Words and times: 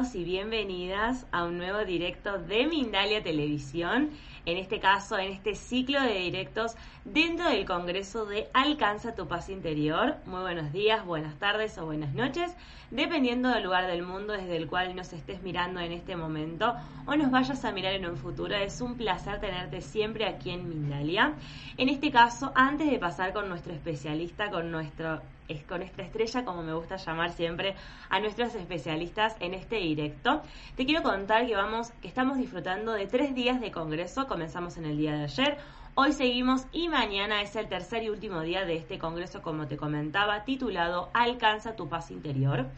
Y 0.00 0.24
bienvenidas 0.24 1.26
a 1.30 1.44
un 1.44 1.58
nuevo 1.58 1.84
directo 1.84 2.38
de 2.38 2.66
Mindalia 2.66 3.22
Televisión, 3.22 4.08
en 4.46 4.56
este 4.56 4.80
caso 4.80 5.18
en 5.18 5.30
este 5.30 5.54
ciclo 5.54 6.00
de 6.00 6.14
directos 6.14 6.74
dentro 7.04 7.50
del 7.50 7.66
Congreso 7.66 8.24
de 8.24 8.48
Alcanza 8.54 9.14
tu 9.14 9.28
paz 9.28 9.50
interior. 9.50 10.16
Muy 10.24 10.40
buenos 10.40 10.72
días, 10.72 11.04
buenas 11.04 11.38
tardes 11.38 11.76
o 11.76 11.84
buenas 11.84 12.14
noches, 12.14 12.50
dependiendo 12.90 13.50
del 13.50 13.64
lugar 13.64 13.88
del 13.88 14.02
mundo 14.02 14.32
desde 14.32 14.56
el 14.56 14.68
cual 14.68 14.96
nos 14.96 15.12
estés 15.12 15.42
mirando 15.42 15.80
en 15.80 15.92
este 15.92 16.16
momento 16.16 16.74
o 17.06 17.14
nos 17.14 17.30
vayas 17.30 17.62
a 17.66 17.72
mirar 17.72 17.92
en 17.92 18.06
un 18.06 18.16
futuro. 18.16 18.54
Es 18.56 18.80
un 18.80 18.96
placer 18.96 19.38
tenerte 19.38 19.82
siempre 19.82 20.24
aquí 20.24 20.48
en 20.48 20.66
Mindalia. 20.66 21.34
En 21.76 21.90
este 21.90 22.10
caso, 22.10 22.52
antes 22.54 22.90
de 22.90 22.98
pasar 22.98 23.34
con 23.34 23.50
nuestro 23.50 23.74
especialista, 23.74 24.50
con 24.50 24.70
nuestro 24.70 25.20
es 25.50 25.64
con 25.64 25.80
nuestra 25.80 26.04
estrella, 26.04 26.44
como 26.44 26.62
me 26.62 26.74
gusta 26.74 26.96
llamar 26.96 27.32
siempre 27.32 27.74
a 28.08 28.20
nuestros 28.20 28.54
especialistas 28.54 29.36
en 29.40 29.54
este 29.54 29.76
directo. 29.76 30.42
Te 30.76 30.86
quiero 30.86 31.02
contar 31.02 31.46
que 31.46 31.56
vamos, 31.56 31.90
que 32.00 32.08
estamos 32.08 32.38
disfrutando 32.38 32.92
de 32.92 33.06
tres 33.06 33.34
días 33.34 33.60
de 33.60 33.70
congreso. 33.70 34.26
Comenzamos 34.26 34.76
en 34.76 34.84
el 34.84 34.96
día 34.96 35.14
de 35.14 35.24
ayer. 35.24 35.58
Hoy 35.96 36.12
seguimos 36.12 36.66
y 36.72 36.88
mañana 36.88 37.42
es 37.42 37.56
el 37.56 37.68
tercer 37.68 38.04
y 38.04 38.10
último 38.10 38.42
día 38.42 38.64
de 38.64 38.76
este 38.76 38.98
congreso, 38.98 39.42
como 39.42 39.66
te 39.66 39.76
comentaba, 39.76 40.44
titulado 40.44 41.10
Alcanza 41.12 41.74
tu 41.74 41.88
paz 41.88 42.12
interior. 42.12 42.68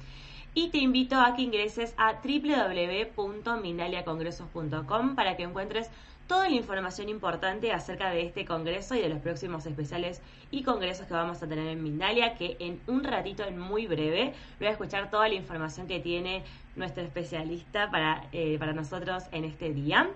Y 0.55 0.71
te 0.71 0.79
invito 0.79 1.21
a 1.21 1.35
que 1.35 1.43
ingreses 1.43 1.95
a 1.99 2.23
www.mindaliacongresos.com 2.23 5.15
para 5.15 5.37
que 5.37 5.43
encuentres 5.45 5.91
toda 6.33 6.49
la 6.49 6.57
información 6.57 7.11
importante 7.11 7.73
acerca 7.73 8.09
de 8.09 8.23
este 8.23 8.47
congreso 8.47 8.95
y 8.95 9.03
de 9.03 9.11
los 9.11 9.19
próximos 9.19 9.67
especiales 9.67 10.23
y 10.51 10.63
congresos 10.63 11.07
que 11.07 11.13
vamos 11.13 11.43
a 11.43 11.47
tener 11.47 11.67
en 11.67 11.83
Mindalia, 11.83 12.37
que 12.37 12.57
en 12.59 12.81
un 12.87 13.05
ratito, 13.05 13.45
en 13.45 13.59
muy 13.59 13.87
breve, 13.87 14.33
voy 14.59 14.69
a 14.69 14.71
escuchar 14.71 15.11
toda 15.11 15.29
la 15.29 15.35
información 15.35 15.87
que 15.87 16.01
tiene 16.01 16.43
nuestro 16.75 17.03
especialista 17.03 17.91
para, 17.91 18.25
eh, 18.33 18.57
para 18.59 18.73
nosotros 18.73 19.25
en 19.31 19.45
este 19.45 19.75
día. 19.75 20.09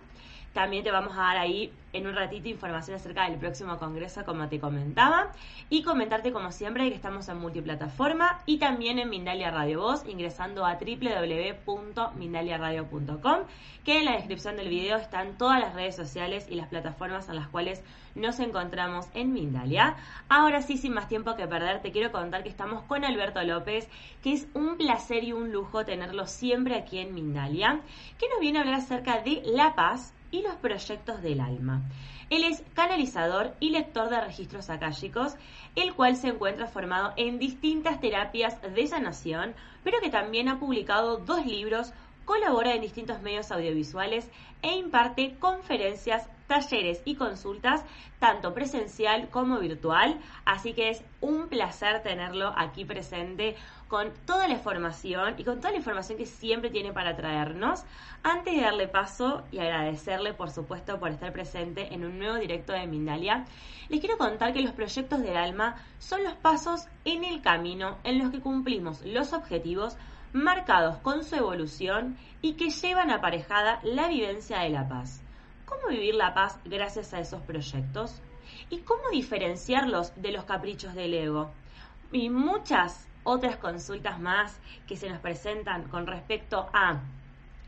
También 0.56 0.82
te 0.82 0.90
vamos 0.90 1.12
a 1.12 1.20
dar 1.20 1.36
ahí 1.36 1.70
en 1.92 2.06
un 2.06 2.14
ratito 2.14 2.48
información 2.48 2.96
acerca 2.96 3.28
del 3.28 3.38
próximo 3.38 3.76
congreso, 3.76 4.24
como 4.24 4.48
te 4.48 4.58
comentaba. 4.58 5.32
Y 5.68 5.82
comentarte, 5.82 6.32
como 6.32 6.50
siempre, 6.50 6.88
que 6.88 6.94
estamos 6.94 7.28
en 7.28 7.36
multiplataforma 7.36 8.40
y 8.46 8.56
también 8.56 8.98
en 8.98 9.10
Mindalia 9.10 9.50
Radio 9.50 9.82
Voz, 9.82 10.08
ingresando 10.08 10.64
a 10.64 10.78
www.mindaliaradio.com, 10.78 13.40
que 13.84 13.98
en 13.98 14.06
la 14.06 14.12
descripción 14.12 14.56
del 14.56 14.70
video 14.70 14.96
están 14.96 15.36
todas 15.36 15.60
las 15.60 15.74
redes 15.74 15.94
sociales 15.94 16.46
y 16.48 16.54
las 16.54 16.68
plataformas 16.68 17.28
en 17.28 17.36
las 17.36 17.48
cuales 17.48 17.82
nos 18.14 18.40
encontramos 18.40 19.08
en 19.12 19.34
Mindalia. 19.34 19.96
Ahora 20.30 20.62
sí, 20.62 20.78
sin 20.78 20.94
más 20.94 21.06
tiempo 21.06 21.36
que 21.36 21.46
perder, 21.46 21.82
te 21.82 21.92
quiero 21.92 22.12
contar 22.12 22.42
que 22.42 22.48
estamos 22.48 22.82
con 22.84 23.04
Alberto 23.04 23.42
López, 23.42 23.90
que 24.22 24.32
es 24.32 24.48
un 24.54 24.78
placer 24.78 25.22
y 25.22 25.34
un 25.34 25.52
lujo 25.52 25.84
tenerlo 25.84 26.26
siempre 26.26 26.76
aquí 26.76 26.98
en 26.98 27.14
Mindalia, 27.14 27.82
que 28.18 28.30
nos 28.30 28.40
viene 28.40 28.58
a 28.58 28.62
hablar 28.62 28.76
acerca 28.76 29.20
de 29.20 29.42
la 29.44 29.74
paz 29.74 30.14
y 30.36 30.42
los 30.42 30.54
proyectos 30.56 31.22
del 31.22 31.40
alma. 31.40 31.80
Él 32.28 32.44
es 32.44 32.62
canalizador 32.74 33.54
y 33.58 33.70
lector 33.70 34.10
de 34.10 34.20
registros 34.20 34.68
akáshicos, 34.68 35.34
el 35.76 35.94
cual 35.94 36.16
se 36.16 36.28
encuentra 36.28 36.66
formado 36.66 37.14
en 37.16 37.38
distintas 37.38 38.00
terapias 38.00 38.60
de 38.60 38.86
sanación, 38.86 39.54
pero 39.82 40.00
que 40.00 40.10
también 40.10 40.48
ha 40.48 40.58
publicado 40.58 41.16
dos 41.18 41.46
libros, 41.46 41.92
colabora 42.26 42.74
en 42.74 42.82
distintos 42.82 43.22
medios 43.22 43.50
audiovisuales 43.50 44.28
e 44.60 44.74
imparte 44.74 45.36
conferencias 45.38 46.28
talleres 46.48 47.00
y 47.04 47.14
consultas, 47.14 47.84
tanto 48.18 48.52
presencial 48.52 49.28
como 49.30 49.58
virtual. 49.58 50.20
Así 50.44 50.74
que 50.74 50.90
es 50.90 51.02
un 51.20 51.48
placer 51.48 52.02
tenerlo 52.02 52.52
aquí 52.56 52.84
presente 52.84 53.56
con 53.88 54.12
toda 54.26 54.48
la 54.48 54.54
información 54.54 55.34
y 55.38 55.44
con 55.44 55.58
toda 55.58 55.70
la 55.70 55.78
información 55.78 56.18
que 56.18 56.26
siempre 56.26 56.70
tiene 56.70 56.92
para 56.92 57.16
traernos. 57.16 57.84
Antes 58.22 58.54
de 58.54 58.62
darle 58.62 58.88
paso 58.88 59.44
y 59.52 59.58
agradecerle, 59.58 60.34
por 60.34 60.50
supuesto, 60.50 60.98
por 60.98 61.10
estar 61.10 61.32
presente 61.32 61.94
en 61.94 62.04
un 62.04 62.18
nuevo 62.18 62.36
directo 62.36 62.72
de 62.72 62.86
Mindalia, 62.86 63.44
les 63.88 64.00
quiero 64.00 64.18
contar 64.18 64.52
que 64.52 64.62
los 64.62 64.72
proyectos 64.72 65.20
del 65.22 65.36
alma 65.36 65.76
son 65.98 66.24
los 66.24 66.34
pasos 66.34 66.86
en 67.04 67.24
el 67.24 67.42
camino 67.42 67.98
en 68.04 68.18
los 68.18 68.30
que 68.30 68.40
cumplimos 68.40 69.02
los 69.02 69.32
objetivos 69.32 69.96
marcados 70.32 70.98
con 70.98 71.24
su 71.24 71.36
evolución 71.36 72.16
y 72.42 72.54
que 72.54 72.70
llevan 72.70 73.10
aparejada 73.10 73.80
la 73.82 74.08
vivencia 74.08 74.60
de 74.60 74.70
la 74.70 74.88
paz 74.88 75.22
cómo 75.66 75.88
vivir 75.88 76.14
la 76.14 76.32
paz 76.32 76.58
gracias 76.64 77.12
a 77.12 77.20
esos 77.20 77.42
proyectos 77.42 78.22
y 78.70 78.78
cómo 78.78 79.10
diferenciarlos 79.10 80.12
de 80.16 80.32
los 80.32 80.44
caprichos 80.44 80.94
del 80.94 81.12
ego. 81.12 81.50
Y 82.12 82.30
muchas 82.30 83.06
otras 83.26 83.56
consultas 83.56 84.20
más 84.20 84.58
que 84.86 84.96
se 84.96 85.10
nos 85.10 85.18
presentan 85.18 85.84
con 85.88 86.06
respecto 86.06 86.68
a 86.72 87.00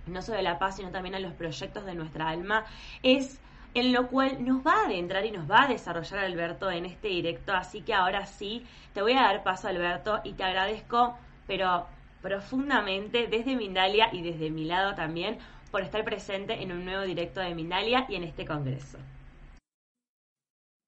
no 0.07 0.23
solo 0.23 0.41
la 0.41 0.59
paz, 0.59 0.77
sino 0.77 0.91
también 0.91 1.17
a 1.17 1.21
los 1.21 1.33
proyectos 1.35 1.85
de 1.85 1.95
nuestra 1.95 2.29
alma, 2.29 2.65
es 3.03 3.39
en 3.75 3.93
lo 3.93 4.09
cual 4.09 4.45
nos 4.45 4.67
va 4.67 4.83
a 4.83 4.87
adentrar 4.87 5.27
y 5.27 5.31
nos 5.31 5.51
va 5.51 5.65
a 5.65 5.69
desarrollar 5.69 6.21
Alberto 6.21 6.71
en 6.71 6.87
este 6.87 7.09
directo. 7.09 7.53
Así 7.53 7.83
que 7.83 7.93
ahora 7.93 8.27
sí, 8.27 8.65
te 8.95 9.03
voy 9.03 9.13
a 9.13 9.23
dar 9.23 9.43
paso, 9.43 9.69
Alberto, 9.69 10.21
y 10.25 10.33
te 10.33 10.45
agradezco, 10.45 11.19
pero 11.47 11.87
profundamente 12.23 13.27
desde 13.27 13.57
Mindalia 13.57 14.09
y 14.13 14.23
desde 14.23 14.51
mi 14.51 14.65
lado 14.65 14.95
también 14.95 15.39
por 15.71 15.83
estar 15.83 16.05
presente 16.05 16.63
en 16.63 16.73
un 16.73 16.85
nuevo 16.85 17.03
directo 17.03 17.41
de 17.41 17.55
Mindalia 17.55 18.07
y 18.09 18.15
en 18.15 18.25
este 18.25 18.47
congreso. 18.47 18.99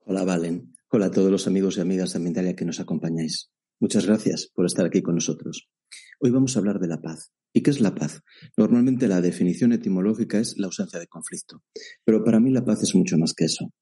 Hola 0.06 0.25
Valen, 0.25 0.75
hola 0.89 1.06
a 1.06 1.11
todos 1.11 1.31
los 1.31 1.47
amigos 1.47 1.77
y 1.77 1.83
amigas 1.83 2.15
de 2.15 2.19
Mindalia 2.19 2.56
que 2.56 2.65
nos 2.65 2.81
acompañáis. 2.81 3.50
Muchas 3.82 4.05
gracias 4.05 4.50
por 4.55 4.67
estar 4.67 4.85
aquí 4.85 5.00
con 5.00 5.15
nosotros. 5.15 5.71
Hoy 6.19 6.31
vamos 6.31 6.55
a 6.55 6.59
hablar 6.59 6.81
de 6.81 6.87
la 6.87 7.00
paz. 7.00 7.32
¿Y 7.55 7.62
qué 7.62 7.71
es 7.71 7.81
la 7.81 7.94
paz? 7.94 8.21
Normalmente 8.59 9.09
la 9.09 9.23
definición 9.23 9.73
etimológica 9.73 10.38
es 10.38 10.59
la 10.59 10.67
ausencia 10.67 10.99
de 10.99 11.06
conflicto, 11.06 11.62
pero 12.05 12.23
para 12.23 12.41
mí 12.41 12.50
la 12.53 12.62
paz 12.62 12.82
es 12.82 12.94
mucho 12.94 13.17
más 13.17 13.32
que 13.32 13.47
eso. 13.47 13.73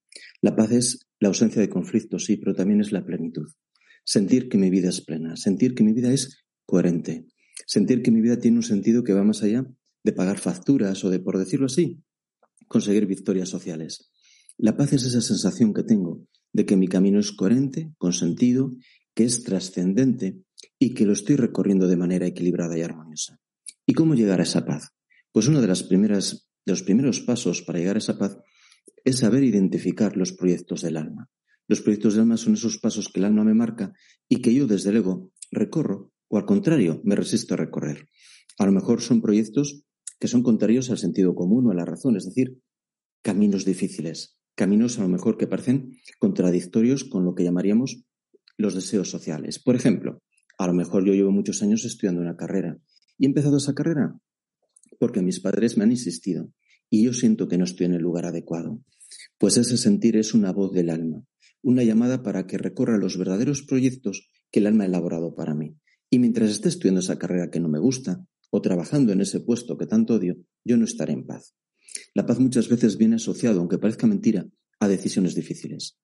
La 0.41 0.55
paz 0.55 0.71
es 0.71 1.07
la 1.19 1.27
ausencia 1.27 1.61
de 1.61 1.67
conflicto, 1.67 2.17
sí, 2.17 2.37
pero 2.37 2.55
también 2.55 2.79
es 2.79 2.93
la 2.93 3.05
plenitud. 3.05 3.47
Sentir 4.05 4.47
que 4.47 4.57
mi 4.57 4.69
vida 4.69 4.87
es 4.87 5.01
plena, 5.01 5.35
sentir 5.35 5.75
que 5.75 5.83
mi 5.83 5.91
vida 5.91 6.13
es 6.13 6.45
coherente, 6.65 7.27
sentir 7.67 8.01
que 8.01 8.11
mi 8.11 8.21
vida 8.21 8.39
tiene 8.39 8.55
un 8.55 8.63
sentido 8.63 9.03
que 9.03 9.11
va 9.11 9.25
más 9.25 9.43
allá 9.43 9.65
de 10.05 10.13
pagar 10.13 10.39
facturas 10.39 11.03
o 11.03 11.09
de, 11.09 11.19
por 11.19 11.37
decirlo 11.37 11.65
así, 11.65 12.01
conseguir 12.69 13.05
victorias 13.05 13.49
sociales. 13.49 14.09
La 14.57 14.77
paz 14.77 14.93
es 14.93 15.03
esa 15.03 15.19
sensación 15.19 15.73
que 15.73 15.83
tengo 15.83 16.25
de 16.53 16.65
que 16.65 16.77
mi 16.77 16.87
camino 16.87 17.19
es 17.19 17.31
coherente, 17.31 17.93
con 17.97 18.13
sentido, 18.13 18.71
que 19.19 19.25
es 19.25 19.43
trascendente 19.43 20.45
y 20.79 20.93
que 20.93 21.05
lo 21.05 21.11
estoy 21.11 21.35
recorriendo 21.35 21.89
de 21.89 21.97
manera 21.97 22.25
equilibrada 22.25 22.77
y 22.77 22.83
armoniosa. 22.83 23.37
¿Y 23.85 23.93
cómo 23.93 24.15
llegar 24.15 24.39
a 24.39 24.43
esa 24.43 24.65
paz? 24.65 24.93
Pues 25.33 25.49
uno 25.49 25.59
de, 25.59 25.67
los 25.67 25.83
primeros 26.83 27.19
pasos 27.19 27.61
para 27.63 27.79
llegar 27.79 27.97
a 27.97 27.99
esa 27.99 28.17
paz 28.17 28.37
es 29.03 29.17
saber 29.17 29.43
identificar 29.43 30.15
los 30.15 30.31
proyectos 30.31 30.83
del 30.83 30.95
alma. 30.95 31.29
Los 31.67 31.81
proyectos 31.81 32.13
del 32.13 32.21
alma 32.21 32.37
son 32.37 32.53
esos 32.53 32.77
pasos 32.77 33.09
que 33.09 33.19
el 33.19 33.25
alma 33.25 33.43
me 33.43 33.53
marca 33.53 33.91
y 34.29 34.41
que 34.41 34.53
yo 34.53 34.67
desde 34.67 34.93
luego 34.93 35.33
recorro 35.51 36.13
o 36.29 36.37
al 36.37 36.45
contrario 36.45 37.01
me 37.03 37.17
resisto 37.17 37.55
a 37.55 37.57
recorrer. 37.57 38.07
A 38.57 38.65
lo 38.65 38.71
mejor 38.71 39.01
son 39.01 39.21
proyectos 39.21 39.83
que 40.17 40.29
son 40.29 40.43
contrarios 40.43 40.91
al 40.91 40.97
sentido 40.97 41.35
común 41.35 41.67
o 41.67 41.71
a 41.71 41.75
la 41.75 41.83
razón, 41.83 42.15
es 42.15 42.23
decir, 42.23 42.61
caminos 43.21 43.65
difíciles, 43.65 44.37
caminos 44.55 44.97
a 44.97 45.01
lo 45.01 45.09
mejor 45.09 45.35
que 45.35 45.47
parecen 45.47 45.97
contradictorios 46.19 47.03
con 47.03 47.25
lo 47.25 47.35
que 47.35 47.43
llamaríamos 47.43 48.05
los 48.59 48.75
deseos 48.75 49.09
sociales. 49.09 49.57
Por 49.57 49.75
ejemplo, 49.75 50.21
a 50.57 50.67
lo 50.67 50.73
mejor 50.73 51.05
yo 51.05 51.13
llevo 51.13 51.31
muchos 51.31 51.63
años 51.63 51.85
estudiando 51.85 52.21
una 52.21 52.35
carrera 52.35 52.77
y 53.17 53.25
he 53.25 53.27
empezado 53.27 53.57
esa 53.57 53.73
carrera 53.73 54.19
porque 54.99 55.21
mis 55.21 55.39
padres 55.39 55.77
me 55.77 55.85
han 55.85 55.91
insistido 55.91 56.51
y 56.89 57.05
yo 57.05 57.13
siento 57.13 57.47
que 57.47 57.57
no 57.57 57.63
estoy 57.63 57.85
en 57.85 57.93
el 57.93 58.01
lugar 58.01 58.25
adecuado. 58.25 58.83
Pues 59.37 59.55
ese 59.57 59.77
sentir 59.77 60.17
es 60.17 60.33
una 60.33 60.51
voz 60.51 60.73
del 60.73 60.89
alma, 60.89 61.23
una 61.61 61.83
llamada 61.83 62.21
para 62.21 62.47
que 62.47 62.57
recorra 62.57 62.97
los 62.97 63.17
verdaderos 63.17 63.63
proyectos 63.63 64.29
que 64.51 64.59
el 64.59 64.67
alma 64.67 64.83
ha 64.83 64.87
elaborado 64.87 65.35
para 65.35 65.55
mí. 65.55 65.77
Y 66.09 66.19
mientras 66.19 66.49
esté 66.49 66.67
estudiando 66.67 66.99
esa 66.99 67.17
carrera 67.17 67.49
que 67.49 67.61
no 67.61 67.69
me 67.69 67.79
gusta, 67.79 68.25
o 68.49 68.61
trabajando 68.61 69.13
en 69.13 69.21
ese 69.21 69.39
puesto 69.39 69.77
que 69.77 69.85
tanto 69.85 70.15
odio, 70.15 70.35
yo 70.65 70.75
no 70.75 70.83
estaré 70.83 71.13
en 71.13 71.25
paz. 71.25 71.55
La 72.13 72.25
paz 72.25 72.39
muchas 72.39 72.67
veces 72.67 72.97
viene 72.97 73.15
asociado, 73.15 73.59
aunque 73.59 73.77
parezca 73.77 74.07
mentira, 74.07 74.47
a 74.79 74.87
decisiones 74.87 75.35
difíciles, 75.35 75.97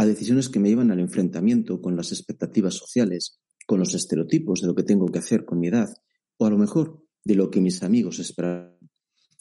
a 0.00 0.06
decisiones 0.06 0.48
que 0.48 0.58
me 0.58 0.70
llevan 0.70 0.90
al 0.90 0.98
enfrentamiento 0.98 1.82
con 1.82 1.94
las 1.94 2.10
expectativas 2.10 2.72
sociales, 2.72 3.38
con 3.66 3.80
los 3.80 3.94
estereotipos 3.94 4.62
de 4.62 4.68
lo 4.68 4.74
que 4.74 4.82
tengo 4.82 5.04
que 5.08 5.18
hacer 5.18 5.44
con 5.44 5.60
mi 5.60 5.68
edad, 5.68 5.90
o 6.38 6.46
a 6.46 6.50
lo 6.50 6.56
mejor 6.56 7.04
de 7.22 7.34
lo 7.34 7.50
que 7.50 7.60
mis 7.60 7.82
amigos 7.82 8.18
esperan. 8.18 8.78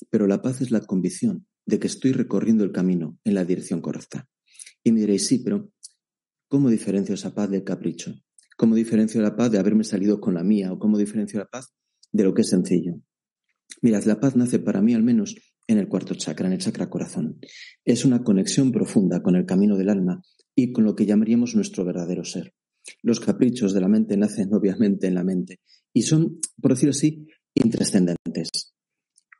Pero 0.09 0.27
la 0.27 0.41
paz 0.41 0.59
es 0.59 0.69
la 0.69 0.81
convicción 0.81 1.47
de 1.65 1.79
que 1.79 1.87
estoy 1.87 2.11
recorriendo 2.11 2.65
el 2.65 2.73
camino 2.73 3.17
en 3.23 3.35
la 3.35 3.45
dirección 3.45 3.79
correcta. 3.79 4.27
Y 4.83 4.91
me 4.91 4.99
diréis, 4.99 5.27
sí, 5.27 5.39
pero 5.39 5.71
¿cómo 6.49 6.69
diferencio 6.69 7.15
esa 7.15 7.33
paz 7.33 7.49
del 7.49 7.63
capricho? 7.63 8.13
¿Cómo 8.57 8.75
diferencio 8.75 9.21
la 9.21 9.37
paz 9.37 9.51
de 9.51 9.59
haberme 9.59 9.85
salido 9.85 10.19
con 10.19 10.33
la 10.33 10.43
mía? 10.43 10.73
¿O 10.73 10.77
cómo 10.77 10.97
diferencio 10.97 11.39
la 11.39 11.47
paz 11.47 11.73
de 12.11 12.25
lo 12.25 12.33
que 12.33 12.41
es 12.41 12.49
sencillo. 12.49 12.95
Mirad, 13.81 14.03
la 14.03 14.19
paz 14.19 14.35
nace 14.35 14.59
para 14.59 14.81
mí 14.81 14.93
al 14.93 15.03
menos 15.03 15.35
en 15.69 15.77
el 15.77 15.87
cuarto 15.87 16.15
chakra, 16.15 16.47
en 16.47 16.53
el 16.53 16.59
chakra 16.59 16.89
corazón. 16.89 17.39
Es 17.85 18.03
una 18.03 18.23
conexión 18.23 18.71
profunda 18.71 19.21
con 19.21 19.35
el 19.35 19.45
camino 19.45 19.77
del 19.77 19.89
alma 19.89 20.21
y 20.55 20.71
con 20.71 20.83
lo 20.83 20.95
que 20.95 21.05
llamaríamos 21.05 21.55
nuestro 21.55 21.85
verdadero 21.85 22.25
ser. 22.25 22.55
Los 23.03 23.19
caprichos 23.19 23.71
de 23.73 23.81
la 23.81 23.87
mente 23.87 24.17
nacen 24.17 24.51
obviamente 24.53 25.07
en 25.07 25.13
la 25.13 25.23
mente 25.23 25.59
y 25.93 26.01
son, 26.01 26.39
por 26.59 26.71
decirlo 26.71 26.91
así, 26.91 27.27
intrascendentes. 27.53 28.73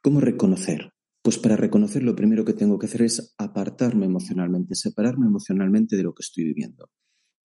¿Cómo 0.04 0.20
reconocer? 0.22 0.92
Pues 1.24 1.40
para 1.40 1.58
reconocer 1.58 2.04
lo 2.04 2.16
primero 2.16 2.46
que 2.46 2.54
tengo 2.54 2.78
que 2.78 2.86
hacer 2.86 3.02
es 3.02 3.34
apartarme 3.38 4.06
emocionalmente, 4.06 4.76
separarme 4.76 5.26
emocionalmente 5.26 5.98
de 5.98 6.04
lo 6.04 6.14
que 6.14 6.22
estoy 6.22 6.44
viviendo. 6.44 6.92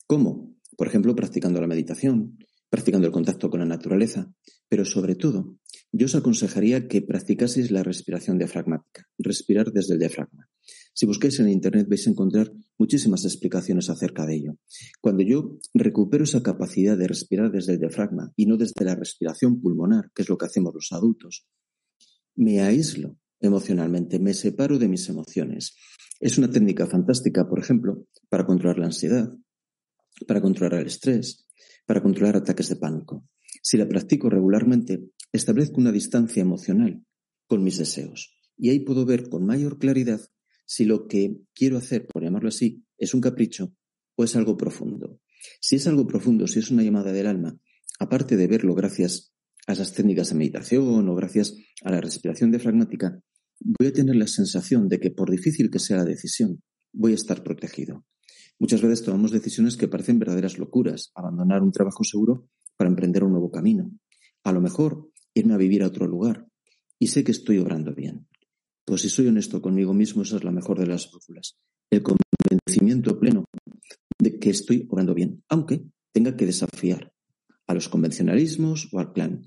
¿Cómo? 0.06 0.54
Por 0.76 0.88
ejemplo, 0.88 1.16
practicando 1.16 1.58
la 1.60 1.66
meditación, 1.66 2.38
practicando 2.74 3.06
el 3.06 3.12
contacto 3.12 3.50
con 3.50 3.60
la 3.60 3.66
naturaleza, 3.66 4.34
pero 4.68 4.84
sobre 4.84 5.14
todo, 5.14 5.60
yo 5.92 6.06
os 6.06 6.16
aconsejaría 6.16 6.88
que 6.88 7.02
practicaseis 7.02 7.70
la 7.70 7.84
respiración 7.84 8.36
diafragmática, 8.36 9.06
respirar 9.16 9.70
desde 9.70 9.94
el 9.94 10.00
diafragma. 10.00 10.48
Si 10.92 11.06
buscáis 11.06 11.38
en 11.38 11.50
Internet 11.50 11.86
vais 11.88 12.04
a 12.08 12.10
encontrar 12.10 12.50
muchísimas 12.76 13.24
explicaciones 13.24 13.90
acerca 13.90 14.26
de 14.26 14.34
ello. 14.34 14.52
Cuando 15.00 15.22
yo 15.22 15.60
recupero 15.72 16.24
esa 16.24 16.42
capacidad 16.42 16.98
de 16.98 17.06
respirar 17.06 17.52
desde 17.52 17.74
el 17.74 17.78
diafragma 17.78 18.32
y 18.34 18.46
no 18.46 18.56
desde 18.56 18.84
la 18.84 18.96
respiración 18.96 19.60
pulmonar, 19.60 20.10
que 20.12 20.22
es 20.22 20.28
lo 20.28 20.36
que 20.36 20.46
hacemos 20.46 20.74
los 20.74 20.90
adultos, 20.90 21.46
me 22.34 22.60
aíslo 22.60 23.20
emocionalmente, 23.38 24.18
me 24.18 24.34
separo 24.34 24.80
de 24.80 24.88
mis 24.88 25.08
emociones. 25.08 25.76
Es 26.18 26.38
una 26.38 26.50
técnica 26.50 26.88
fantástica, 26.88 27.48
por 27.48 27.60
ejemplo, 27.60 28.08
para 28.28 28.44
controlar 28.44 28.80
la 28.80 28.86
ansiedad, 28.86 29.32
para 30.26 30.40
controlar 30.40 30.80
el 30.80 30.88
estrés, 30.88 31.44
para 31.86 32.02
controlar 32.02 32.36
ataques 32.36 32.68
de 32.68 32.76
pánico. 32.76 33.26
Si 33.62 33.76
la 33.76 33.88
practico 33.88 34.28
regularmente, 34.28 35.10
establezco 35.32 35.80
una 35.80 35.92
distancia 35.92 36.42
emocional 36.42 37.04
con 37.46 37.62
mis 37.62 37.78
deseos 37.78 38.36
y 38.56 38.70
ahí 38.70 38.80
puedo 38.80 39.04
ver 39.04 39.28
con 39.28 39.44
mayor 39.44 39.78
claridad 39.78 40.20
si 40.66 40.84
lo 40.84 41.06
que 41.06 41.36
quiero 41.54 41.76
hacer, 41.76 42.06
por 42.06 42.22
llamarlo 42.22 42.48
así, 42.48 42.84
es 42.96 43.14
un 43.14 43.20
capricho 43.20 43.74
o 44.16 44.24
es 44.24 44.36
algo 44.36 44.56
profundo. 44.56 45.20
Si 45.60 45.76
es 45.76 45.86
algo 45.86 46.06
profundo, 46.06 46.46
si 46.46 46.60
es 46.60 46.70
una 46.70 46.82
llamada 46.82 47.12
del 47.12 47.26
alma, 47.26 47.58
aparte 47.98 48.36
de 48.36 48.46
verlo 48.46 48.74
gracias 48.74 49.34
a 49.66 49.72
esas 49.72 49.92
técnicas 49.92 50.30
de 50.30 50.36
meditación 50.36 51.08
o 51.08 51.14
gracias 51.14 51.54
a 51.82 51.90
la 51.90 52.00
respiración 52.00 52.50
diafragmática, 52.50 53.20
voy 53.60 53.88
a 53.88 53.92
tener 53.92 54.16
la 54.16 54.26
sensación 54.26 54.88
de 54.88 55.00
que 55.00 55.10
por 55.10 55.30
difícil 55.30 55.70
que 55.70 55.78
sea 55.78 55.98
la 55.98 56.04
decisión, 56.04 56.62
voy 56.92 57.12
a 57.12 57.16
estar 57.16 57.42
protegido. 57.42 58.04
Muchas 58.58 58.82
veces 58.82 59.04
tomamos 59.04 59.30
decisiones 59.30 59.76
que 59.76 59.88
parecen 59.88 60.18
verdaderas 60.18 60.58
locuras, 60.58 61.10
abandonar 61.14 61.62
un 61.62 61.72
trabajo 61.72 62.04
seguro 62.04 62.48
para 62.76 62.88
emprender 62.88 63.24
un 63.24 63.32
nuevo 63.32 63.50
camino. 63.50 63.90
A 64.44 64.52
lo 64.52 64.60
mejor 64.60 65.10
irme 65.34 65.54
a 65.54 65.58
vivir 65.58 65.82
a 65.82 65.88
otro 65.88 66.06
lugar. 66.06 66.46
Y 66.98 67.08
sé 67.08 67.24
que 67.24 67.32
estoy 67.32 67.58
obrando 67.58 67.94
bien. 67.94 68.28
Pues 68.84 69.02
si 69.02 69.08
soy 69.08 69.26
honesto 69.26 69.60
conmigo 69.60 69.92
mismo, 69.92 70.22
esa 70.22 70.36
es 70.36 70.44
la 70.44 70.52
mejor 70.52 70.78
de 70.78 70.86
las 70.86 71.10
brújulas. 71.10 71.58
El 71.90 72.02
convencimiento 72.02 73.18
pleno 73.18 73.44
de 74.18 74.38
que 74.38 74.50
estoy 74.50 74.86
obrando 74.88 75.14
bien, 75.14 75.42
aunque 75.48 75.84
tenga 76.12 76.36
que 76.36 76.46
desafiar 76.46 77.12
a 77.66 77.74
los 77.74 77.88
convencionalismos 77.88 78.88
o 78.92 79.00
al 79.00 79.12
plan. 79.12 79.44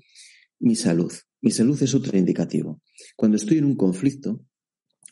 Mi 0.60 0.74
salud. 0.74 1.12
Mi 1.40 1.50
salud 1.50 1.80
es 1.82 1.94
otro 1.94 2.18
indicativo. 2.18 2.82
Cuando 3.16 3.36
estoy 3.36 3.58
en 3.58 3.64
un 3.64 3.76
conflicto, 3.76 4.44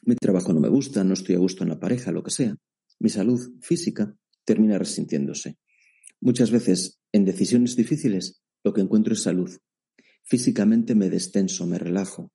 mi 0.05 0.17
trabajo 0.17 0.53
no 0.53 0.61
me 0.61 0.69
gusta, 0.69 1.05
no 1.05 1.15
estoy 1.15 1.37
a 1.37 1.39
gusto 1.39 1.63
en 1.63 1.71
la 1.71 1.81
pareja, 1.81 2.13
lo 2.13 2.23
que 2.23 2.31
sea, 2.31 2.57
mi 2.99 3.09
salud 3.09 3.41
física 3.61 4.17
termina 4.45 4.79
resintiéndose. 4.79 5.59
Muchas 6.21 6.51
veces, 6.51 7.01
en 7.13 7.25
decisiones 7.25 7.77
difíciles, 7.77 8.43
lo 8.65 8.73
que 8.73 8.81
encuentro 8.81 9.15
es 9.15 9.23
salud. 9.23 9.51
Físicamente 10.25 10.95
me 10.95 11.11
destenso, 11.11 11.67
me 11.67 11.79
relajo. 11.79 12.33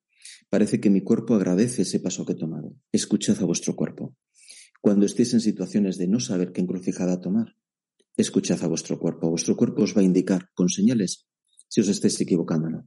Parece 0.48 0.80
que 0.80 0.90
mi 0.90 1.02
cuerpo 1.02 1.34
agradece 1.34 1.82
ese 1.82 2.00
paso 2.00 2.24
que 2.24 2.32
he 2.32 2.36
tomado. 2.36 2.76
Escuchad 2.92 3.40
a 3.42 3.44
vuestro 3.44 3.74
cuerpo. 3.74 4.16
Cuando 4.80 5.06
estéis 5.06 5.34
en 5.34 5.40
situaciones 5.40 5.98
de 5.98 6.08
no 6.08 6.20
saber 6.20 6.52
qué 6.52 6.60
encrucijada 6.60 7.20
tomar, 7.20 7.56
escuchad 8.16 8.62
a 8.62 8.66
vuestro 8.68 8.98
cuerpo. 8.98 9.30
Vuestro 9.30 9.56
cuerpo 9.56 9.82
os 9.82 9.96
va 9.96 10.00
a 10.00 10.04
indicar 10.04 10.50
con 10.54 10.68
señales 10.68 11.26
si 11.68 11.80
os 11.80 11.88
estáis 11.88 12.20
equivocando. 12.20 12.86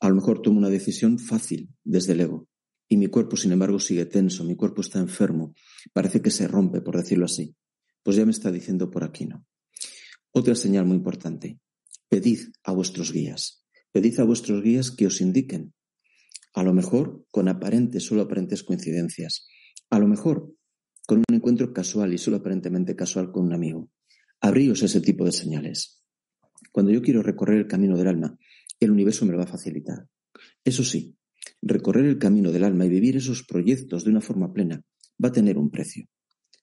A 0.00 0.08
lo 0.08 0.14
mejor 0.14 0.42
tomo 0.42 0.58
una 0.58 0.70
decisión 0.70 1.18
fácil 1.18 1.74
desde 1.82 2.12
el 2.12 2.20
ego, 2.20 2.48
y 2.88 2.96
mi 2.96 3.06
cuerpo, 3.06 3.36
sin 3.36 3.52
embargo, 3.52 3.78
sigue 3.80 4.06
tenso, 4.06 4.44
mi 4.44 4.56
cuerpo 4.56 4.82
está 4.82 4.98
enfermo, 4.98 5.54
parece 5.92 6.20
que 6.20 6.30
se 6.30 6.46
rompe, 6.46 6.80
por 6.80 6.96
decirlo 6.96 7.24
así. 7.24 7.54
Pues 8.02 8.16
ya 8.16 8.24
me 8.24 8.32
está 8.32 8.52
diciendo 8.52 8.90
por 8.90 9.04
aquí 9.04 9.26
no. 9.26 9.46
Otra 10.32 10.54
señal 10.54 10.84
muy 10.84 10.96
importante. 10.96 11.58
Pedid 12.08 12.40
a 12.64 12.72
vuestros 12.72 13.12
guías. 13.12 13.64
Pedid 13.92 14.20
a 14.20 14.24
vuestros 14.24 14.62
guías 14.62 14.90
que 14.90 15.06
os 15.06 15.20
indiquen. 15.20 15.72
A 16.52 16.62
lo 16.62 16.74
mejor 16.74 17.24
con 17.30 17.48
aparentes, 17.48 18.04
solo 18.04 18.22
aparentes 18.22 18.62
coincidencias. 18.62 19.46
A 19.90 19.98
lo 19.98 20.06
mejor 20.06 20.52
con 21.06 21.18
un 21.18 21.34
encuentro 21.34 21.72
casual 21.72 22.12
y 22.12 22.18
solo 22.18 22.38
aparentemente 22.38 22.96
casual 22.96 23.32
con 23.32 23.44
un 23.44 23.54
amigo. 23.54 23.90
Abríos 24.40 24.82
ese 24.82 25.00
tipo 25.00 25.24
de 25.24 25.32
señales. 25.32 26.02
Cuando 26.72 26.92
yo 26.92 27.00
quiero 27.02 27.22
recorrer 27.22 27.58
el 27.58 27.66
camino 27.66 27.96
del 27.96 28.08
alma, 28.08 28.38
el 28.80 28.90
universo 28.90 29.24
me 29.24 29.32
lo 29.32 29.38
va 29.38 29.44
a 29.44 29.48
facilitar. 29.48 30.06
Eso 30.64 30.84
sí, 30.84 31.16
recorrer 31.64 32.04
el 32.04 32.18
camino 32.18 32.52
del 32.52 32.64
alma 32.64 32.84
y 32.84 32.90
vivir 32.90 33.16
esos 33.16 33.42
proyectos 33.42 34.04
de 34.04 34.10
una 34.10 34.20
forma 34.20 34.52
plena 34.52 34.84
va 35.22 35.28
a 35.28 35.32
tener 35.32 35.56
un 35.56 35.70
precio, 35.70 36.06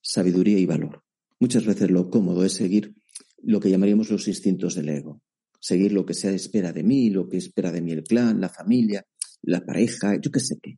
sabiduría 0.02 0.60
y 0.60 0.66
valor. 0.66 1.04
Muchas 1.40 1.66
veces 1.66 1.90
lo 1.90 2.10
cómodo 2.10 2.46
es 2.46 2.54
seguir 2.54 2.94
lo 3.42 3.60
que 3.60 3.72
llamaríamos 3.72 4.12
los 4.12 4.28
instintos 4.28 4.76
del 4.76 4.90
ego, 4.90 5.22
seguir 5.60 5.92
lo 5.92 6.06
que 6.06 6.14
se 6.14 6.34
espera 6.36 6.72
de 6.72 6.84
mí, 6.84 7.10
lo 7.10 7.28
que 7.28 7.38
espera 7.38 7.72
de 7.72 7.82
mí 7.82 7.92
el 7.92 8.04
clan, 8.04 8.40
la 8.40 8.50
familia, 8.50 9.06
la 9.42 9.66
pareja, 9.66 10.20
yo 10.22 10.30
qué 10.30 10.40
sé 10.40 10.60
qué. 10.62 10.78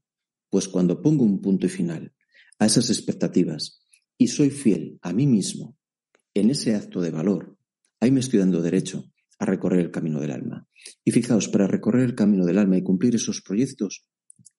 Pues 0.50 0.70
cuando 0.70 1.02
pongo 1.02 1.26
un 1.26 1.42
punto 1.42 1.66
y 1.66 1.70
final 1.70 2.14
a 2.60 2.66
esas 2.66 2.90
expectativas 2.90 3.82
y 4.18 4.28
soy 4.28 4.50
fiel 4.50 5.00
a 5.02 5.12
mí 5.12 5.28
mismo 5.28 5.76
en 6.34 6.50
ese 6.50 6.76
acto 6.76 7.02
de 7.02 7.12
valor, 7.12 7.58
ahí 8.00 8.12
me 8.12 8.22
estoy 8.22 8.40
dando 8.40 8.62
derecho 8.62 9.12
a 9.40 9.46
recorrer 9.46 9.82
el 9.82 9.92
camino 9.92 10.22
del 10.22 10.32
alma. 10.32 10.68
Y 11.04 11.12
fijaos, 11.12 11.50
para 11.50 11.68
recorrer 11.68 12.06
el 12.06 12.16
camino 12.16 12.46
del 12.46 12.58
alma 12.58 12.78
y 12.78 12.84
cumplir 12.84 13.16
esos 13.16 13.42
proyectos 13.42 14.06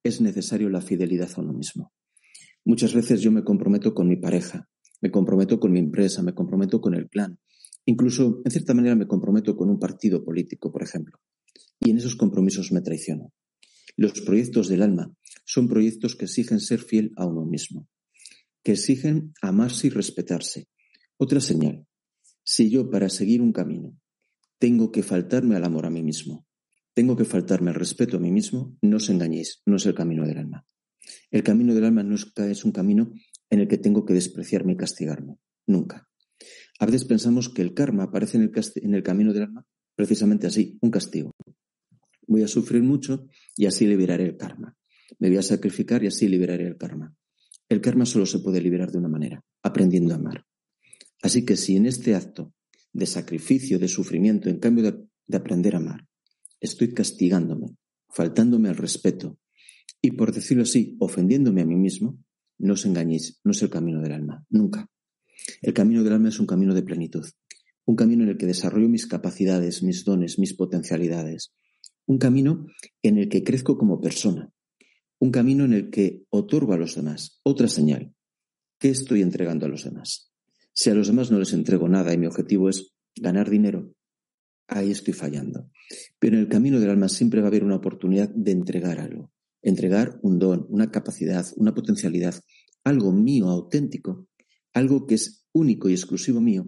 es 0.05 0.21
necesario 0.21 0.69
la 0.69 0.83
fidelidad 0.83 1.31
a 1.35 1.41
uno 1.41 1.55
mismo. 1.55 1.93
Muchas 2.65 2.95
veces 2.95 3.23
yo 3.23 3.33
me 3.33 3.43
comprometo 3.43 3.95
con 3.95 4.07
mi 4.07 4.17
pareja, 4.17 4.69
me 5.01 5.11
comprometo 5.11 5.59
con 5.59 5.73
mi 5.73 5.79
empresa, 5.79 6.23
me 6.23 6.35
comprometo 6.35 6.81
con 6.81 6.95
el 6.95 7.09
plan, 7.09 7.39
incluso 7.87 8.43
en 8.45 8.51
cierta 8.51 8.75
manera 8.75 8.95
me 8.95 9.07
comprometo 9.07 9.57
con 9.57 9.71
un 9.71 9.79
partido 9.79 10.23
político, 10.23 10.71
por 10.71 10.83
ejemplo. 10.83 11.19
Y 11.81 11.91
en 11.91 11.99
esos 11.99 12.17
compromisos 12.17 12.71
me 12.71 12.83
traiciono. 12.83 13.33
Los 13.97 14.21
proyectos 14.21 14.69
del 14.69 14.83
alma 14.83 15.15
son 15.47 15.69
proyectos 15.69 16.17
que 16.17 16.27
exigen 16.27 16.61
ser 16.61 16.81
fiel 16.81 17.13
a 17.17 17.27
uno 17.27 17.47
mismo, 17.47 17.89
que 18.63 18.73
exigen 18.73 19.33
amarse 19.41 19.87
y 19.87 19.91
respetarse. 19.91 20.69
Otra 21.17 21.41
señal, 21.41 21.87
si 22.43 22.71
yo 22.71 22.91
para 22.91 23.09
seguir 23.09 23.41
un 23.41 23.53
camino 23.53 23.97
tengo 24.59 24.93
que 24.93 25.03
faltarme 25.03 25.57
al 25.57 25.65
amor 25.65 25.87
a 25.87 25.91
mí 25.91 26.03
mismo, 26.03 26.44
tengo 26.95 27.17
que 27.17 27.25
faltarme 27.25 27.71
al 27.71 27.77
respeto 27.77 28.17
a 28.17 28.21
mí 28.21 28.31
mismo, 28.31 28.77
no 28.83 28.97
os 28.97 29.09
engañéis, 29.11 29.63
no 29.67 29.77
es 29.77 29.87
el 29.87 29.95
camino 29.95 30.27
del 30.27 30.39
alma. 30.39 30.65
El 31.31 31.43
camino 31.43 31.75
del 31.75 31.85
alma 31.85 32.03
no 32.03 32.15
es, 32.15 32.65
un 32.65 32.73
camino 32.73 33.13
en 33.51 33.61
el 33.61 33.69
que 33.69 33.79
tengo 33.79 34.05
que 34.05 34.15
despreciarme 34.15 34.73
y 34.73 34.77
castigarme, 34.77 35.39
nunca. 35.67 36.09
A 36.79 36.87
veces 36.87 37.05
pensamos 37.05 37.49
que 37.49 37.63
el 37.63 37.75
karma 37.75 38.05
aparece 38.05 38.37
en 38.37 38.45
el, 38.45 38.53
en 38.77 38.95
el 38.95 39.03
camino 39.03 39.33
del 39.33 39.45
alma 39.45 39.67
precisamente 39.95 40.47
así, 40.47 40.79
un 40.81 40.91
castigo. 40.91 41.33
Voy 42.27 42.43
a 42.43 42.49
sufrir 42.49 42.83
mucho 42.83 43.29
y 43.57 43.67
así 43.67 43.87
liberaré 43.87 44.25
el 44.25 44.37
karma. 44.37 44.77
Me 45.19 45.29
voy 45.29 45.39
a 45.39 45.43
sacrificar 45.43 46.03
y 46.03 46.09
así 46.09 46.29
liberaré 46.29 46.67
el 46.67 46.77
karma. 46.77 47.15
El 47.69 47.81
karma 47.81 48.07
solo 48.07 48.27
se 48.27 48.41
puede 48.41 48.61
liberar 48.61 48.91
de 48.91 48.99
una 48.99 49.09
manera, 49.09 49.43
aprendiendo 49.63 50.15
a 50.15 50.17
amar. 50.17 50.45
Así 51.23 51.45
que 51.45 51.57
si 51.57 51.77
en 51.77 51.87
este 51.87 52.15
acto 52.15 52.53
de 52.93 53.07
sacrificio, 53.07 53.79
de 53.79 53.89
sufrimiento, 53.89 54.49
en 54.49 54.59
cambio 54.59 54.85
de, 55.27 55.37
aprender 55.37 55.75
a 55.75 55.79
amar. 55.79 56.07
Estoy 56.65 56.95
castigándome, 56.95 57.77
faltándome 58.09 58.71
al 58.71 58.79
respeto 58.79 59.39
y, 60.01 60.13
por 60.13 60.33
decirlo 60.33 60.63
así, 60.63 60.97
ofendiéndome 60.99 61.61
a 61.61 61.67
mí 61.67 61.77
mismo. 61.77 62.19
No 62.57 62.73
os 62.73 62.87
engañéis, 62.87 63.39
no 63.45 63.51
es 63.51 63.61
el 63.61 63.69
camino 63.69 64.01
del 64.01 64.13
alma, 64.13 64.47
nunca. 64.49 64.89
El 65.61 65.75
camino 65.75 66.03
del 66.03 66.15
alma 66.15 66.31
es 66.31 66.41
un 66.41 66.47
camino 66.47 66.73
de 66.73 66.83
plenitud, 66.83 67.27
un 67.85 67.97
camino 67.97 68.25
en 68.25 68.31
el 68.31 68.39
que 68.39 68.47
desarrollo 68.47 68.89
mis 68.89 69.07
capacidades, 69.07 69.83
mis 69.83 70.07
dones, 70.07 70.39
mis 70.39 70.55
potencialidades, 70.55 71.53
un 72.07 72.17
camino 72.17 72.67
en 73.03 73.19
el 73.19 73.29
que 73.29 73.45
crezco 73.45 73.77
como 73.77 74.01
persona, 74.01 74.51
un 75.19 75.31
camino 75.31 75.67
en 75.67 75.75
el 75.75 75.91
que 75.91 76.25
otorgo 76.31 76.73
a 76.73 76.79
los 76.79 76.95
demás 76.95 77.41
otra 77.43 77.69
señal. 77.69 78.15
¿Qué 78.79 78.89
estoy 78.89 79.21
entregando 79.21 79.67
a 79.67 79.69
los 79.69 79.85
demás? 79.85 80.33
Si 80.73 80.89
a 80.89 80.95
los 80.95 81.09
demás 81.09 81.31
no 81.31 81.39
les 81.39 81.53
entrego 81.53 81.91
nada 81.91 82.15
y 82.15 82.17
mi 82.17 82.25
objetivo 82.25 82.71
es 82.71 82.95
ganar 83.15 83.51
dinero, 83.51 83.93
ahí 84.69 84.91
estoy 84.91 85.15
fallando. 85.15 85.71
Pero 86.19 86.37
en 86.37 86.43
el 86.43 86.49
camino 86.49 86.81
del 86.81 86.91
alma 86.91 87.09
siempre 87.09 87.41
va 87.41 87.47
a 87.47 87.49
haber 87.49 87.65
una 87.65 87.77
oportunidad 87.77 88.29
de 88.29 88.53
entregar 88.53 88.99
algo. 89.01 89.33
Entregar 89.63 90.19
un 90.23 90.39
don, 90.39 90.67
una 90.69 90.91
capacidad, 90.91 91.47
una 91.57 91.75
potencialidad, 91.75 92.35
algo 92.85 93.13
mío, 93.13 93.49
auténtico, 93.49 94.29
algo 94.73 95.07
que 95.07 95.15
es 95.15 95.47
único 95.53 95.89
y 95.89 95.93
exclusivo 95.93 96.41
mío 96.41 96.67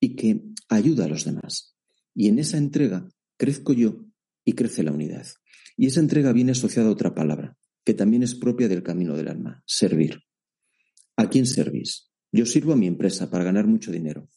y 0.00 0.16
que 0.16 0.44
ayuda 0.68 1.04
a 1.04 1.08
los 1.08 1.24
demás. 1.24 1.76
Y 2.14 2.28
en 2.28 2.38
esa 2.38 2.56
entrega 2.56 3.08
crezco 3.36 3.72
yo 3.72 4.06
y 4.44 4.52
crece 4.52 4.82
la 4.82 4.92
unidad. 4.92 5.26
Y 5.76 5.86
esa 5.86 6.00
entrega 6.00 6.32
viene 6.32 6.52
asociada 6.52 6.88
a 6.88 6.92
otra 6.92 7.14
palabra, 7.14 7.56
que 7.84 7.94
también 7.94 8.22
es 8.22 8.34
propia 8.34 8.68
del 8.68 8.82
camino 8.82 9.16
del 9.16 9.28
alma, 9.28 9.62
servir. 9.66 10.22
¿A 11.16 11.28
quién 11.28 11.46
servís? 11.46 12.10
Yo 12.32 12.46
sirvo 12.46 12.72
a 12.72 12.76
mi 12.76 12.86
empresa 12.86 13.30
para 13.30 13.44
ganar 13.44 13.66
mucho 13.66 13.90
dinero. 13.90 14.28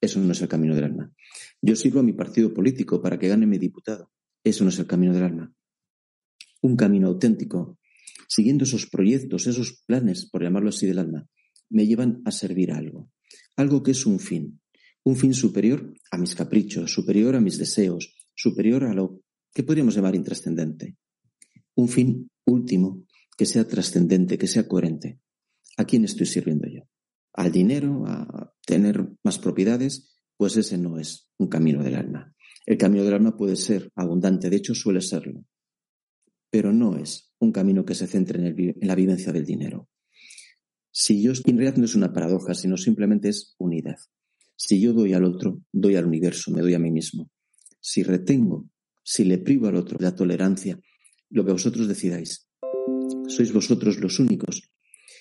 Eso 0.00 0.18
no 0.20 0.32
es 0.32 0.40
el 0.40 0.48
camino 0.48 0.74
del 0.74 0.84
alma. 0.84 1.12
Yo 1.60 1.76
sirvo 1.76 2.00
a 2.00 2.02
mi 2.02 2.12
partido 2.12 2.54
político 2.54 3.02
para 3.02 3.18
que 3.18 3.28
gane 3.28 3.46
mi 3.46 3.58
diputado. 3.58 4.10
Eso 4.42 4.64
no 4.64 4.70
es 4.70 4.78
el 4.78 4.86
camino 4.86 5.12
del 5.12 5.24
alma. 5.24 5.54
un 6.62 6.76
camino 6.76 7.08
auténtico, 7.08 7.78
siguiendo 8.28 8.64
esos 8.64 8.86
proyectos, 8.86 9.46
esos 9.46 9.82
planes, 9.86 10.28
por 10.30 10.42
llamarlo 10.42 10.68
así, 10.68 10.86
del 10.86 10.98
alma, 10.98 11.26
me 11.70 11.86
llevan 11.86 12.20
a 12.26 12.30
servir 12.30 12.72
a 12.72 12.76
algo. 12.76 13.10
Algo 13.56 13.82
que 13.82 13.92
es 13.92 14.04
un 14.04 14.18
fin. 14.18 14.60
Un 15.04 15.16
fin 15.16 15.32
superior 15.32 15.94
a 16.10 16.18
mis 16.18 16.34
caprichos, 16.34 16.92
superior 16.92 17.34
a 17.34 17.40
mis 17.40 17.56
deseos, 17.56 18.14
superior 18.34 18.84
a 18.84 18.92
lo 18.92 19.22
que 19.54 19.62
podríamos 19.62 19.94
llamar 19.94 20.14
intrascendente. 20.14 20.96
Un 21.76 21.88
fin 21.88 22.30
último 22.44 23.06
que 23.36 23.46
sea 23.46 23.66
trascendente, 23.66 24.36
que 24.36 24.46
sea 24.46 24.68
coherente. 24.68 25.20
¿A 25.78 25.84
quién 25.86 26.04
estoy 26.04 26.26
sirviendo 26.26 26.68
yo? 26.68 26.82
¿Al 27.32 27.50
dinero? 27.50 28.04
¿A 28.06 28.52
tener 28.70 29.04
más 29.24 29.38
propiedades? 29.38 30.14
Pues 30.36 30.56
ese 30.56 30.78
no 30.78 30.98
es 30.98 31.28
un 31.38 31.48
camino 31.48 31.82
del 31.82 31.96
alma. 31.96 32.32
El 32.64 32.78
camino 32.78 33.02
del 33.04 33.14
alma 33.14 33.36
puede 33.36 33.56
ser 33.56 33.90
abundante, 33.96 34.48
de 34.48 34.56
hecho 34.56 34.74
suele 34.74 35.00
serlo, 35.00 35.44
pero 36.50 36.72
no 36.72 36.96
es 36.96 37.34
un 37.40 37.50
camino 37.50 37.84
que 37.84 37.96
se 37.96 38.06
centre 38.06 38.38
en, 38.38 38.76
la 38.86 38.94
vivencia 38.94 39.32
del 39.32 39.44
dinero. 39.44 39.88
Si 40.92 41.20
yo, 41.20 41.32
en 41.32 41.56
realidad 41.56 41.78
no 41.78 41.84
es 41.84 41.96
una 41.96 42.12
paradoja, 42.12 42.54
sino 42.54 42.76
simplemente 42.76 43.28
es 43.28 43.56
unidad. 43.58 43.96
Si 44.56 44.80
yo 44.80 44.92
doy 44.92 45.14
al 45.14 45.24
otro, 45.24 45.62
doy 45.72 45.96
al 45.96 46.06
universo, 46.06 46.52
me 46.52 46.60
doy 46.60 46.74
a 46.74 46.78
mí 46.78 46.92
mismo. 46.92 47.30
Si 47.80 48.02
retengo, 48.04 48.68
si 49.02 49.24
le 49.24 49.38
privo 49.38 49.66
al 49.66 49.76
otro 49.76 49.98
la 50.00 50.14
tolerancia, 50.14 50.78
lo 51.30 51.44
que 51.44 51.52
vosotros 51.52 51.88
decidáis, 51.88 52.46
sois 53.26 53.52
vosotros 53.52 53.98
los 53.98 54.20
únicos 54.20 54.70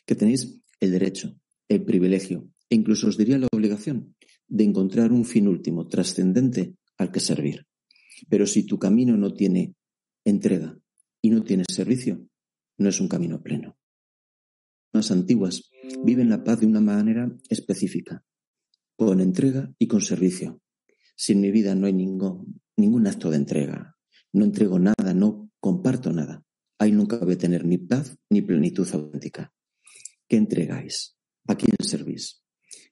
que 0.06 0.16
tenéis 0.16 0.62
el 0.80 0.92
derecho, 0.92 1.40
el 1.68 1.84
privilegio 1.84 2.50
e 2.70 2.76
incluso 2.76 3.08
os 3.08 3.18
diría 3.18 3.38
la 3.38 3.48
obligación 3.52 4.16
de 4.48 4.64
encontrar 4.64 5.12
un 5.12 5.26
fin 5.26 5.48
último, 5.48 5.88
trascendente 5.88 6.76
al 6.98 7.12
que 7.12 7.20
servir. 7.20 7.66
Pero 8.30 8.46
si 8.46 8.66
tu 8.66 8.78
camino 8.78 9.16
no 9.18 9.34
tiene 9.34 9.76
entrega 10.26 10.78
y 11.22 11.30
no 11.30 11.44
tiene 11.44 11.64
servicio, 11.70 12.28
no 12.78 12.90
es 12.90 13.00
un 13.00 13.08
camino 13.08 13.42
pleno. 13.42 13.78
Las 14.92 15.12
antiguas 15.12 15.70
viven 16.04 16.30
la 16.30 16.44
paz 16.44 16.60
de 16.60 16.66
una 16.66 16.82
manera 16.82 17.32
específica, 17.50 18.24
con 18.96 19.22
entrega 19.22 19.72
y 19.78 19.88
con 19.88 20.02
servicio. 20.02 20.62
Si 21.16 21.34
en 21.34 21.42
mi 21.42 21.52
vida 21.52 21.76
no 21.76 21.86
hay 21.86 21.94
ningún, 21.94 23.08
acto 23.08 23.30
de 23.30 23.38
entrega, 23.38 23.96
no 24.34 24.46
entrego 24.46 24.80
nada, 24.80 25.14
no 25.14 25.52
comparto 25.60 26.12
nada, 26.12 26.44
ahí 26.80 26.92
nunca 26.92 27.18
voy 27.18 27.34
a 27.34 27.38
tener 27.38 27.66
ni 27.66 27.78
paz 27.78 28.18
ni 28.30 28.42
plenitud 28.42 28.88
auténtica. 28.94 29.54
¿Qué 30.28 30.38
entregáis? 30.38 31.18
¿A 31.48 31.56
quién 31.56 31.76
servís? 31.84 32.42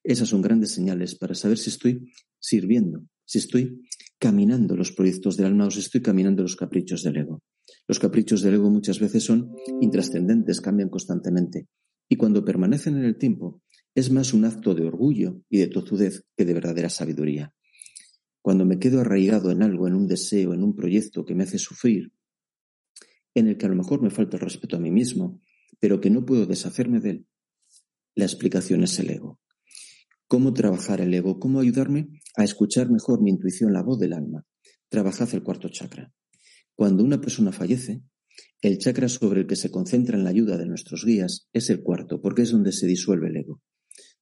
Esas 0.07 0.29
son 0.29 0.41
grandes 0.41 0.71
señales 0.71 1.15
para 1.15 1.35
saber 1.35 1.57
si 1.57 1.69
estoy 1.69 2.09
sirviendo, 2.39 3.03
si 3.25 3.39
estoy 3.39 3.81
caminando 4.17 4.77
los 4.77 4.93
proyectos 4.93 5.35
del 5.35 5.47
alma 5.47 5.67
o 5.67 5.71
si 5.71 5.81
estoy 5.81 6.01
caminando 6.01 6.43
los 6.43 6.55
caprichos 6.55 7.03
del 7.03 7.17
ego. 7.17 7.43
Los 7.89 7.99
caprichos 7.99 8.41
del 8.41 8.53
ego 8.53 8.69
muchas 8.69 9.01
veces 9.01 9.25
son 9.25 9.51
intrascendentes, 9.81 10.61
cambian 10.61 10.87
constantemente. 10.87 11.67
Y 12.07 12.15
cuando 12.15 12.45
permanecen 12.45 12.95
en 12.95 13.03
el 13.03 13.17
tiempo, 13.17 13.61
es 13.95 14.09
más 14.09 14.33
un 14.33 14.45
acto 14.45 14.73
de 14.73 14.85
orgullo 14.85 15.41
y 15.49 15.57
de 15.57 15.67
tozudez 15.67 16.23
que 16.37 16.45
de 16.45 16.53
verdadera 16.53 16.89
sabiduría. 16.89 17.53
Cuando 18.41 18.63
me 18.63 18.79
quedo 18.79 19.01
arraigado 19.01 19.51
en 19.51 19.61
algo, 19.61 19.89
en 19.89 19.93
un 19.93 20.07
deseo, 20.07 20.53
en 20.53 20.63
un 20.63 20.73
proyecto 20.73 21.25
que 21.25 21.35
me 21.35 21.43
hace 21.43 21.59
sufrir, 21.59 22.13
en 23.35 23.49
el 23.49 23.57
que 23.57 23.65
a 23.65 23.69
lo 23.69 23.75
mejor 23.75 24.01
me 24.01 24.09
falta 24.09 24.37
el 24.37 24.43
respeto 24.43 24.77
a 24.77 24.79
mí 24.79 24.89
mismo, 24.89 25.41
pero 25.81 25.99
que 25.99 26.09
no 26.09 26.25
puedo 26.25 26.45
deshacerme 26.45 27.01
de 27.01 27.09
él, 27.09 27.27
la 28.15 28.23
explicación 28.23 28.85
es 28.85 28.97
el 28.99 29.09
ego. 29.09 29.41
¿Cómo 30.29 30.53
trabajar 30.53 30.99
el 30.99 31.13
ego? 31.13 31.39
¿Cómo 31.39 31.61
ayudarme 31.61 32.09
a 32.35 32.43
escuchar 32.43 32.91
mejor 32.91 33.21
mi 33.21 33.31
intuición, 33.31 33.71
la 33.71 33.81
voz 33.81 33.97
del 33.97 34.11
alma? 34.11 34.45
Trabajad 34.89 35.33
el 35.33 35.41
cuarto 35.41 35.69
chakra. 35.69 36.11
Cuando 36.75 37.05
una 37.05 37.21
persona 37.21 37.53
fallece, 37.53 38.01
el 38.61 38.77
chakra 38.77 39.07
sobre 39.07 39.41
el 39.41 39.47
que 39.47 39.55
se 39.55 39.71
concentra 39.71 40.17
en 40.17 40.25
la 40.25 40.31
ayuda 40.31 40.57
de 40.57 40.65
nuestros 40.65 41.05
guías 41.05 41.47
es 41.53 41.69
el 41.69 41.81
cuarto, 41.81 42.21
porque 42.21 42.41
es 42.41 42.51
donde 42.51 42.73
se 42.73 42.87
disuelve 42.87 43.29
el 43.29 43.37
ego, 43.37 43.61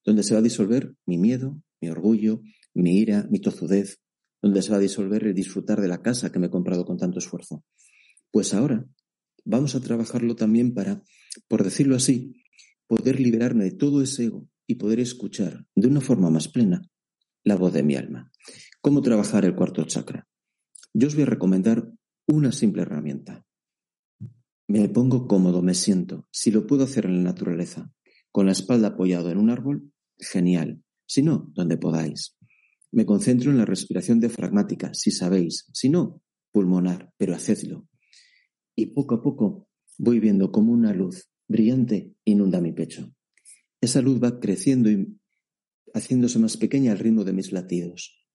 donde 0.05 0.21
se 0.21 0.35
va 0.35 0.41
a 0.41 0.43
disolver 0.43 0.93
mi 1.07 1.17
miedo, 1.17 1.59
mi 1.81 1.89
orgullo, 1.89 2.43
mi 2.75 2.99
ira, 2.99 3.27
mi 3.31 3.39
tozudez, 3.39 3.99
donde 4.43 4.61
se 4.61 4.69
va 4.69 4.77
a 4.77 4.81
disolver 4.81 5.23
el 5.23 5.33
disfrutar 5.33 5.81
de 5.81 5.87
la 5.87 6.03
casa 6.03 6.31
que 6.31 6.37
me 6.37 6.47
he 6.47 6.51
comprado 6.51 6.85
con 6.85 6.99
tanto 6.99 7.17
esfuerzo. 7.17 7.63
Pues 8.29 8.53
ahora 8.53 8.85
vamos 9.43 9.73
a 9.73 9.79
trabajarlo 9.79 10.35
también 10.35 10.75
para, 10.75 11.01
por 11.47 11.63
decirlo 11.63 11.95
así, 11.95 12.43
poder 12.85 13.19
liberarme 13.19 13.63
de 13.63 13.71
todo 13.71 14.03
ese 14.03 14.25
ego 14.25 14.47
y 14.67 14.75
poder 14.75 14.99
escuchar 14.99 15.65
de 15.75 15.87
una 15.87 16.01
forma 16.01 16.29
más 16.29 16.47
plena 16.47 16.81
la 17.43 17.55
voz 17.55 17.73
de 17.73 17.83
mi 17.83 17.95
alma. 17.95 18.31
¿Cómo 18.81 19.01
trabajar 19.01 19.45
el 19.45 19.55
cuarto 19.55 19.83
chakra? 19.83 20.27
Yo 20.93 21.07
os 21.07 21.15
voy 21.15 21.23
a 21.23 21.27
recomendar 21.27 21.91
una 22.27 22.51
simple 22.51 22.81
herramienta. 22.81 23.45
Me 24.67 24.89
pongo 24.89 25.27
cómodo, 25.27 25.61
me 25.61 25.75
siento. 25.75 26.27
Si 26.31 26.49
lo 26.49 26.65
puedo 26.65 26.83
hacer 26.83 27.05
en 27.05 27.17
la 27.17 27.31
naturaleza, 27.31 27.91
con 28.31 28.47
la 28.47 28.51
espalda 28.51 28.89
apoyada 28.89 29.31
en 29.31 29.37
un 29.37 29.49
árbol, 29.49 29.91
genial. 30.17 30.81
Si 31.05 31.21
no, 31.21 31.51
donde 31.53 31.77
podáis. 31.77 32.35
Me 32.91 33.05
concentro 33.05 33.51
en 33.51 33.57
la 33.57 33.65
respiración 33.65 34.19
diafragmática, 34.19 34.93
si 34.93 35.11
sabéis. 35.11 35.69
Si 35.71 35.89
no, 35.89 36.21
pulmonar, 36.51 37.11
pero 37.17 37.35
hacedlo. 37.35 37.87
Y 38.75 38.87
poco 38.87 39.15
a 39.15 39.21
poco 39.21 39.67
voy 39.97 40.19
viendo 40.19 40.51
como 40.51 40.73
una 40.73 40.93
luz 40.93 41.29
brillante 41.47 42.15
inunda 42.25 42.59
mi 42.59 42.71
pecho. 42.71 43.14
Esa 43.85 44.01
luz 44.01 44.19
va 44.19 44.39
creciendo 44.39 44.89
y 44.89 45.15
haciéndose 45.93 46.39
más 46.39 46.57
pequeña 46.57 46.91
al 46.91 46.97
ritmo 46.97 47.23
de 47.23 47.33
mis 47.33 47.51
latidos. 47.51 48.25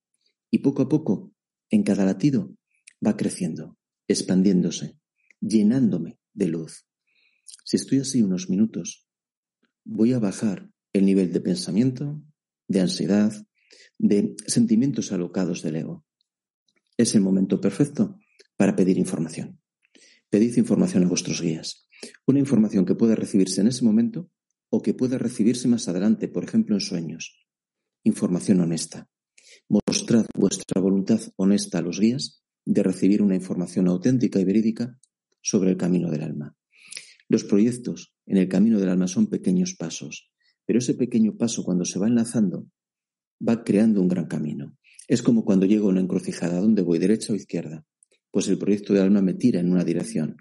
Y 0.49 0.59
poco 0.59 0.81
a 0.81 0.87
poco, 0.87 1.33
en 1.69 1.83
cada 1.83 2.05
latido, 2.05 2.55
va 3.05 3.17
creciendo, 3.17 3.77
expandiéndose, 4.07 4.97
llenándome 5.41 6.19
de 6.33 6.47
luz. 6.47 6.85
Si 7.65 7.75
estoy 7.75 7.99
así 7.99 8.21
unos 8.21 8.49
minutos, 8.49 9.09
voy 9.83 10.13
a 10.13 10.19
bajar 10.19 10.71
el 10.93 11.05
nivel 11.05 11.33
de 11.33 11.41
pensamiento, 11.41 12.23
de 12.69 12.79
ansiedad, 12.79 13.33
de 13.97 14.37
sentimientos 14.47 15.11
alocados 15.11 15.61
del 15.63 15.75
ego. 15.75 16.05
Es 16.95 17.13
el 17.13 17.19
momento 17.19 17.59
perfecto 17.59 18.17
para 18.55 18.77
pedir 18.77 18.97
información. 18.97 19.59
Pedid 20.29 20.55
información 20.55 21.03
a 21.03 21.09
vuestros 21.09 21.41
guías. 21.41 21.89
Una 22.25 22.39
información 22.39 22.85
que 22.85 22.95
pueda 22.95 23.15
recibirse 23.15 23.59
en 23.59 23.67
ese 23.67 23.83
momento 23.83 24.31
o 24.71 24.81
que 24.81 24.93
pueda 24.95 25.19
recibirse 25.19 25.67
más 25.67 25.87
adelante, 25.89 26.29
por 26.29 26.43
ejemplo, 26.43 26.75
en 26.75 26.81
sueños. 26.81 27.45
Información 28.03 28.61
honesta. 28.61 29.09
Mostrad 29.67 30.25
vuestra 30.33 30.81
voluntad 30.81 31.19
honesta 31.35 31.79
a 31.79 31.81
los 31.81 31.99
guías 31.99 32.41
de 32.65 32.81
recibir 32.81 33.21
una 33.21 33.35
información 33.35 33.87
auténtica 33.89 34.39
y 34.39 34.45
verídica 34.45 34.97
sobre 35.41 35.71
el 35.71 35.77
camino 35.77 36.09
del 36.09 36.23
alma. 36.23 36.55
Los 37.27 37.43
proyectos 37.43 38.15
en 38.25 38.37
el 38.37 38.47
camino 38.47 38.79
del 38.79 38.89
alma 38.89 39.07
son 39.07 39.27
pequeños 39.27 39.75
pasos, 39.75 40.31
pero 40.65 40.79
ese 40.79 40.93
pequeño 40.93 41.35
paso 41.37 41.63
cuando 41.63 41.83
se 41.83 41.99
va 41.99 42.07
enlazando 42.07 42.67
va 43.45 43.63
creando 43.65 44.01
un 44.01 44.07
gran 44.07 44.27
camino. 44.27 44.77
Es 45.07 45.21
como 45.21 45.43
cuando 45.43 45.65
llego 45.65 45.87
a 45.87 45.91
una 45.91 46.01
encrucijada, 46.01 46.61
¿dónde 46.61 46.81
voy? 46.81 46.97
¿Derecha 46.97 47.33
o 47.33 47.35
izquierda? 47.35 47.85
Pues 48.31 48.47
el 48.47 48.57
proyecto 48.57 48.93
del 48.93 49.03
alma 49.03 49.21
me 49.21 49.33
tira 49.33 49.59
en 49.59 49.69
una 49.69 49.83
dirección, 49.83 50.37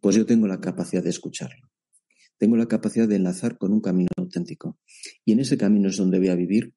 pues 0.00 0.16
yo 0.16 0.26
tengo 0.26 0.48
la 0.48 0.60
capacidad 0.60 1.04
de 1.04 1.10
escucharlo 1.10 1.68
tengo 2.38 2.56
la 2.56 2.66
capacidad 2.66 3.08
de 3.08 3.16
enlazar 3.16 3.58
con 3.58 3.72
un 3.72 3.80
camino 3.80 4.08
auténtico. 4.16 4.78
Y 5.24 5.32
en 5.32 5.40
ese 5.40 5.58
camino 5.58 5.88
es 5.88 5.96
donde 5.96 6.18
voy 6.18 6.28
a 6.28 6.36
vivir 6.36 6.74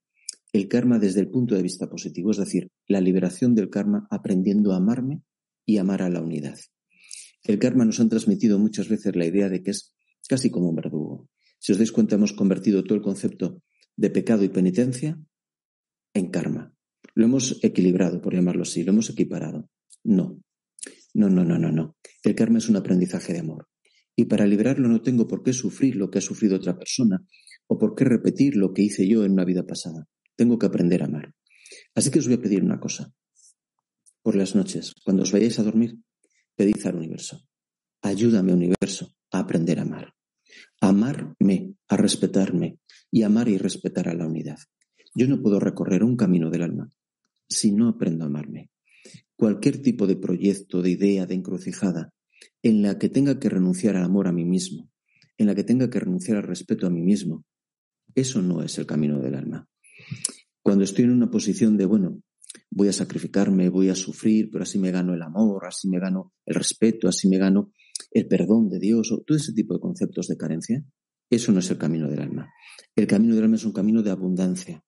el 0.54 0.68
karma 0.68 1.00
desde 1.00 1.22
el 1.22 1.30
punto 1.30 1.56
de 1.56 1.64
vista 1.64 1.90
positivo, 1.90 2.32
es 2.32 2.38
decir, 2.38 2.72
la 2.88 3.00
liberación 3.00 3.56
del 3.56 3.70
karma 3.70 4.08
aprendiendo 4.10 4.74
a 4.74 4.78
amarme 4.78 5.22
y 5.66 5.78
amar 5.78 6.02
a 6.02 6.10
la 6.10 6.22
unidad. 6.22 6.60
El 7.44 7.58
karma 7.58 7.86
nos 7.86 8.00
han 8.00 8.10
transmitido 8.10 8.60
muchas 8.60 8.90
veces 8.90 9.16
la 9.16 9.26
idea 9.26 9.50
de 9.50 9.64
que 9.64 9.72
es 9.72 9.96
casi 10.28 10.50
como 10.50 10.70
un 10.70 10.76
verdugo. 10.76 11.30
Si 11.60 11.72
os 11.72 11.78
dais 11.78 11.92
cuenta, 11.92 12.16
hemos 12.16 12.34
convertido 12.34 12.84
todo 12.84 12.96
el 12.96 13.02
concepto 13.02 13.62
de 13.96 14.10
pecado 14.10 14.44
y 14.44 14.50
penitencia 14.50 15.20
en 16.14 16.30
karma. 16.30 16.74
Lo 17.14 17.26
hemos 17.26 17.64
equilibrado, 17.64 18.22
por 18.22 18.34
llamarlo 18.34 18.64
así, 18.64 18.84
lo 18.84 18.92
hemos 18.92 19.10
equiparado. 19.10 19.70
No, 20.04 20.42
no, 21.14 21.30
no, 21.30 21.44
no, 21.44 21.58
no, 21.58 21.72
no. 21.72 21.98
El 22.24 22.36
karma 22.36 22.58
es 22.58 22.70
un 22.70 22.78
aprendizaje 22.78 23.34
de 23.34 23.40
amor. 23.40 23.68
Y 24.16 24.26
para 24.26 24.46
librarlo 24.46 24.88
no 24.88 25.02
tengo 25.02 25.28
por 25.28 25.44
qué 25.44 25.54
sufrir 25.54 25.96
lo 25.96 26.10
que 26.10 26.20
ha 26.20 26.22
sufrido 26.22 26.58
otra 26.58 26.78
persona 26.78 27.26
o 27.68 27.78
por 27.78 27.96
qué 27.96 28.04
repetir 28.04 28.56
lo 28.56 28.74
que 28.74 28.84
hice 28.84 29.08
yo 29.08 29.24
en 29.24 29.32
una 29.34 29.46
vida 29.46 29.66
pasada. 29.66 30.08
Tengo 30.36 30.60
que 30.60 30.66
aprender 30.66 31.02
a 31.02 31.06
amar. 31.06 31.34
Así 31.96 32.12
que 32.12 32.20
os 32.20 32.28
voy 32.28 32.36
a 32.36 32.42
pedir 32.42 32.64
una 32.64 32.80
cosa. 32.80 33.14
Por 34.22 34.36
las 34.36 34.56
noches, 34.56 34.94
cuando 35.04 35.24
os 35.24 35.32
vayáis 35.32 35.58
a 35.60 35.64
dormir, 35.64 35.98
pedid 36.56 36.86
al 36.86 36.96
universo. 36.96 37.42
Ayúdame, 38.02 38.54
universo, 38.54 39.16
a 39.32 39.40
aprender 39.40 39.80
a 39.80 39.84
amar. 39.84 40.14
Amarme, 40.82 41.76
a 41.88 41.98
respetarme 41.98 42.80
y 43.10 43.24
amar 43.24 43.48
y 43.48 43.58
respetar 43.58 44.10
a 44.10 44.14
la 44.14 44.28
unidad. 44.28 44.58
Yo 45.16 45.28
no 45.28 45.42
puedo 45.42 45.60
recorrer 45.60 46.04
un 46.04 46.16
camino 46.16 46.50
del 46.50 46.64
alma 46.64 46.90
si 47.48 47.72
no 47.72 47.90
aprendo 47.90 48.24
a 48.24 48.28
amarme. 48.28 48.72
Cualquier 49.36 49.82
tipo 49.82 50.08
de 50.08 50.16
proyecto, 50.16 50.82
de 50.82 50.92
idea, 50.92 51.26
de 51.26 51.36
encrucijada, 51.36 52.14
en 52.64 52.82
la 52.82 52.98
que 52.98 53.10
tenga 53.10 53.40
que 53.40 53.50
renunciar 53.50 53.96
al 53.96 54.04
amor 54.04 54.28
a 54.28 54.32
mí 54.32 54.46
mismo, 54.46 54.90
en 55.38 55.48
la 55.48 55.56
que 55.56 55.64
tenga 55.64 55.90
que 55.90 56.00
renunciar 56.00 56.38
al 56.38 56.44
respeto 56.44 56.88
a 56.88 56.90
mí 56.90 57.02
mismo, 57.02 57.46
eso 58.16 58.42
no 58.42 58.62
es 58.62 58.78
el 58.78 58.86
camino 58.86 59.20
del 59.20 59.36
alma. 59.36 59.68
Cuando 60.62 60.84
estoy 60.84 61.06
en 61.06 61.12
una 61.12 61.32
posición 61.32 61.78
de, 61.78 61.86
bueno, 61.86 62.22
voy 62.70 62.88
a 62.90 62.94
sacrificarme, 62.94 63.70
voy 63.70 63.90
a 63.90 63.96
sufrir, 63.96 64.50
pero 64.52 64.64
así 64.64 64.78
me 64.78 64.92
gano 64.92 65.14
el 65.14 65.22
amor, 65.22 65.66
así 65.66 65.90
me 65.90 66.00
gano 66.00 66.34
el 66.46 66.56
respeto, 66.56 67.08
así 67.08 67.28
me 67.28 67.38
gano 67.38 67.72
el 68.12 68.28
perdón 68.28 68.70
de 68.70 68.80
Dios 68.80 69.12
o 69.12 69.22
todo 69.22 69.38
ese 69.38 69.54
tipo 69.54 69.74
de 69.74 69.80
conceptos 69.80 70.28
de 70.28 70.38
carencia, 70.38 70.86
eso 71.30 71.52
no 71.52 71.60
es 71.60 71.70
el 71.72 71.78
camino 71.78 72.10
del 72.10 72.22
alma. 72.22 72.52
El 72.96 73.08
camino 73.08 73.36
del 73.36 73.46
alma 73.46 73.56
es 73.56 73.66
un 73.66 73.72
camino 73.72 74.04
de 74.04 74.12
abundancia, 74.12 74.84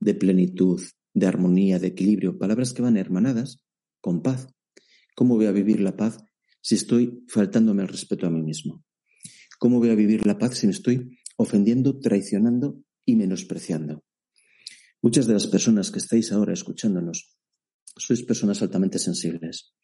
de 0.00 0.14
plenitud, 0.14 0.82
de 1.14 1.26
armonía, 1.26 1.78
de 1.78 1.88
equilibrio, 1.88 2.36
palabras 2.36 2.72
que 2.72 2.82
van 2.82 2.96
hermanadas 2.96 3.62
con 4.00 4.22
paz. 4.22 4.48
¿Cómo 5.14 5.36
voy 5.36 5.46
a 5.46 5.52
vivir 5.52 5.80
la 5.80 5.96
paz 5.96 6.18
si 6.64 6.76
estoy 6.76 7.22
faltándome 7.28 7.82
el 7.82 7.88
respeto 7.88 8.26
a 8.26 8.30
mí 8.30 8.42
mismo? 8.42 8.82
¿Cómo 9.58 9.80
voy 9.80 9.90
a 9.90 9.94
vivir 9.94 10.26
la 10.26 10.38
paz 10.38 10.56
si 10.56 10.66
me 10.66 10.72
estoy 10.72 11.18
ofendiendo, 11.36 11.98
traicionando 12.00 12.82
y 13.04 13.16
menospreciando? 13.16 14.02
Muchas 15.02 15.26
de 15.26 15.34
las 15.34 15.46
personas 15.46 15.90
que 15.90 15.98
estáis 15.98 16.32
ahora 16.32 16.54
escuchándonos 16.54 17.36
sois 17.96 18.24
personas 18.24 18.62
altamente 18.62 18.98
sensibles, 18.98 19.76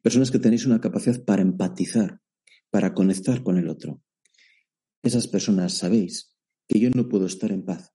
personas 0.00 0.30
que 0.30 0.38
tenéis 0.38 0.64
una 0.64 0.80
capacidad 0.80 1.22
para 1.24 1.42
empatizar, 1.42 2.22
para 2.70 2.94
conectar 2.94 3.42
con 3.42 3.58
el 3.58 3.68
otro. 3.68 4.00
Esas 5.02 5.26
personas 5.26 5.74
sabéis 5.74 6.36
que 6.68 6.78
yo 6.78 6.88
no 6.94 7.08
puedo 7.08 7.26
estar 7.26 7.50
en 7.50 7.64
paz 7.64 7.92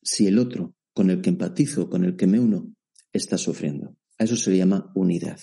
si 0.00 0.28
el 0.28 0.38
otro 0.38 0.76
con 0.94 1.10
el 1.10 1.20
que 1.22 1.30
empatizo, 1.30 1.90
con 1.90 2.04
el 2.04 2.16
que 2.16 2.28
me 2.28 2.38
uno, 2.38 2.72
está 3.12 3.36
sufriendo. 3.36 3.96
A 4.16 4.24
eso 4.24 4.36
se 4.36 4.50
le 4.50 4.58
llama 4.58 4.92
unidad. 4.94 5.40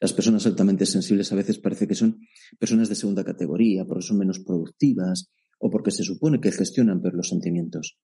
Las 0.00 0.12
personas 0.12 0.46
altamente 0.46 0.86
sensibles 0.86 1.32
a 1.32 1.36
veces 1.36 1.58
parece 1.58 1.88
que 1.88 1.94
son 1.94 2.20
personas 2.58 2.88
de 2.88 2.94
segunda 2.94 3.24
categoría, 3.24 3.84
porque 3.84 4.06
son 4.06 4.18
menos 4.18 4.38
productivas 4.38 5.30
o 5.58 5.70
porque 5.70 5.90
se 5.90 6.04
supone 6.04 6.40
que 6.40 6.52
gestionan 6.52 7.02
peor 7.02 7.14
los 7.14 7.28
sentimientos. 7.28 7.98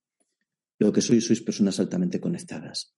Lo 0.79 0.93
que 0.93 1.01
sois 1.01 1.25
sois 1.25 1.41
personas 1.41 1.79
altamente 1.79 2.19
conectadas. 2.19 2.95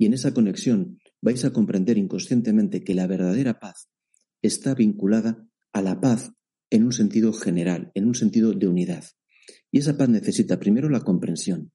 Y 0.00 0.06
en 0.06 0.14
esa 0.14 0.32
conexión 0.32 0.96
vais 1.20 1.44
a 1.44 1.52
comprender 1.52 1.98
inconscientemente 1.98 2.82
que 2.82 2.94
la 2.94 3.06
verdadera 3.06 3.60
paz 3.60 3.92
está 4.40 4.74
vinculada 4.74 5.44
a 5.72 5.82
la 5.82 6.00
paz 6.00 6.32
en 6.70 6.84
un 6.84 6.92
sentido 6.92 7.34
general, 7.34 7.92
en 7.94 8.06
un 8.06 8.14
sentido 8.14 8.52
de 8.54 8.66
unidad. 8.66 9.04
Y 9.70 9.78
esa 9.78 9.98
paz 9.98 10.08
necesita 10.08 10.58
primero 10.58 10.88
la 10.88 11.00
comprensión 11.00 11.72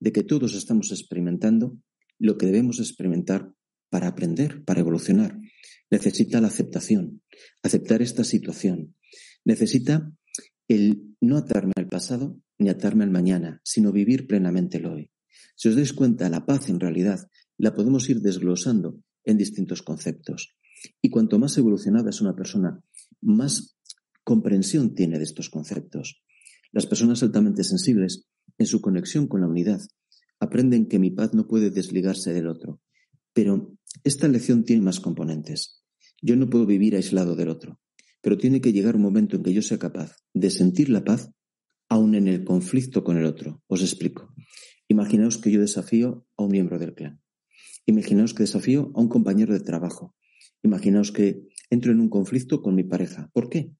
de 0.00 0.10
que 0.10 0.24
todos 0.24 0.56
estamos 0.56 0.90
experimentando 0.90 1.78
lo 2.18 2.36
que 2.36 2.46
debemos 2.46 2.80
experimentar 2.80 3.54
para 3.90 4.08
aprender, 4.08 4.64
para 4.64 4.80
evolucionar. 4.80 5.38
Necesita 5.90 6.40
la 6.40 6.48
aceptación, 6.48 7.22
aceptar 7.62 8.02
esta 8.02 8.24
situación. 8.24 8.94
Necesita 9.44 10.12
el 10.68 11.16
no 11.20 11.36
atarme 11.38 11.72
al 11.76 11.88
pasado 11.88 12.38
ni 12.58 12.68
atarme 12.68 13.04
al 13.04 13.10
mañana, 13.10 13.60
sino 13.64 13.92
vivir 13.92 14.26
plenamente 14.26 14.78
el 14.78 14.86
hoy. 14.86 15.10
Si 15.56 15.68
os 15.68 15.76
dais 15.76 15.92
cuenta, 15.92 16.28
la 16.28 16.44
paz 16.44 16.68
en 16.68 16.80
realidad 16.80 17.30
la 17.56 17.74
podemos 17.74 18.08
ir 18.10 18.20
desglosando 18.20 19.00
en 19.24 19.38
distintos 19.38 19.82
conceptos. 19.82 20.54
Y 21.02 21.10
cuanto 21.10 21.38
más 21.38 21.56
evolucionada 21.58 22.10
es 22.10 22.20
una 22.20 22.36
persona, 22.36 22.80
más 23.20 23.76
comprensión 24.24 24.94
tiene 24.94 25.18
de 25.18 25.24
estos 25.24 25.50
conceptos. 25.50 26.22
Las 26.70 26.86
personas 26.86 27.22
altamente 27.22 27.64
sensibles, 27.64 28.28
en 28.58 28.66
su 28.66 28.80
conexión 28.80 29.26
con 29.26 29.40
la 29.40 29.48
unidad, 29.48 29.80
aprenden 30.38 30.86
que 30.86 30.98
mi 30.98 31.10
paz 31.10 31.34
no 31.34 31.48
puede 31.48 31.70
desligarse 31.70 32.32
del 32.32 32.48
otro. 32.48 32.80
Pero 33.32 33.77
esta 34.04 34.28
lección 34.28 34.64
tiene 34.64 34.82
más 34.82 35.00
componentes. 35.00 35.84
Yo 36.20 36.36
no 36.36 36.48
puedo 36.48 36.66
vivir 36.66 36.96
aislado 36.96 37.36
del 37.36 37.48
otro, 37.48 37.80
pero 38.20 38.38
tiene 38.38 38.60
que 38.60 38.72
llegar 38.72 38.96
un 38.96 39.02
momento 39.02 39.36
en 39.36 39.42
que 39.42 39.52
yo 39.52 39.62
sea 39.62 39.78
capaz 39.78 40.16
de 40.34 40.50
sentir 40.50 40.88
la 40.88 41.04
paz 41.04 41.30
aún 41.88 42.14
en 42.14 42.28
el 42.28 42.44
conflicto 42.44 43.04
con 43.04 43.16
el 43.16 43.24
otro. 43.24 43.62
Os 43.66 43.82
explico. 43.82 44.34
Imaginaos 44.88 45.38
que 45.38 45.50
yo 45.50 45.60
desafío 45.60 46.26
a 46.36 46.44
un 46.44 46.50
miembro 46.50 46.78
del 46.78 46.94
clan. 46.94 47.20
Imaginaos 47.86 48.34
que 48.34 48.42
desafío 48.42 48.90
a 48.94 49.00
un 49.00 49.08
compañero 49.08 49.54
de 49.54 49.60
trabajo. 49.60 50.14
Imaginaos 50.62 51.12
que 51.12 51.46
entro 51.70 51.92
en 51.92 52.00
un 52.00 52.08
conflicto 52.08 52.62
con 52.62 52.74
mi 52.74 52.84
pareja. 52.84 53.30
¿Por 53.32 53.48
qué? 53.48 53.72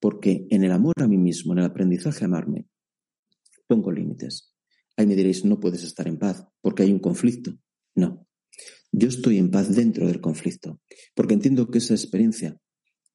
Porque 0.00 0.46
en 0.50 0.64
el 0.64 0.72
amor 0.72 0.94
a 0.98 1.08
mí 1.08 1.16
mismo, 1.16 1.52
en 1.52 1.60
el 1.60 1.64
aprendizaje 1.64 2.24
a 2.24 2.26
amarme, 2.26 2.66
pongo 3.66 3.92
límites. 3.92 4.54
Ahí 4.96 5.06
me 5.06 5.16
diréis, 5.16 5.44
no 5.44 5.58
puedes 5.58 5.82
estar 5.82 6.06
en 6.06 6.18
paz 6.18 6.46
porque 6.60 6.82
hay 6.82 6.92
un 6.92 6.98
conflicto. 6.98 7.52
No. 7.94 8.26
Yo 8.96 9.08
estoy 9.08 9.38
en 9.38 9.50
paz 9.50 9.74
dentro 9.74 10.06
del 10.06 10.20
conflicto, 10.20 10.80
porque 11.16 11.34
entiendo 11.34 11.68
que 11.68 11.78
esa 11.78 11.94
experiencia 11.94 12.60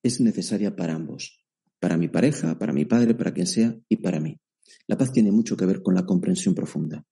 es 0.04 0.20
necesaria 0.20 0.76
para 0.76 0.94
ambos, 0.94 1.46
para 1.80 1.96
mi 1.96 2.10
pareja, 2.10 2.60
para 2.60 2.74
mi 2.74 2.84
padre, 2.84 3.16
para 3.16 3.34
quien 3.34 3.48
sea 3.48 3.80
y 3.88 3.96
para 3.96 4.20
mí. 4.20 4.42
La 4.88 4.98
paz 4.98 5.14
tiene 5.14 5.32
mucho 5.32 5.56
que 5.56 5.66
ver 5.66 5.82
con 5.82 5.96
la 5.96 6.06
comprensión 6.06 6.54
profunda. 6.54 7.06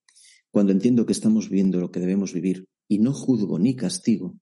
Cuando 0.51 0.73
entiendo 0.73 1.05
que 1.05 1.13
estamos 1.13 1.47
viviendo 1.47 1.79
lo 1.79 1.91
que 1.91 2.01
debemos 2.01 2.33
vivir 2.33 2.67
y 2.89 2.99
no 2.99 3.13
juzgo 3.13 3.57
ni 3.57 3.73
castigo, 3.73 4.37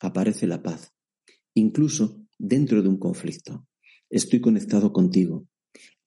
aparece 0.00 0.46
la 0.46 0.62
paz, 0.62 0.94
incluso 1.52 2.24
dentro 2.38 2.80
de 2.80 2.88
un 2.88 2.98
conflicto. 2.98 3.66
Estoy 4.08 4.40
conectado 4.40 4.94
contigo, 4.94 5.46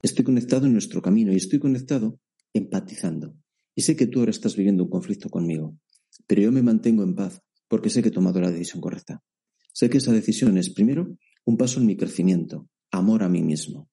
estoy 0.02 0.26
conectado 0.26 0.66
en 0.66 0.74
nuestro 0.74 1.04
camino 1.04 1.32
y 1.32 1.36
estoy 1.36 1.60
conectado 1.60 2.20
empatizando. 2.54 3.36
Y 3.76 3.84
sé 3.84 3.96
que 3.96 4.08
tú 4.08 4.18
ahora 4.18 4.32
estás 4.32 4.56
viviendo 4.56 4.84
un 4.84 4.90
conflicto 4.90 5.30
conmigo, 5.30 5.78
pero 6.26 6.42
yo 6.42 6.52
me 6.52 6.64
mantengo 6.64 7.04
en 7.04 7.14
paz 7.14 7.44
porque 7.72 7.90
sé 7.90 8.02
que 8.02 8.10
he 8.10 8.12
tomado 8.12 8.42
la 8.42 8.52
decisión 8.52 8.82
correcta. 8.82 9.24
Sé 9.72 9.90
que 9.90 10.00
esa 10.00 10.12
decisión 10.12 10.58
es, 10.58 10.70
primero, 10.72 11.18
un 11.46 11.56
paso 11.56 11.80
en 11.80 11.86
mi 11.86 11.96
crecimiento, 11.96 12.68
amor 12.92 13.24
a 13.24 13.30
mí 13.30 13.44
mismo. 13.44 13.90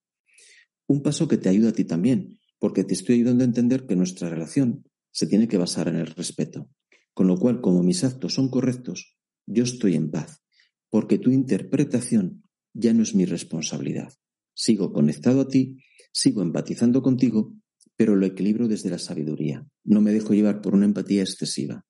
Un 0.89 1.01
paso 1.01 1.29
que 1.29 1.37
te 1.37 1.49
ayuda 1.49 1.69
a 1.69 1.73
ti 1.73 1.85
también, 1.85 2.41
porque 2.59 2.83
te 2.83 2.95
estoy 2.95 3.15
ayudando 3.15 3.45
a 3.45 3.47
entender 3.47 3.87
que 3.87 3.95
nuestra 3.95 4.29
relación 4.31 4.85
se 5.13 5.29
tiene 5.29 5.47
que 5.47 5.59
basar 5.59 5.87
en 5.87 5.95
el 5.95 6.09
respeto. 6.09 6.69
Con 7.15 7.29
lo 7.29 7.39
cual, 7.39 7.61
como 7.61 7.85
mis 7.85 8.03
actos 8.03 8.35
son 8.35 8.49
correctos, 8.49 9.17
yo 9.47 9.63
estoy 9.63 9.95
en 9.95 10.11
paz, 10.11 10.43
porque 10.91 11.21
tu 11.21 11.31
interpretación 11.31 12.43
ya 12.75 12.93
no 12.93 13.05
es 13.05 13.15
mi 13.15 13.27
responsabilidad. 13.27 14.13
Sigo 14.55 14.93
conectado 14.93 15.43
a 15.43 15.47
ti, 15.47 15.77
sigo 16.11 16.43
empatizando 16.43 17.01
contigo, 17.01 17.55
pero 17.95 18.17
lo 18.17 18.27
equilibro 18.27 18.67
desde 18.67 18.91
la 18.91 18.99
sabiduría. 18.99 19.65
No 19.85 20.01
me 20.01 20.13
dejo 20.13 20.35
llevar 20.35 20.63
por 20.63 20.75
una 20.75 20.87
empatía 20.87 21.23
excesiva. 21.23 21.87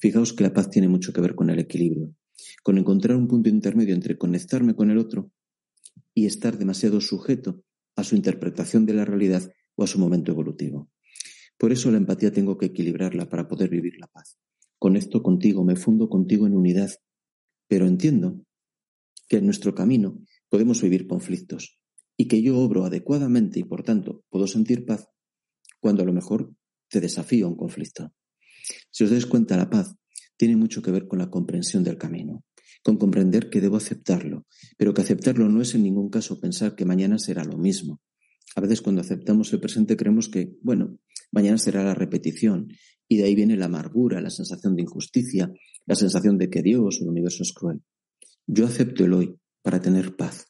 Fijaos 0.00 0.32
que 0.32 0.44
la 0.44 0.52
paz 0.52 0.70
tiene 0.70 0.88
mucho 0.88 1.12
que 1.12 1.20
ver 1.20 1.34
con 1.34 1.50
el 1.50 1.58
equilibrio, 1.58 2.14
con 2.62 2.78
encontrar 2.78 3.16
un 3.16 3.28
punto 3.28 3.48
intermedio 3.48 3.94
entre 3.94 4.16
conectarme 4.16 4.74
con 4.74 4.90
el 4.90 4.98
otro 4.98 5.30
y 6.14 6.26
estar 6.26 6.58
demasiado 6.58 7.00
sujeto 7.00 7.62
a 7.96 8.04
su 8.04 8.16
interpretación 8.16 8.86
de 8.86 8.94
la 8.94 9.04
realidad 9.04 9.50
o 9.76 9.84
a 9.84 9.86
su 9.86 9.98
momento 9.98 10.32
evolutivo. 10.32 10.90
Por 11.58 11.72
eso 11.72 11.90
la 11.90 11.98
empatía 11.98 12.32
tengo 12.32 12.58
que 12.58 12.66
equilibrarla 12.66 13.28
para 13.28 13.46
poder 13.48 13.70
vivir 13.70 13.94
la 13.98 14.08
paz. 14.08 14.38
Conecto 14.78 15.22
contigo, 15.22 15.64
me 15.64 15.76
fundo 15.76 16.08
contigo 16.08 16.46
en 16.46 16.56
unidad, 16.56 16.90
pero 17.68 17.86
entiendo 17.86 18.44
que 19.28 19.38
en 19.38 19.46
nuestro 19.46 19.74
camino 19.74 20.20
podemos 20.48 20.82
vivir 20.82 21.06
conflictos 21.06 21.78
y 22.16 22.28
que 22.28 22.42
yo 22.42 22.58
obro 22.58 22.84
adecuadamente 22.84 23.60
y 23.60 23.64
por 23.64 23.82
tanto 23.82 24.24
puedo 24.30 24.46
sentir 24.46 24.84
paz 24.84 25.08
cuando 25.80 26.02
a 26.02 26.06
lo 26.06 26.12
mejor 26.12 26.54
te 26.88 27.00
desafío 27.00 27.46
a 27.46 27.48
un 27.48 27.56
conflicto. 27.56 28.12
Si 28.90 29.04
os 29.04 29.10
dais 29.10 29.26
cuenta, 29.26 29.56
la 29.56 29.70
paz 29.70 29.94
tiene 30.36 30.56
mucho 30.56 30.82
que 30.82 30.90
ver 30.90 31.06
con 31.06 31.18
la 31.18 31.30
comprensión 31.30 31.84
del 31.84 31.98
camino, 31.98 32.44
con 32.82 32.96
comprender 32.96 33.50
que 33.50 33.60
debo 33.60 33.76
aceptarlo, 33.76 34.46
pero 34.76 34.92
que 34.94 35.02
aceptarlo 35.02 35.48
no 35.48 35.62
es 35.62 35.74
en 35.74 35.82
ningún 35.82 36.10
caso 36.10 36.40
pensar 36.40 36.74
que 36.74 36.84
mañana 36.84 37.18
será 37.18 37.44
lo 37.44 37.58
mismo. 37.58 38.00
A 38.56 38.60
veces 38.60 38.82
cuando 38.82 39.00
aceptamos 39.00 39.52
el 39.52 39.60
presente 39.60 39.96
creemos 39.96 40.28
que, 40.28 40.56
bueno, 40.62 40.98
mañana 41.32 41.58
será 41.58 41.82
la 41.82 41.94
repetición 41.94 42.68
y 43.08 43.18
de 43.18 43.24
ahí 43.24 43.34
viene 43.34 43.56
la 43.56 43.66
amargura, 43.66 44.20
la 44.20 44.30
sensación 44.30 44.76
de 44.76 44.82
injusticia, 44.82 45.52
la 45.86 45.94
sensación 45.94 46.38
de 46.38 46.50
que 46.50 46.62
Dios 46.62 47.00
o 47.00 47.04
el 47.04 47.10
universo 47.10 47.42
es 47.42 47.52
cruel. 47.52 47.82
Yo 48.46 48.66
acepto 48.66 49.04
el 49.04 49.12
hoy 49.14 49.34
para 49.62 49.80
tener 49.80 50.16
paz. 50.16 50.46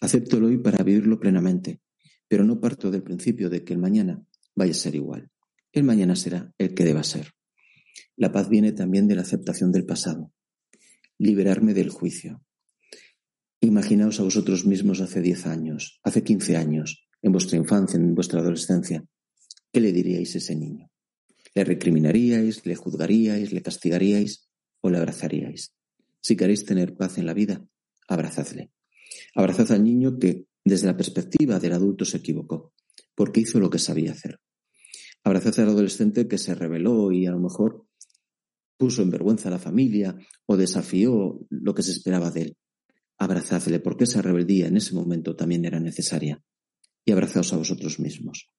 Acepto 0.00 0.38
el 0.38 0.44
hoy 0.44 0.58
para 0.58 0.82
vivirlo 0.82 1.18
plenamente, 1.20 1.80
pero 2.28 2.44
no 2.44 2.60
parto 2.60 2.90
del 2.90 3.02
principio 3.02 3.48
de 3.48 3.64
que 3.64 3.72
el 3.72 3.78
mañana 3.78 4.24
vaya 4.54 4.72
a 4.72 4.74
ser 4.74 4.94
igual. 4.94 5.30
El 5.72 5.84
mañana 5.84 6.16
será 6.16 6.52
el 6.58 6.74
que 6.74 6.84
deba 6.84 7.02
ser. 7.02 7.32
La 8.16 8.30
paz 8.30 8.50
viene 8.50 8.72
también 8.72 9.08
de 9.08 9.14
la 9.14 9.22
aceptación 9.22 9.72
del 9.72 9.86
pasado. 9.86 10.30
Liberarme 11.16 11.72
del 11.72 11.88
juicio. 11.88 12.44
Imaginaos 13.60 14.20
a 14.20 14.24
vosotros 14.24 14.66
mismos 14.66 15.00
hace 15.00 15.22
10 15.22 15.46
años, 15.46 15.98
hace 16.02 16.22
15 16.22 16.56
años, 16.58 17.08
en 17.22 17.32
vuestra 17.32 17.56
infancia, 17.56 17.96
en 17.96 18.14
vuestra 18.14 18.40
adolescencia. 18.40 19.02
¿Qué 19.72 19.80
le 19.80 19.92
diríais 19.92 20.34
a 20.34 20.38
ese 20.38 20.54
niño? 20.54 20.90
¿Le 21.54 21.64
recriminaríais, 21.64 22.66
le 22.66 22.76
juzgaríais, 22.76 23.52
le 23.52 23.62
castigaríais 23.62 24.50
o 24.82 24.90
le 24.90 24.98
abrazaríais? 24.98 25.74
Si 26.20 26.36
queréis 26.36 26.66
tener 26.66 26.96
paz 26.96 27.16
en 27.16 27.24
la 27.24 27.32
vida, 27.32 27.64
abrazadle. 28.08 28.72
Abrazad 29.34 29.72
al 29.72 29.84
niño 29.84 30.18
que, 30.18 30.44
desde 30.64 30.86
la 30.86 30.96
perspectiva 30.96 31.58
del 31.58 31.72
adulto, 31.72 32.04
se 32.04 32.18
equivocó, 32.18 32.74
porque 33.14 33.40
hizo 33.40 33.58
lo 33.58 33.70
que 33.70 33.78
sabía 33.78 34.12
hacer. 34.12 34.38
Abrazad 35.24 35.60
al 35.60 35.68
adolescente 35.68 36.26
que 36.26 36.38
se 36.38 36.54
rebeló 36.54 37.12
y 37.12 37.26
a 37.26 37.30
lo 37.30 37.38
mejor 37.38 37.86
puso 38.76 39.02
en 39.02 39.10
vergüenza 39.10 39.48
a 39.48 39.52
la 39.52 39.58
familia 39.58 40.16
o 40.46 40.56
desafió 40.56 41.38
lo 41.48 41.74
que 41.74 41.82
se 41.82 41.92
esperaba 41.92 42.30
de 42.30 42.42
él. 42.42 42.56
Abrazadle 43.18 43.78
porque 43.78 44.04
esa 44.04 44.22
rebeldía 44.22 44.66
en 44.66 44.76
ese 44.76 44.94
momento 44.94 45.36
también 45.36 45.64
era 45.64 45.78
necesaria. 45.78 46.42
Y 47.04 47.12
abrazaos 47.12 47.52
a 47.52 47.56
vosotros 47.56 48.00
mismos. 48.00 48.50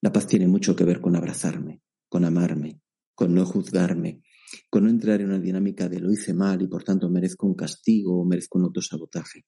La 0.00 0.12
paz 0.12 0.26
tiene 0.28 0.46
mucho 0.46 0.76
que 0.76 0.84
ver 0.84 1.00
con 1.00 1.16
abrazarme, 1.16 1.82
con 2.08 2.24
amarme, 2.24 2.80
con 3.14 3.34
no 3.34 3.44
juzgarme, 3.44 4.22
con 4.68 4.84
no 4.84 4.90
entrar 4.90 5.20
en 5.20 5.28
una 5.28 5.40
dinámica 5.40 5.88
de 5.88 6.00
lo 6.00 6.12
hice 6.12 6.32
mal 6.32 6.62
y 6.62 6.68
por 6.68 6.84
tanto 6.84 7.10
merezco 7.10 7.46
un 7.46 7.54
castigo 7.54 8.20
o 8.20 8.24
merezco 8.24 8.58
un 8.58 8.66
autosabotaje. 8.66 9.44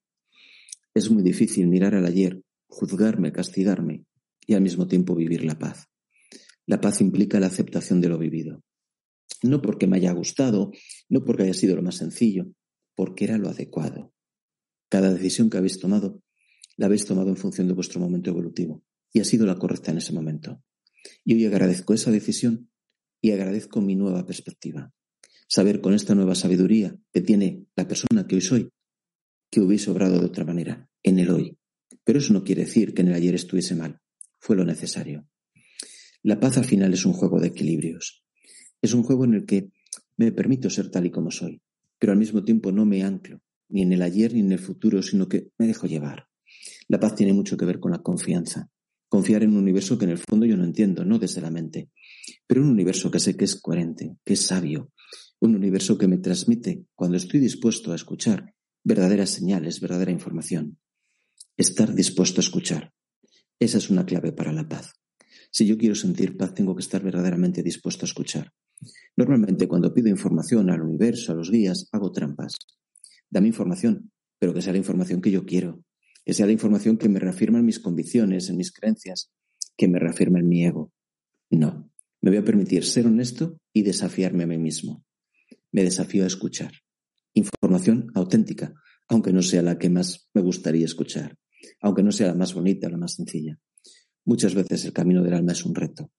Es 0.94 1.10
muy 1.10 1.22
difícil 1.22 1.68
mirar 1.68 1.94
al 1.94 2.06
ayer, 2.06 2.42
juzgarme, 2.66 3.32
castigarme 3.32 4.04
y 4.46 4.54
al 4.54 4.62
mismo 4.62 4.86
tiempo 4.86 5.14
vivir 5.14 5.44
la 5.44 5.58
paz. 5.58 5.91
La 6.72 6.80
paz 6.80 7.02
implica 7.02 7.38
la 7.38 7.48
aceptación 7.48 8.00
de 8.00 8.08
lo 8.08 8.16
vivido. 8.16 8.64
No 9.42 9.60
porque 9.60 9.86
me 9.86 9.98
haya 9.98 10.10
gustado, 10.12 10.72
no 11.10 11.22
porque 11.22 11.42
haya 11.42 11.52
sido 11.52 11.76
lo 11.76 11.82
más 11.82 11.96
sencillo, 11.96 12.46
porque 12.94 13.24
era 13.24 13.36
lo 13.36 13.50
adecuado. 13.50 14.14
Cada 14.88 15.12
decisión 15.12 15.50
que 15.50 15.58
habéis 15.58 15.78
tomado, 15.78 16.22
la 16.78 16.86
habéis 16.86 17.04
tomado 17.04 17.28
en 17.28 17.36
función 17.36 17.68
de 17.68 17.74
vuestro 17.74 18.00
momento 18.00 18.30
evolutivo 18.30 18.82
y 19.12 19.20
ha 19.20 19.24
sido 19.26 19.44
la 19.44 19.58
correcta 19.58 19.90
en 19.90 19.98
ese 19.98 20.14
momento. 20.14 20.64
Y 21.26 21.34
hoy 21.34 21.44
agradezco 21.44 21.92
esa 21.92 22.10
decisión 22.10 22.70
y 23.20 23.32
agradezco 23.32 23.82
mi 23.82 23.94
nueva 23.94 24.24
perspectiva. 24.24 24.94
Saber 25.46 25.82
con 25.82 25.92
esta 25.92 26.14
nueva 26.14 26.34
sabiduría 26.34 26.96
que 27.12 27.20
tiene 27.20 27.66
la 27.76 27.86
persona 27.86 28.26
que 28.26 28.36
hoy 28.36 28.40
soy, 28.40 28.70
que 29.50 29.60
hubiese 29.60 29.90
obrado 29.90 30.18
de 30.18 30.24
otra 30.24 30.46
manera, 30.46 30.88
en 31.02 31.18
el 31.18 31.28
hoy. 31.28 31.58
Pero 32.02 32.18
eso 32.18 32.32
no 32.32 32.44
quiere 32.44 32.64
decir 32.64 32.94
que 32.94 33.02
en 33.02 33.08
el 33.08 33.14
ayer 33.14 33.34
estuviese 33.34 33.74
mal. 33.74 34.00
Fue 34.38 34.56
lo 34.56 34.64
necesario. 34.64 35.28
La 36.24 36.38
paz 36.38 36.56
al 36.56 36.64
final 36.64 36.92
es 36.92 37.04
un 37.04 37.12
juego 37.12 37.40
de 37.40 37.48
equilibrios. 37.48 38.22
Es 38.80 38.94
un 38.94 39.02
juego 39.02 39.24
en 39.24 39.34
el 39.34 39.44
que 39.44 39.70
me 40.16 40.30
permito 40.30 40.70
ser 40.70 40.88
tal 40.88 41.06
y 41.06 41.10
como 41.10 41.32
soy, 41.32 41.60
pero 41.98 42.12
al 42.12 42.18
mismo 42.18 42.44
tiempo 42.44 42.70
no 42.70 42.86
me 42.86 43.02
anclo, 43.02 43.40
ni 43.68 43.82
en 43.82 43.92
el 43.92 44.02
ayer 44.02 44.32
ni 44.32 44.40
en 44.40 44.52
el 44.52 44.60
futuro, 44.60 45.02
sino 45.02 45.28
que 45.28 45.48
me 45.58 45.66
dejo 45.66 45.88
llevar. 45.88 46.28
La 46.86 47.00
paz 47.00 47.16
tiene 47.16 47.32
mucho 47.32 47.56
que 47.56 47.64
ver 47.64 47.80
con 47.80 47.90
la 47.90 48.02
confianza. 48.02 48.68
Confiar 49.08 49.42
en 49.42 49.50
un 49.50 49.56
universo 49.56 49.98
que 49.98 50.04
en 50.04 50.12
el 50.12 50.18
fondo 50.18 50.46
yo 50.46 50.56
no 50.56 50.64
entiendo, 50.64 51.04
no 51.04 51.18
desde 51.18 51.40
la 51.40 51.50
mente, 51.50 51.90
pero 52.46 52.62
un 52.62 52.68
universo 52.68 53.10
que 53.10 53.18
sé 53.18 53.36
que 53.36 53.44
es 53.44 53.60
coherente, 53.60 54.16
que 54.24 54.34
es 54.34 54.42
sabio, 54.42 54.92
un 55.40 55.56
universo 55.56 55.98
que 55.98 56.06
me 56.06 56.18
transmite, 56.18 56.84
cuando 56.94 57.16
estoy 57.16 57.40
dispuesto 57.40 57.90
a 57.90 57.96
escuchar, 57.96 58.54
verdaderas 58.84 59.30
señales, 59.30 59.80
verdadera 59.80 60.12
información. 60.12 60.78
Estar 61.56 61.94
dispuesto 61.94 62.40
a 62.40 62.44
escuchar. 62.44 62.92
Esa 63.58 63.78
es 63.78 63.90
una 63.90 64.06
clave 64.06 64.32
para 64.32 64.52
la 64.52 64.68
paz. 64.68 65.01
Si 65.52 65.66
yo 65.66 65.76
quiero 65.76 65.94
sentir 65.94 66.38
paz, 66.38 66.54
tengo 66.54 66.74
que 66.74 66.80
estar 66.80 67.02
verdaderamente 67.02 67.62
dispuesto 67.62 68.06
a 68.06 68.08
escuchar. 68.08 68.52
Normalmente 69.16 69.68
cuando 69.68 69.92
pido 69.92 70.08
información 70.08 70.70
al 70.70 70.80
universo, 70.80 71.30
a 71.30 71.34
los 71.34 71.50
guías, 71.50 71.90
hago 71.92 72.10
trampas. 72.10 72.56
Dame 73.28 73.48
información, 73.48 74.10
pero 74.38 74.54
que 74.54 74.62
sea 74.62 74.72
la 74.72 74.78
información 74.78 75.20
que 75.20 75.30
yo 75.30 75.44
quiero, 75.44 75.84
que 76.24 76.32
sea 76.32 76.46
la 76.46 76.52
información 76.52 76.96
que 76.96 77.10
me 77.10 77.20
reafirma 77.20 77.58
en 77.58 77.66
mis 77.66 77.80
convicciones, 77.80 78.48
en 78.48 78.56
mis 78.56 78.72
creencias, 78.72 79.30
que 79.76 79.88
me 79.88 79.98
reafirma 79.98 80.38
en 80.38 80.48
mi 80.48 80.64
ego. 80.64 80.90
No, 81.50 81.90
me 82.22 82.30
voy 82.30 82.38
a 82.38 82.44
permitir 82.44 82.84
ser 82.84 83.06
honesto 83.06 83.58
y 83.74 83.82
desafiarme 83.82 84.44
a 84.44 84.46
mí 84.46 84.56
mismo. 84.56 85.04
Me 85.70 85.84
desafío 85.84 86.24
a 86.24 86.28
escuchar. 86.28 86.72
Información 87.34 88.10
auténtica, 88.14 88.72
aunque 89.06 89.34
no 89.34 89.42
sea 89.42 89.60
la 89.60 89.76
que 89.76 89.90
más 89.90 90.30
me 90.32 90.40
gustaría 90.40 90.86
escuchar, 90.86 91.36
aunque 91.82 92.02
no 92.02 92.10
sea 92.10 92.28
la 92.28 92.34
más 92.34 92.54
bonita, 92.54 92.88
la 92.88 92.96
más 92.96 93.16
sencilla. 93.16 93.58
Muchas 94.24 94.54
veces 94.54 94.84
el 94.84 94.92
camino 94.92 95.22
del 95.22 95.34
alma 95.34 95.52
es 95.52 95.64
un 95.64 95.74
reto. 95.74 96.10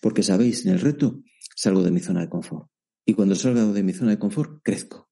Porque 0.00 0.22
sabéis, 0.22 0.64
en 0.64 0.72
el 0.72 0.80
reto 0.80 1.22
salgo 1.54 1.82
de 1.82 1.90
mi 1.90 2.00
zona 2.00 2.20
de 2.20 2.28
confort. 2.28 2.70
Y 3.04 3.14
cuando 3.14 3.34
salgo 3.34 3.72
de 3.72 3.82
mi 3.82 3.92
zona 3.92 4.12
de 4.12 4.18
confort, 4.18 4.60
crezco. 4.62 5.08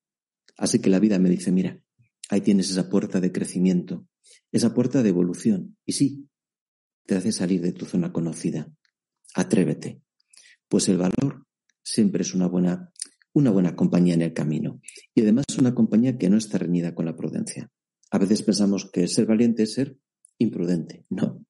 Así 0.57 0.79
que 0.81 0.91
la 0.91 1.01
vida 1.01 1.19
me 1.19 1.29
dice, 1.29 1.51
mira, 1.51 1.81
ahí 2.29 2.41
tienes 2.41 2.71
esa 2.71 2.89
puerta 2.89 3.21
de 3.21 3.33
crecimiento, 3.33 4.07
esa 4.53 4.75
puerta 4.75 5.03
de 5.03 5.09
evolución. 5.09 5.77
Y 5.85 5.93
sí, 5.93 6.29
te 7.07 7.17
hace 7.17 7.33
salir 7.33 7.61
de 7.61 7.73
tu 7.73 7.87
zona 7.87 8.13
conocida. 8.13 8.71
Atrévete. 9.35 10.03
Pues 10.69 10.89
el 10.89 10.99
valor 10.99 11.47
siempre 11.83 12.23
es 12.23 12.35
una 12.35 12.49
buena, 12.49 12.93
una 13.33 13.51
buena 13.51 13.77
compañía 13.77 14.15
en 14.15 14.23
el 14.23 14.33
camino. 14.33 14.81
Y 15.15 15.23
además 15.23 15.45
una 15.59 15.75
compañía 15.75 16.19
que 16.19 16.31
no 16.31 16.37
está 16.37 16.59
reñida 16.59 16.95
con 16.95 17.07
la 17.07 17.17
prudencia. 17.17 17.71
A 18.11 18.19
veces 18.19 18.43
pensamos 18.43 18.91
que 18.91 19.09
ser 19.09 19.27
valiente 19.27 19.65
es 19.65 19.75
ser 19.75 19.97
imprudente. 20.39 21.05
No, 21.11 21.45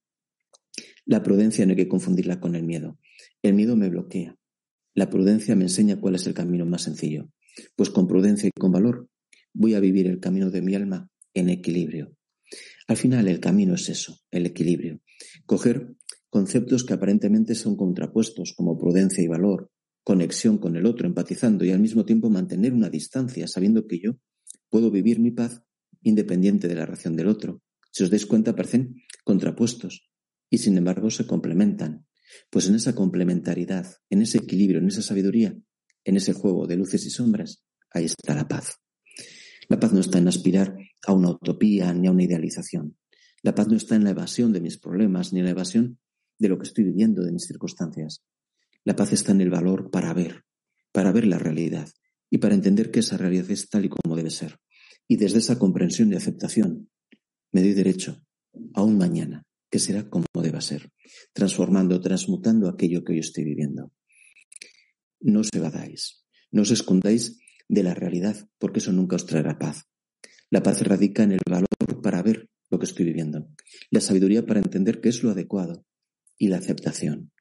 la 1.07 1.23
prudencia 1.23 1.65
no 1.65 1.71
hay 1.71 1.77
que 1.77 1.87
confundirla 1.87 2.39
con 2.41 2.55
el 2.55 2.63
miedo. 2.63 2.99
El 3.41 3.53
miedo 3.53 3.77
me 3.77 3.89
bloquea. 3.89 4.37
La 4.93 5.09
prudencia 5.09 5.55
me 5.55 5.63
enseña 5.63 6.01
cuál 6.01 6.15
es 6.15 6.27
el 6.27 6.33
camino 6.33 6.65
más 6.65 6.83
sencillo. 6.83 7.31
Pues 7.75 7.89
con 7.89 8.07
prudencia 8.07 8.49
y 8.49 8.51
con 8.51 8.73
valor 8.73 9.07
voy 9.53 9.73
a 9.73 9.79
vivir 9.79 10.07
el 10.07 10.19
camino 10.19 10.51
de 10.51 10.61
mi 10.61 10.75
alma 10.75 11.09
en 11.33 11.49
equilibrio. 11.49 12.13
Al 12.87 12.97
final 12.97 13.27
el 13.29 13.39
camino 13.39 13.75
es 13.75 13.87
eso, 13.87 14.19
el 14.31 14.45
equilibrio. 14.45 14.99
Coger 15.45 15.95
conceptos 16.29 16.83
que 16.83 16.93
aparentemente 16.93 17.55
son 17.55 17.77
contrapuestos, 17.77 18.53
como 18.53 18.77
prudencia 18.77 19.23
y 19.23 19.27
valor, 19.27 19.71
conexión 20.03 20.57
con 20.57 20.75
el 20.75 20.85
otro, 20.85 21.07
empatizando 21.07 21.63
y 21.63 21.71
al 21.71 21.79
mismo 21.79 22.03
tiempo 22.03 22.29
mantener 22.29 22.73
una 22.73 22.89
distancia, 22.89 23.47
sabiendo 23.47 23.87
que 23.87 23.99
yo 23.99 24.17
puedo 24.69 24.91
vivir 24.91 25.19
mi 25.19 25.31
paz 25.31 25.63
independiente 26.03 26.67
de 26.67 26.75
la 26.75 26.85
reacción 26.85 27.15
del 27.15 27.27
otro. 27.27 27.61
Si 27.91 28.03
os 28.03 28.09
dais 28.09 28.25
cuenta, 28.25 28.55
parecen 28.55 29.03
contrapuestos, 29.23 30.07
y 30.49 30.57
sin 30.57 30.77
embargo 30.77 31.09
se 31.09 31.25
complementan. 31.25 32.05
Pues 32.49 32.67
en 32.67 32.75
esa 32.75 32.93
complementariedad, 32.93 33.87
en 34.09 34.21
ese 34.21 34.39
equilibrio, 34.39 34.79
en 34.79 34.87
esa 34.87 35.01
sabiduría, 35.01 35.57
en 36.03 36.17
ese 36.17 36.33
juego 36.33 36.67
de 36.67 36.75
luces 36.75 37.05
y 37.05 37.09
sombras, 37.09 37.63
ahí 37.91 38.05
está 38.05 38.35
la 38.35 38.47
paz. 38.47 38.75
La 39.69 39.79
paz 39.79 39.93
no 39.93 39.99
está 39.99 40.17
en 40.17 40.27
aspirar 40.27 40.77
a 41.05 41.13
una 41.13 41.31
utopía 41.31 41.93
ni 41.93 42.07
a 42.07 42.11
una 42.11 42.23
idealización. 42.23 42.97
La 43.43 43.55
paz 43.55 43.67
no 43.67 43.75
está 43.75 43.95
en 43.95 44.03
la 44.03 44.11
evasión 44.11 44.51
de 44.53 44.61
mis 44.61 44.77
problemas 44.77 45.33
ni 45.33 45.39
en 45.39 45.45
la 45.45 45.51
evasión 45.51 45.99
de 46.39 46.49
lo 46.49 46.57
que 46.57 46.67
estoy 46.67 46.83
viviendo, 46.83 47.23
de 47.23 47.31
mis 47.31 47.45
circunstancias. 47.45 48.23
La 48.83 48.95
paz 48.95 49.13
está 49.13 49.31
en 49.31 49.41
el 49.41 49.49
valor 49.49 49.89
para 49.89 50.13
ver, 50.13 50.43
para 50.91 51.11
ver 51.11 51.27
la 51.27 51.39
realidad 51.39 51.89
y 52.29 52.37
para 52.37 52.55
entender 52.55 52.91
que 52.91 52.99
esa 52.99 53.17
realidad 53.17 53.49
es 53.51 53.69
tal 53.69 53.85
y 53.85 53.89
como 53.89 54.15
debe 54.15 54.29
ser. 54.29 54.59
Y 55.07 55.17
desde 55.17 55.39
esa 55.39 55.57
comprensión 55.57 56.11
y 56.11 56.15
aceptación 56.15 56.89
me 57.51 57.61
doy 57.61 57.73
derecho 57.73 58.21
a 58.73 58.83
un 58.83 58.97
mañana 58.97 59.46
que 59.69 59.79
será 59.79 60.09
como 60.09 60.25
deba 60.41 60.61
ser, 60.61 60.91
transformando, 61.33 61.99
transmutando 62.01 62.69
aquello 62.69 63.03
que 63.03 63.13
hoy 63.13 63.19
estoy 63.19 63.43
viviendo. 63.43 63.91
No 65.19 65.41
os 65.41 65.49
evadáis, 65.53 66.23
no 66.51 66.61
os 66.61 66.71
escondáis 66.71 67.39
de 67.67 67.83
la 67.83 67.93
realidad, 67.93 68.49
porque 68.59 68.79
eso 68.79 68.91
nunca 68.91 69.15
os 69.15 69.25
traerá 69.25 69.57
paz. 69.57 69.85
La 70.49 70.63
paz 70.63 70.81
radica 70.81 71.23
en 71.23 71.33
el 71.33 71.41
valor 71.49 71.67
para 72.01 72.21
ver 72.21 72.49
lo 72.69 72.79
que 72.79 72.85
estoy 72.85 73.05
viviendo, 73.05 73.49
la 73.91 74.01
sabiduría 74.01 74.45
para 74.45 74.59
entender 74.59 75.01
qué 75.01 75.09
es 75.09 75.23
lo 75.23 75.31
adecuado 75.31 75.85
y 76.37 76.47
la 76.47 76.57
aceptación. 76.57 77.31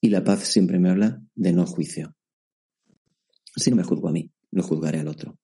Y 0.00 0.10
la 0.10 0.24
paz 0.24 0.44
siempre 0.44 0.78
me 0.78 0.90
habla 0.90 1.22
de 1.34 1.52
no 1.52 1.66
juicio. 1.66 2.16
Si 3.56 3.70
no 3.70 3.76
me 3.76 3.84
juzgo 3.84 4.08
a 4.08 4.12
mí, 4.12 4.32
no 4.50 4.62
juzgaré 4.62 5.00
al 5.00 5.08
otro. 5.08 5.38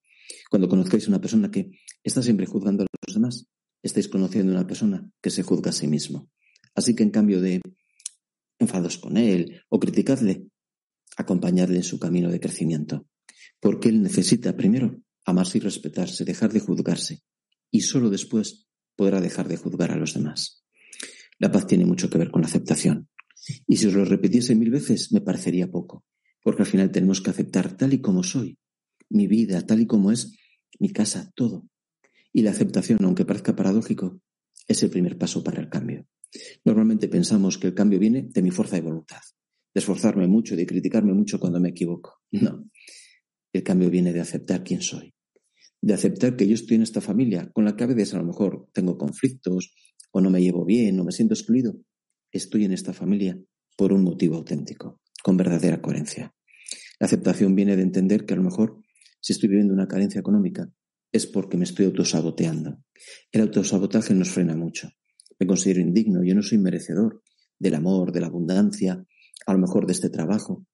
Cuando 0.49 0.67
conozcáis 0.67 1.05
a 1.05 1.09
una 1.09 1.21
persona 1.21 1.49
que 1.51 1.71
está 2.03 2.21
siempre 2.21 2.45
juzgando 2.45 2.83
a 2.83 2.87
los 3.07 3.15
demás, 3.15 3.47
estáis 3.81 4.07
conociendo 4.07 4.51
a 4.51 4.55
una 4.55 4.67
persona 4.67 5.09
que 5.21 5.29
se 5.29 5.43
juzga 5.43 5.69
a 5.69 5.73
sí 5.73 5.87
mismo. 5.87 6.29
Así 6.75 6.95
que 6.95 7.03
en 7.03 7.11
cambio 7.11 7.41
de 7.41 7.61
enfados 8.59 8.97
con 8.97 9.17
él 9.17 9.61
o 9.69 9.79
criticarle, 9.79 10.47
acompañarle 11.17 11.77
en 11.77 11.83
su 11.83 11.99
camino 11.99 12.29
de 12.29 12.39
crecimiento. 12.39 13.07
Porque 13.59 13.89
él 13.89 14.01
necesita 14.01 14.55
primero 14.55 15.01
amarse 15.25 15.57
y 15.57 15.61
respetarse, 15.61 16.25
dejar 16.25 16.53
de 16.53 16.59
juzgarse. 16.59 17.21
Y 17.71 17.81
solo 17.81 18.09
después 18.09 18.67
podrá 18.95 19.21
dejar 19.21 19.47
de 19.47 19.57
juzgar 19.57 19.91
a 19.91 19.97
los 19.97 20.13
demás. 20.13 20.63
La 21.37 21.51
paz 21.51 21.67
tiene 21.67 21.85
mucho 21.85 22.09
que 22.09 22.17
ver 22.17 22.31
con 22.31 22.41
la 22.41 22.47
aceptación. 22.47 23.09
Y 23.67 23.77
si 23.77 23.87
os 23.87 23.93
lo 23.93 24.05
repitiese 24.05 24.55
mil 24.55 24.69
veces, 24.69 25.11
me 25.11 25.21
parecería 25.21 25.71
poco. 25.71 26.03
Porque 26.43 26.63
al 26.63 26.67
final 26.67 26.91
tenemos 26.91 27.21
que 27.21 27.29
aceptar 27.29 27.77
tal 27.77 27.93
y 27.93 28.01
como 28.01 28.23
soy, 28.23 28.57
mi 29.09 29.27
vida, 29.27 29.65
tal 29.65 29.81
y 29.81 29.87
como 29.87 30.11
es, 30.11 30.37
mi 30.79 30.89
casa, 30.89 31.31
todo. 31.35 31.67
Y 32.31 32.41
la 32.43 32.51
aceptación, 32.51 32.99
aunque 33.03 33.25
parezca 33.25 33.55
paradójico, 33.55 34.21
es 34.67 34.83
el 34.83 34.89
primer 34.89 35.17
paso 35.17 35.43
para 35.43 35.59
el 35.59 35.69
cambio. 35.69 36.07
Normalmente 36.63 37.07
pensamos 37.07 37.57
que 37.57 37.67
el 37.67 37.73
cambio 37.73 37.99
viene 37.99 38.29
de 38.29 38.41
mi 38.41 38.51
fuerza 38.51 38.75
de 38.75 38.83
voluntad, 38.83 39.21
de 39.73 39.79
esforzarme 39.79 40.27
mucho, 40.27 40.55
de 40.55 40.65
criticarme 40.65 41.13
mucho 41.13 41.39
cuando 41.39 41.59
me 41.59 41.69
equivoco. 41.69 42.21
No. 42.31 42.69
El 43.51 43.63
cambio 43.63 43.89
viene 43.89 44.13
de 44.13 44.19
aceptar 44.19 44.63
quién 44.63 44.81
soy, 44.81 45.13
de 45.81 45.93
aceptar 45.93 46.35
que 46.35 46.47
yo 46.47 46.53
estoy 46.53 46.75
en 46.75 46.83
esta 46.83 47.01
familia 47.01 47.49
con 47.51 47.65
la 47.65 47.75
que 47.75 47.83
a 47.83 47.87
veces 47.87 48.13
a 48.13 48.19
lo 48.19 48.25
mejor 48.25 48.69
tengo 48.73 48.97
conflictos 48.97 49.73
o 50.11 50.21
no 50.21 50.29
me 50.29 50.41
llevo 50.41 50.65
bien 50.65 50.99
o 50.99 51.03
me 51.03 51.11
siento 51.11 51.33
excluido. 51.33 51.75
Estoy 52.31 52.65
en 52.65 52.73
esta 52.73 52.93
familia 52.93 53.39
por 53.75 53.91
un 53.91 54.03
motivo 54.03 54.35
auténtico, 54.35 55.01
con 55.23 55.35
verdadera 55.35 55.81
coherencia. 55.81 56.35
La 56.99 57.07
aceptación 57.07 57.55
viene 57.55 57.75
de 57.75 57.81
entender 57.81 58.25
que 58.25 58.33
a 58.33 58.37
lo 58.37 58.43
mejor 58.43 58.83
si 59.19 59.33
estoy 59.33 59.49
viviendo 59.49 59.73
una 59.73 59.87
carencia 59.87 60.19
económica 60.19 60.69
es 61.11 61.25
porque 61.27 61.57
me 61.57 61.63
estoy 61.63 61.85
autosaboteando. 61.85 62.83
El 63.31 63.41
autosabotaje 63.41 64.13
nos 64.13 64.29
frena 64.29 64.55
mucho. 64.55 64.89
Me 65.39 65.47
considero 65.47 65.79
indigno, 65.79 66.23
yo 66.23 66.35
no 66.35 66.43
soy 66.43 66.57
merecedor 66.57 67.23
del 67.57 67.75
amor, 67.75 68.11
de 68.11 68.21
la 68.21 68.27
abundancia, 68.27 69.05
a 69.45 69.53
lo 69.53 69.59
mejor 69.59 69.85
de 69.85 69.93
este 69.93 70.09
trabajo, 70.09 70.65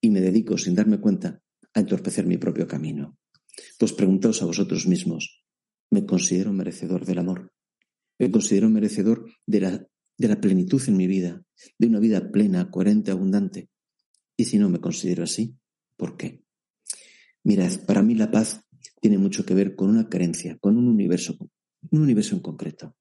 y 0.00 0.10
me 0.10 0.20
dedico, 0.20 0.56
sin 0.56 0.74
darme 0.74 1.00
cuenta, 1.00 1.42
a 1.74 1.80
entorpecer 1.80 2.26
mi 2.26 2.38
propio 2.38 2.66
camino. 2.66 3.18
Pues 3.78 3.92
preguntaos 3.92 4.42
a 4.42 4.46
vosotros 4.46 4.86
mismos, 4.86 5.44
¿me 5.90 6.06
considero 6.06 6.52
merecedor 6.52 7.04
del 7.04 7.18
amor? 7.18 7.52
¿Me 8.18 8.30
considero 8.30 8.68
merecedor 8.68 9.24
de 9.46 9.60
la, 9.60 9.86
de 10.16 10.28
la 10.28 10.40
plenitud 10.40 10.82
en 10.86 10.96
mi 10.96 11.06
vida, 11.06 11.42
de 11.78 11.86
una 11.86 11.98
vida 11.98 12.30
plena, 12.30 12.70
coherente, 12.70 13.10
abundante? 13.10 13.70
Y 14.36 14.44
si 14.44 14.58
no 14.58 14.68
me 14.68 14.80
considero 14.80 15.24
así, 15.24 15.56
¿por 15.96 16.16
qué? 16.16 16.44
Mirad, 17.42 17.84
para 17.86 18.02
mí 18.02 18.14
la 18.14 18.30
paz 18.30 18.66
tiene 19.00 19.18
mucho 19.18 19.44
que 19.44 19.54
ver 19.54 19.74
con 19.74 19.88
una 19.88 20.08
carencia, 20.08 20.58
con 20.60 20.76
un 20.76 20.86
universo, 20.86 21.36
un 21.90 22.02
universo 22.02 22.34
en 22.34 22.42
concreto. 22.42 22.96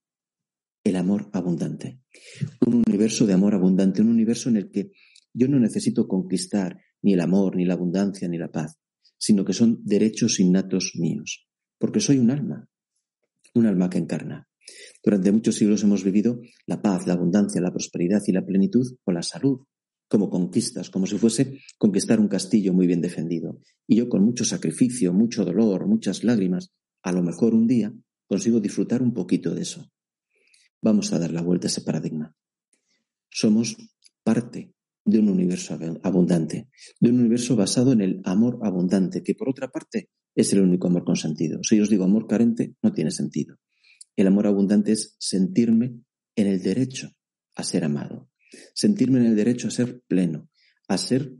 el 0.83 0.95
amor 0.95 1.29
abundante. 1.33 2.01
Un 2.65 2.83
universo 2.87 3.27
de 3.27 3.33
amor 3.33 3.53
abundante, 3.53 4.01
un 4.01 4.09
universo 4.09 4.49
en 4.49 4.57
el 4.57 4.71
que 4.71 4.91
yo 5.33 5.47
no 5.47 5.59
necesito 5.59 6.07
conquistar 6.07 6.79
ni 7.01 7.13
el 7.13 7.19
amor, 7.19 7.57
ni 7.57 7.65
la 7.65 7.73
abundancia, 7.73 8.27
ni 8.27 8.37
la 8.37 8.49
paz, 8.49 8.79
sino 9.17 9.43
que 9.43 9.53
son 9.53 9.81
derechos 9.83 10.39
innatos 10.39 10.93
míos, 10.95 11.47
porque 11.77 11.99
soy 11.99 12.17
un 12.17 12.31
alma, 12.31 12.67
un 13.53 13.65
alma 13.65 13.89
que 13.89 13.97
encarna. 13.97 14.47
Durante 15.03 15.31
muchos 15.31 15.55
siglos 15.55 15.83
hemos 15.83 16.03
vivido 16.03 16.39
la 16.65 16.81
paz, 16.81 17.05
la 17.05 17.13
abundancia, 17.13 17.61
la 17.61 17.71
prosperidad 17.71 18.21
y 18.25 18.31
la 18.31 18.45
plenitud 18.45 18.85
o 19.03 19.11
la 19.11 19.21
salud 19.21 19.59
como 20.09 20.29
conquistas, 20.29 20.89
como 20.89 21.05
si 21.05 21.17
fuese 21.17 21.61
conquistar 21.77 22.19
un 22.19 22.27
castillo 22.27 22.73
muy 22.73 22.87
bien 22.87 22.99
defendido. 22.99 23.61
Y 23.87 23.95
yo 23.95 24.09
con 24.09 24.23
mucho 24.25 24.43
sacrificio, 24.43 25.13
mucho 25.13 25.45
dolor, 25.45 25.87
muchas 25.87 26.23
lágrimas, 26.23 26.73
a 27.03 27.11
lo 27.13 27.23
mejor 27.23 27.53
un 27.53 27.67
día 27.67 27.93
consigo 28.27 28.59
disfrutar 28.59 29.01
un 29.01 29.13
poquito 29.13 29.53
de 29.53 29.61
eso. 29.61 29.89
Vamos 30.81 31.13
a 31.13 31.19
dar 31.19 31.31
la 31.31 31.41
vuelta 31.41 31.67
a 31.67 31.69
ese 31.69 31.81
paradigma. 31.81 32.35
Somos 33.29 33.77
parte 34.23 34.73
de 35.05 35.19
un 35.19 35.29
universo 35.29 35.77
abundante, 36.03 36.69
de 36.99 37.09
un 37.09 37.19
universo 37.19 37.55
basado 37.55 37.91
en 37.93 38.01
el 38.01 38.21
amor 38.25 38.59
abundante, 38.63 39.23
que 39.23 39.35
por 39.35 39.49
otra 39.49 39.69
parte 39.69 40.09
es 40.35 40.53
el 40.53 40.61
único 40.61 40.87
amor 40.87 41.03
consentido. 41.03 41.59
Si 41.63 41.77
yo 41.77 41.83
os 41.83 41.89
digo 41.89 42.03
amor 42.03 42.27
carente, 42.27 42.75
no 42.81 42.91
tiene 42.93 43.11
sentido. 43.11 43.57
El 44.15 44.27
amor 44.27 44.47
abundante 44.47 44.91
es 44.91 45.15
sentirme 45.19 45.95
en 46.35 46.47
el 46.47 46.61
derecho 46.61 47.11
a 47.55 47.63
ser 47.63 47.83
amado, 47.83 48.28
sentirme 48.73 49.19
en 49.19 49.25
el 49.27 49.35
derecho 49.35 49.67
a 49.67 49.71
ser 49.71 50.01
pleno, 50.07 50.49
a 50.87 50.97
ser 50.97 51.33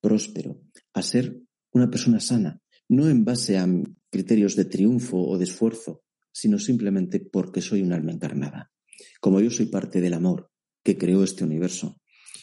próspero, 0.00 0.60
a 0.92 1.02
ser 1.02 1.40
una 1.72 1.90
persona 1.90 2.20
sana, 2.20 2.60
no 2.88 3.08
en 3.08 3.24
base 3.24 3.58
a 3.58 3.66
criterios 4.10 4.56
de 4.56 4.64
triunfo 4.64 5.18
o 5.18 5.38
de 5.38 5.44
esfuerzo, 5.44 6.02
sino 6.32 6.58
simplemente 6.58 7.20
porque 7.20 7.60
soy 7.60 7.82
un 7.82 7.92
alma 7.92 8.12
encarnada. 8.12 8.72
Como 9.20 9.40
yo 9.40 9.50
soy 9.50 9.66
parte 9.66 10.00
del 10.00 10.14
amor 10.14 10.50
que 10.82 10.98
creó 10.98 11.22
este 11.22 11.44
universo, 11.44 12.00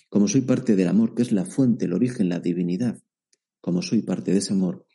como 0.09 0.27
soy 0.27 0.41
parte 0.41 0.75
del 0.75 0.87
amor 0.87 1.15
que 1.15 1.23
es 1.23 1.31
la 1.31 1.45
fuente, 1.45 1.85
el 1.85 1.93
origen, 1.93 2.29
la 2.29 2.39
divinidad, 2.39 2.99
como 3.59 3.81
soy 3.81 4.01
parte 4.01 4.31
de 4.31 4.37
ese 4.37 4.53
amor, 4.53 4.85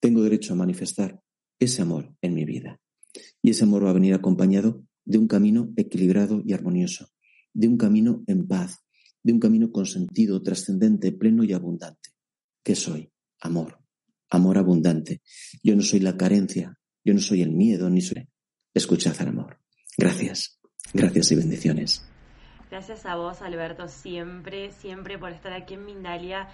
tengo 0.00 0.22
derecho 0.22 0.54
a 0.54 0.56
manifestar 0.56 1.20
ese 1.58 1.82
amor 1.82 2.14
en 2.22 2.34
mi 2.34 2.44
vida. 2.44 2.80
Y 3.42 3.50
ese 3.50 3.64
amor 3.64 3.84
va 3.84 3.90
a 3.90 3.94
venir 3.94 4.14
acompañado 4.14 4.84
de 5.04 5.18
un 5.18 5.28
camino 5.28 5.72
equilibrado 5.76 6.42
y 6.44 6.54
armonioso, 6.54 7.08
de 7.54 7.68
un 7.68 7.78
camino 7.78 8.22
en 8.26 8.46
paz, 8.46 8.84
de 9.22 9.32
un 9.32 9.40
camino 9.40 9.72
con 9.72 9.86
sentido 9.86 10.42
trascendente, 10.42 11.12
pleno 11.12 11.44
y 11.44 11.52
abundante. 11.52 12.10
¿Qué 12.62 12.74
soy? 12.74 13.10
Amor. 13.40 13.78
Amor 14.30 14.58
abundante. 14.58 15.22
Yo 15.62 15.76
no 15.76 15.82
soy 15.82 16.00
la 16.00 16.16
carencia, 16.16 16.76
yo 17.04 17.14
no 17.14 17.20
soy 17.20 17.42
el 17.42 17.52
miedo, 17.52 17.88
ni 17.88 18.00
soy... 18.00 18.28
Escuchad 18.74 19.14
al 19.20 19.28
amor. 19.28 19.60
Gracias. 19.96 20.58
Gracias 20.92 21.30
y 21.30 21.36
bendiciones. 21.36 22.04
Gracias 22.70 23.06
a 23.06 23.14
vos, 23.14 23.40
Alberto, 23.40 23.86
siempre, 23.86 24.72
siempre 24.72 25.16
por 25.16 25.30
estar 25.30 25.52
aquí 25.52 25.74
en 25.74 25.84
Mindalia 25.84 26.48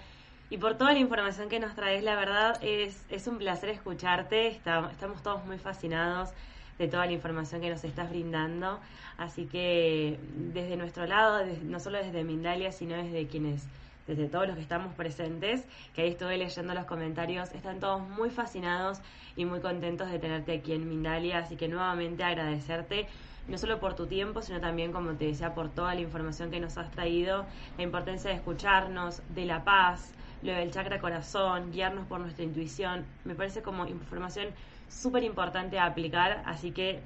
y 0.51 0.57
por 0.57 0.77
toda 0.77 0.93
la 0.93 0.99
información 0.99 1.49
que 1.49 1.59
nos 1.59 1.73
traes. 1.75 2.03
La 2.03 2.15
verdad 2.15 2.59
es, 2.61 3.01
es 3.09 3.25
un 3.25 3.39
placer 3.39 3.69
escucharte. 3.69 4.49
estamos 4.49 5.23
todos 5.23 5.43
muy 5.45 5.57
fascinados 5.57 6.29
de 6.77 6.87
toda 6.87 7.05
la 7.05 7.11
información 7.11 7.61
que 7.61 7.69
nos 7.69 7.83
estás 7.83 8.09
brindando. 8.09 8.79
Así 9.17 9.45
que 9.45 10.19
desde 10.35 10.77
nuestro 10.77 11.05
lado, 11.05 11.45
no 11.63 11.79
solo 11.79 11.97
desde 11.97 12.23
Mindalia, 12.23 12.71
sino 12.71 12.95
desde 12.95 13.27
quienes, 13.27 13.67
desde 14.07 14.27
todos 14.27 14.47
los 14.47 14.55
que 14.55 14.61
estamos 14.61 14.93
presentes, 14.95 15.63
que 15.93 16.03
ahí 16.03 16.09
estuve 16.09 16.37
leyendo 16.37 16.73
los 16.73 16.85
comentarios, 16.85 17.51
están 17.53 17.79
todos 17.79 18.01
muy 18.01 18.29
fascinados 18.29 18.99
y 19.35 19.45
muy 19.45 19.59
contentos 19.59 20.09
de 20.09 20.19
tenerte 20.19 20.53
aquí 20.53 20.73
en 20.73 20.89
Mindalia. 20.89 21.39
Así 21.39 21.55
que 21.55 21.67
nuevamente 21.67 22.23
agradecerte 22.23 23.07
no 23.47 23.57
solo 23.57 23.79
por 23.79 23.95
tu 23.95 24.07
tiempo, 24.07 24.41
sino 24.41 24.59
también, 24.59 24.91
como 24.91 25.13
te 25.13 25.25
decía, 25.25 25.53
por 25.53 25.69
toda 25.69 25.93
la 25.95 26.01
información 26.01 26.51
que 26.51 26.59
nos 26.59 26.77
has 26.77 26.91
traído, 26.91 27.45
la 27.77 27.83
importancia 27.83 28.29
de 28.29 28.37
escucharnos, 28.37 29.21
de 29.33 29.45
la 29.45 29.63
paz, 29.63 30.13
lo 30.41 30.53
del 30.53 30.71
chakra 30.71 30.99
corazón, 30.99 31.71
guiarnos 31.71 32.07
por 32.07 32.19
nuestra 32.19 32.43
intuición. 32.43 33.05
Me 33.25 33.35
parece 33.35 33.61
como 33.61 33.85
información 33.85 34.47
súper 34.91 35.23
importante 35.23 35.79
a 35.79 35.85
aplicar, 35.85 36.43
así 36.45 36.71
que 36.71 36.99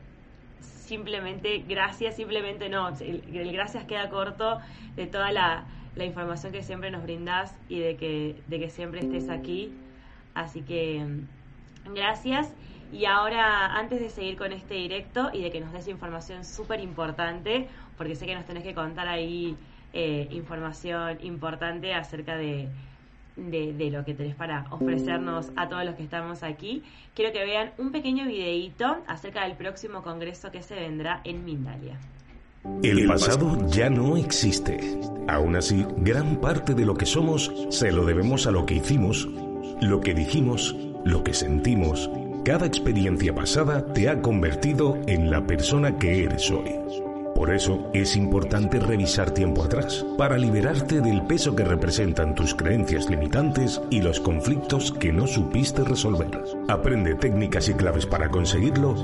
simplemente 0.60 1.64
gracias, 1.68 2.16
simplemente 2.16 2.70
no, 2.70 2.90
el, 2.90 3.52
gracias 3.52 3.86
queda 3.86 4.10
corto 4.10 4.60
de 4.96 5.08
toda 5.08 5.32
la, 5.32 5.66
la, 5.96 6.06
información 6.06 6.52
que 6.52 6.62
siempre 6.62 6.92
nos 6.92 7.04
brindas 7.04 7.56
y 7.70 7.80
de 7.80 7.96
que, 7.96 8.42
de 8.48 8.60
que 8.60 8.70
siempre 8.70 9.00
estés 9.00 9.30
aquí. 9.30 9.74
Así 10.34 10.62
que 10.62 11.06
gracias. 11.94 12.54
Y 12.92 13.06
ahora, 13.06 13.78
antes 13.78 14.00
de 14.00 14.10
seguir 14.10 14.38
con 14.38 14.52
este 14.52 14.76
directo 14.76 15.30
y 15.34 15.42
de 15.42 15.52
que 15.52 15.60
nos 15.60 15.74
des 15.74 15.88
información 15.88 16.46
súper 16.46 16.80
importante, 16.80 17.68
porque 17.98 18.16
sé 18.16 18.26
que 18.26 18.36
nos 18.36 18.46
tenés 18.46 18.64
que 18.64 18.76
contar 18.76 19.08
ahí 19.08 19.58
eh, 19.94 20.28
información 20.32 21.18
importante 21.22 21.94
acerca 21.94 22.38
de, 22.38 22.70
de, 23.36 23.90
lo 23.92 24.06
que 24.06 24.14
tenés 24.14 24.36
para 24.36 24.66
ofrecernos 24.72 25.52
a 25.56 25.68
todos 25.70 25.86
los 25.86 25.96
que 25.96 26.04
estamos 26.04 26.44
aquí, 26.44 26.84
quiero 27.14 27.32
que 27.32 27.44
vean 27.46 27.72
un 27.78 27.92
pequeño 27.92 28.26
videíto 28.26 28.98
acerca 29.08 29.44
del 29.44 29.58
próximo 29.58 30.04
congreso 30.04 30.52
que 30.52 30.62
se 30.62 30.76
vendrá 30.76 31.22
en 31.24 31.46
Mindalia. 31.46 31.98
El 32.82 33.06
pasado 33.06 33.68
ya 33.70 33.90
no 33.90 34.18
existe. 34.18 34.80
Aún 35.28 35.56
así, 35.56 35.86
gran 35.98 36.38
parte 36.38 36.74
de 36.74 36.86
lo 36.86 36.96
que 36.96 37.06
somos 37.06 37.52
se 37.70 37.92
lo 37.92 38.06
debemos 38.06 38.48
a 38.48 38.52
lo 38.52 38.66
que 38.66 38.76
hicimos, 38.76 39.28
lo 39.82 40.02
que 40.02 40.14
dijimos, 40.14 40.76
lo 41.04 41.24
que 41.24 41.34
sentimos. 41.34 42.10
Cada 42.44 42.66
experiencia 42.66 43.34
pasada 43.34 43.94
te 43.94 44.10
ha 44.10 44.22
convertido 44.22 45.00
en 45.08 45.30
la 45.30 45.46
persona 45.46 45.98
que 45.98 46.24
eres 46.24 46.50
hoy. 46.50 47.05
Por 47.36 47.54
eso 47.54 47.90
es 47.94 48.16
importante 48.16 48.80
revisar 48.80 49.32
tiempo 49.32 49.66
atrás, 49.66 50.06
para 50.18 50.38
liberarte 50.38 51.02
del 51.02 51.22
peso 51.24 51.54
que 51.54 51.66
representan 51.66 52.34
tus 52.34 52.56
creencias 52.56 53.10
limitantes 53.10 53.82
y 53.90 54.02
los 54.02 54.22
conflictos 54.22 54.94
que 54.94 55.12
no 55.12 55.28
supiste 55.28 55.84
resolver. 55.84 56.42
Aprende 56.70 57.14
técnicas 57.16 57.68
y 57.68 57.74
claves 57.74 58.06
para 58.06 58.30
conseguirlo 58.30 58.96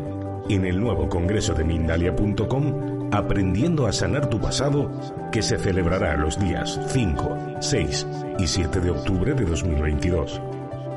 en 0.47 0.65
el 0.65 0.79
nuevo 0.79 1.09
congreso 1.09 1.53
de 1.53 1.65
Mindalia.com, 1.65 3.01
Aprendiendo 3.13 3.87
a 3.87 3.91
sanar 3.91 4.29
tu 4.29 4.39
pasado, 4.39 4.89
que 5.33 5.41
se 5.41 5.57
celebrará 5.57 6.15
los 6.15 6.39
días 6.39 6.79
5, 6.87 7.57
6 7.59 8.07
y 8.39 8.47
7 8.47 8.79
de 8.79 8.91
octubre 8.91 9.33
de 9.33 9.43
2022. 9.43 10.41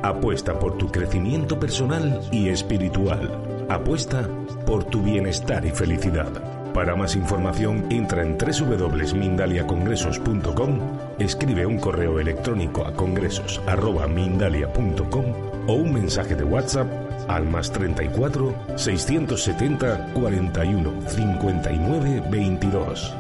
Apuesta 0.05 0.57
por 0.57 0.79
tu 0.79 0.92
crecimiento 0.92 1.59
personal 1.59 2.20
y 2.31 2.51
espiritual. 2.51 3.29
Apuesta 3.68 4.29
por 4.64 4.85
tu 4.85 5.03
bienestar 5.03 5.66
y 5.66 5.70
felicidad. 5.70 6.63
Para 6.74 6.94
más 6.96 7.14
información 7.14 7.87
entra 7.88 8.22
en 8.22 8.37
www.mindaliacongresos.com, 8.37 10.80
escribe 11.20 11.66
un 11.66 11.78
correo 11.78 12.18
electrónico 12.18 12.84
a 12.84 12.92
congresos.mindalia.com 12.92 15.24
o 15.68 15.72
un 15.72 15.92
mensaje 15.92 16.34
de 16.34 16.42
WhatsApp 16.42 16.88
al 17.28 17.48
más 17.48 17.70
34 17.70 18.76
670 18.76 20.14
41 20.14 21.08
59 21.08 22.24
22. 22.28 23.14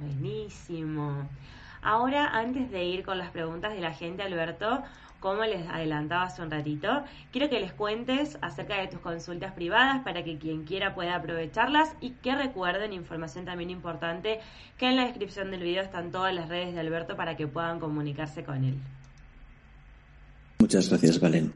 Buenísimo. 0.00 1.30
Ahora, 1.80 2.26
antes 2.26 2.70
de 2.70 2.84
ir 2.84 3.06
con 3.06 3.16
las 3.16 3.30
preguntas 3.30 3.72
de 3.72 3.80
la 3.80 3.94
gente, 3.94 4.22
Alberto, 4.22 4.82
como 5.20 5.44
les 5.44 5.68
adelantaba 5.68 6.24
hace 6.24 6.42
un 6.42 6.50
ratito, 6.50 7.04
quiero 7.30 7.50
que 7.50 7.60
les 7.60 7.72
cuentes 7.72 8.38
acerca 8.40 8.80
de 8.80 8.88
tus 8.88 9.00
consultas 9.00 9.52
privadas 9.52 10.02
para 10.02 10.24
que 10.24 10.38
quien 10.38 10.64
quiera 10.64 10.94
pueda 10.94 11.14
aprovecharlas 11.14 11.90
y 12.00 12.12
que 12.22 12.34
recuerden 12.34 12.94
información 12.94 13.44
también 13.44 13.70
importante 13.70 14.40
que 14.78 14.86
en 14.86 14.96
la 14.96 15.04
descripción 15.04 15.50
del 15.50 15.62
video 15.62 15.82
están 15.82 16.10
todas 16.10 16.34
las 16.34 16.48
redes 16.48 16.74
de 16.74 16.80
Alberto 16.80 17.16
para 17.16 17.36
que 17.36 17.46
puedan 17.46 17.78
comunicarse 17.78 18.42
con 18.44 18.64
él. 18.64 18.74
Muchas 20.58 20.88
gracias, 20.88 21.20
Valen. 21.20 21.54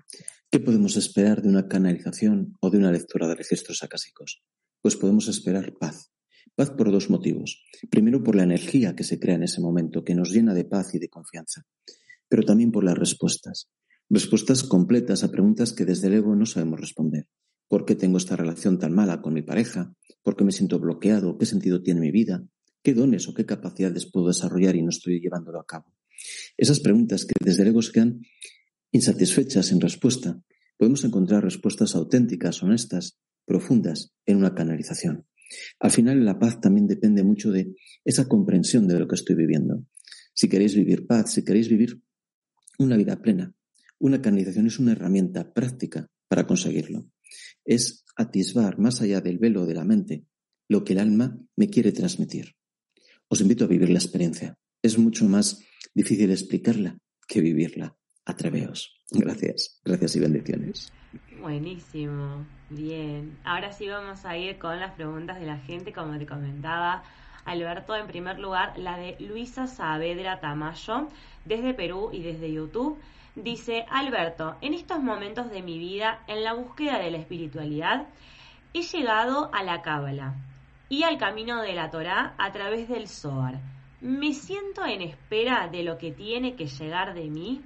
¿Qué 0.50 0.60
podemos 0.60 0.96
esperar 0.96 1.42
de 1.42 1.48
una 1.48 1.66
canalización 1.66 2.56
o 2.60 2.70
de 2.70 2.78
una 2.78 2.92
lectura 2.92 3.26
de 3.26 3.34
registros 3.34 3.82
acásicos? 3.82 4.42
Pues 4.80 4.96
podemos 4.96 5.26
esperar 5.28 5.72
paz. 5.72 6.10
Paz 6.54 6.70
por 6.70 6.92
dos 6.92 7.10
motivos. 7.10 7.64
Primero, 7.90 8.22
por 8.22 8.36
la 8.36 8.44
energía 8.44 8.94
que 8.94 9.02
se 9.02 9.18
crea 9.18 9.34
en 9.34 9.42
ese 9.42 9.60
momento, 9.60 10.04
que 10.04 10.14
nos 10.14 10.30
llena 10.30 10.54
de 10.54 10.64
paz 10.64 10.94
y 10.94 10.98
de 10.98 11.08
confianza 11.08 11.64
pero 12.28 12.42
también 12.42 12.72
por 12.72 12.84
las 12.84 12.98
respuestas. 12.98 13.68
Respuestas 14.10 14.62
completas 14.62 15.24
a 15.24 15.30
preguntas 15.30 15.72
que 15.72 15.84
desde 15.84 16.08
el 16.08 16.14
ego 16.14 16.36
no 16.36 16.46
sabemos 16.46 16.80
responder. 16.80 17.26
¿Por 17.68 17.84
qué 17.84 17.94
tengo 17.94 18.18
esta 18.18 18.36
relación 18.36 18.78
tan 18.78 18.92
mala 18.92 19.22
con 19.22 19.34
mi 19.34 19.42
pareja? 19.42 19.94
¿Por 20.22 20.36
qué 20.36 20.44
me 20.44 20.52
siento 20.52 20.78
bloqueado? 20.78 21.38
¿Qué 21.38 21.46
sentido 21.46 21.82
tiene 21.82 22.00
mi 22.00 22.10
vida? 22.10 22.44
¿Qué 22.82 22.92
dones 22.92 23.28
o 23.28 23.34
qué 23.34 23.46
capacidades 23.46 24.10
puedo 24.10 24.28
desarrollar 24.28 24.76
y 24.76 24.82
no 24.82 24.90
estoy 24.90 25.20
llevándolo 25.20 25.58
a 25.58 25.66
cabo? 25.66 25.94
Esas 26.56 26.80
preguntas 26.80 27.24
que 27.24 27.32
desde 27.42 27.62
el 27.62 27.68
ego 27.68 27.82
se 27.82 27.92
quedan 27.92 28.20
insatisfechas 28.92 29.72
en 29.72 29.80
respuesta, 29.80 30.40
podemos 30.76 31.04
encontrar 31.04 31.42
respuestas 31.42 31.94
auténticas, 31.94 32.62
honestas, 32.62 33.18
profundas 33.46 34.12
en 34.26 34.36
una 34.36 34.54
canalización. 34.54 35.26
Al 35.80 35.90
final, 35.90 36.24
la 36.24 36.38
paz 36.38 36.60
también 36.60 36.86
depende 36.86 37.22
mucho 37.22 37.50
de 37.50 37.74
esa 38.04 38.28
comprensión 38.28 38.86
de 38.86 38.98
lo 38.98 39.08
que 39.08 39.14
estoy 39.14 39.36
viviendo. 39.36 39.84
Si 40.32 40.48
queréis 40.48 40.74
vivir 40.74 41.06
paz, 41.06 41.32
si 41.32 41.44
queréis 41.44 41.68
vivir 41.68 42.02
una 42.78 42.96
vida 42.96 43.20
plena. 43.20 43.54
Una 43.98 44.20
canalización 44.20 44.66
es 44.66 44.78
una 44.78 44.92
herramienta 44.92 45.52
práctica 45.52 46.08
para 46.28 46.46
conseguirlo. 46.46 47.06
Es 47.64 48.04
atisbar 48.16 48.78
más 48.78 49.00
allá 49.00 49.20
del 49.20 49.38
velo 49.38 49.66
de 49.66 49.74
la 49.74 49.84
mente 49.84 50.24
lo 50.68 50.84
que 50.84 50.94
el 50.94 50.98
alma 50.98 51.38
me 51.56 51.68
quiere 51.68 51.92
transmitir. 51.92 52.54
Os 53.28 53.40
invito 53.40 53.64
a 53.64 53.68
vivir 53.68 53.90
la 53.90 53.98
experiencia. 53.98 54.56
Es 54.82 54.98
mucho 54.98 55.26
más 55.26 55.62
difícil 55.94 56.30
explicarla 56.30 56.98
que 57.26 57.40
vivirla. 57.40 57.96
Atreveos. 58.26 59.00
Gracias, 59.10 59.80
gracias 59.84 60.16
y 60.16 60.20
bendiciones. 60.20 60.92
Buenísimo, 61.40 62.46
bien. 62.70 63.38
Ahora 63.44 63.70
sí 63.70 63.86
vamos 63.86 64.24
a 64.24 64.36
ir 64.38 64.58
con 64.58 64.80
las 64.80 64.94
preguntas 64.94 65.38
de 65.38 65.46
la 65.46 65.58
gente, 65.58 65.92
como 65.92 66.18
te 66.18 66.26
comentaba. 66.26 67.04
Alberto, 67.44 67.94
en 67.94 68.06
primer 68.06 68.38
lugar, 68.38 68.78
la 68.78 68.96
de 68.96 69.16
Luisa 69.20 69.66
Saavedra 69.66 70.40
Tamayo, 70.40 71.08
desde 71.44 71.74
Perú 71.74 72.10
y 72.12 72.22
desde 72.22 72.52
YouTube. 72.52 72.98
Dice, 73.36 73.84
Alberto, 73.90 74.56
en 74.60 74.74
estos 74.74 75.02
momentos 75.02 75.50
de 75.50 75.62
mi 75.62 75.78
vida, 75.78 76.24
en 76.28 76.44
la 76.44 76.54
búsqueda 76.54 76.98
de 76.98 77.10
la 77.10 77.18
espiritualidad, 77.18 78.06
he 78.72 78.82
llegado 78.82 79.50
a 79.52 79.62
la 79.62 79.82
Cábala 79.82 80.34
y 80.88 81.02
al 81.02 81.18
camino 81.18 81.62
de 81.62 81.74
la 81.74 81.90
Torá 81.90 82.34
a 82.38 82.52
través 82.52 82.88
del 82.88 83.08
Zohar. 83.08 83.60
¿Me 84.00 84.32
siento 84.34 84.84
en 84.84 85.02
espera 85.02 85.68
de 85.68 85.82
lo 85.82 85.98
que 85.98 86.12
tiene 86.12 86.56
que 86.56 86.66
llegar 86.66 87.14
de 87.14 87.28
mí? 87.30 87.62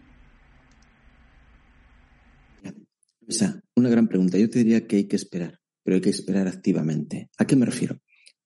Esa, 3.27 3.61
una 3.75 3.91
gran 3.91 4.09
pregunta. 4.09 4.39
Yo 4.39 4.49
te 4.49 4.61
diría 4.61 4.87
que 4.87 4.97
hay 4.97 5.09
que 5.09 5.17
esperar, 5.17 5.59
pero 5.83 5.97
hay 5.97 6.01
que 6.01 6.11
esperar 6.11 6.49
activamente. 6.49 7.29
¿A 7.37 7.45
qué 7.45 7.57
me 7.57 7.67
refiero? 7.67 7.99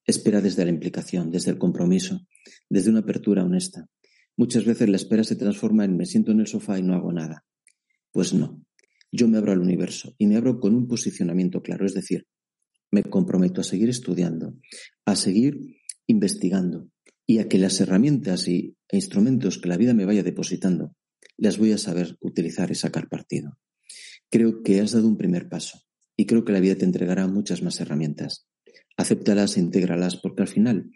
Espera 0.06 0.40
desde 0.40 0.64
la 0.64 0.70
implicación, 0.70 1.30
desde 1.30 1.50
el 1.50 1.58
compromiso, 1.58 2.26
desde 2.68 2.90
una 2.90 3.00
apertura 3.00 3.44
honesta. 3.44 3.88
Muchas 4.36 4.64
veces 4.64 4.88
la 4.88 4.96
espera 4.96 5.24
se 5.24 5.36
transforma 5.36 5.84
en 5.84 5.96
me 5.96 6.06
siento 6.06 6.32
en 6.32 6.40
el 6.40 6.46
sofá 6.46 6.78
y 6.78 6.82
no 6.82 6.94
hago 6.94 7.12
nada. 7.12 7.44
Pues 8.10 8.34
no. 8.34 8.64
Yo 9.10 9.28
me 9.28 9.38
abro 9.38 9.52
al 9.52 9.60
universo 9.60 10.14
y 10.18 10.26
me 10.26 10.36
abro 10.36 10.58
con 10.58 10.74
un 10.74 10.88
posicionamiento 10.88 11.62
claro, 11.62 11.84
es 11.84 11.94
decir, 11.94 12.26
me 12.90 13.02
comprometo 13.02 13.60
a 13.60 13.64
seguir 13.64 13.88
estudiando, 13.88 14.58
a 15.04 15.16
seguir 15.16 15.58
investigando 16.06 16.88
y 17.26 17.38
a 17.38 17.48
que 17.48 17.58
las 17.58 17.80
herramientas 17.80 18.48
y 18.48 18.76
e 18.88 18.96
instrumentos 18.96 19.58
que 19.58 19.68
la 19.68 19.76
vida 19.76 19.94
me 19.94 20.04
vaya 20.04 20.22
depositando 20.22 20.94
las 21.36 21.58
voy 21.58 21.72
a 21.72 21.78
saber 21.78 22.16
utilizar 22.20 22.70
y 22.70 22.74
sacar 22.74 23.08
partido. 23.08 23.58
Creo 24.30 24.62
que 24.62 24.80
has 24.80 24.92
dado 24.92 25.08
un 25.08 25.16
primer 25.16 25.48
paso 25.48 25.82
y 26.16 26.26
creo 26.26 26.44
que 26.44 26.52
la 26.52 26.60
vida 26.60 26.76
te 26.76 26.84
entregará 26.84 27.26
muchas 27.26 27.62
más 27.62 27.80
herramientas. 27.80 28.46
Acéptalas 28.96 29.56
e 29.56 29.60
intégralas 29.60 30.16
porque 30.16 30.42
al 30.42 30.48
final 30.48 30.90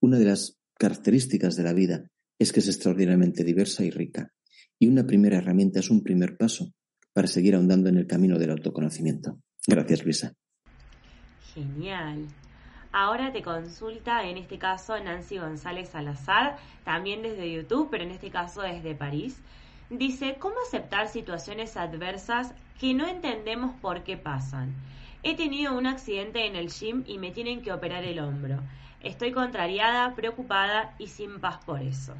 una 0.00 0.18
de 0.18 0.26
las 0.26 0.58
características 0.78 1.56
de 1.56 1.62
la 1.64 1.72
vida 1.72 2.10
es 2.38 2.52
que 2.52 2.60
es 2.60 2.68
extraordinariamente 2.68 3.44
diversa 3.44 3.84
y 3.84 3.90
rica. 3.90 4.32
Y 4.78 4.86
una 4.86 5.06
primera 5.06 5.38
herramienta 5.38 5.80
es 5.80 5.90
un 5.90 6.02
primer 6.02 6.36
paso 6.36 6.72
para 7.12 7.26
seguir 7.26 7.56
ahondando 7.56 7.88
en 7.88 7.96
el 7.96 8.06
camino 8.06 8.38
del 8.38 8.50
autoconocimiento. 8.52 9.40
Gracias, 9.66 10.04
Luisa. 10.04 10.32
Genial. 11.52 12.26
Ahora 12.92 13.32
te 13.32 13.42
consulta, 13.42 14.24
en 14.24 14.38
este 14.38 14.58
caso, 14.58 14.98
Nancy 15.02 15.38
González 15.38 15.90
Salazar, 15.90 16.56
también 16.84 17.22
desde 17.22 17.52
YouTube, 17.52 17.88
pero 17.90 18.04
en 18.04 18.12
este 18.12 18.30
caso 18.30 18.62
desde 18.62 18.94
París. 18.94 19.36
Dice, 19.90 20.36
¿cómo 20.38 20.54
aceptar 20.66 21.08
situaciones 21.08 21.76
adversas 21.76 22.54
que 22.80 22.94
no 22.94 23.08
entendemos 23.08 23.74
por 23.80 24.04
qué 24.04 24.16
pasan? 24.16 24.74
He 25.22 25.36
tenido 25.36 25.76
un 25.76 25.86
accidente 25.86 26.46
en 26.46 26.56
el 26.56 26.68
gym 26.68 27.04
y 27.06 27.18
me 27.18 27.32
tienen 27.32 27.62
que 27.62 27.72
operar 27.72 28.04
el 28.04 28.20
hombro. 28.20 28.62
Estoy 29.02 29.32
contrariada, 29.32 30.14
preocupada 30.14 30.94
y 30.98 31.08
sin 31.08 31.40
paz 31.40 31.64
por 31.64 31.82
eso. 31.82 32.14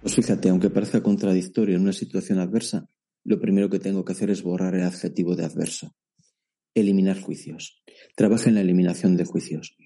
Pues 0.00 0.14
fíjate, 0.14 0.48
aunque 0.48 0.70
parezca 0.70 1.02
contradictorio 1.02 1.76
en 1.76 1.82
una 1.82 1.92
situación 1.92 2.38
adversa, 2.38 2.88
lo 3.24 3.40
primero 3.40 3.68
que 3.68 3.78
tengo 3.78 4.04
que 4.04 4.12
hacer 4.12 4.30
es 4.30 4.42
borrar 4.42 4.74
el 4.74 4.84
adjetivo 4.84 5.34
de 5.34 5.44
adverso. 5.44 5.94
Eliminar 6.74 7.20
juicios. 7.20 7.82
Trabaja 8.14 8.48
en 8.48 8.54
la 8.54 8.60
eliminación 8.60 9.16
de 9.16 9.24
juicios. 9.24 9.76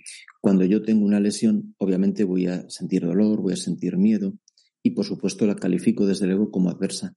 Cuando 0.40 0.64
yo 0.64 0.82
tengo 0.82 1.04
una 1.04 1.20
lesión, 1.20 1.74
obviamente 1.78 2.24
voy 2.24 2.48
a 2.48 2.68
sentir 2.68 3.02
dolor, 3.02 3.40
voy 3.40 3.54
a 3.54 3.56
sentir 3.56 3.96
miedo, 3.96 4.34
y 4.82 4.90
por 4.90 5.04
supuesto 5.04 5.46
la 5.46 5.56
califico 5.56 6.06
desde 6.06 6.26
luego 6.26 6.50
como 6.50 6.70
adversa. 6.70 7.14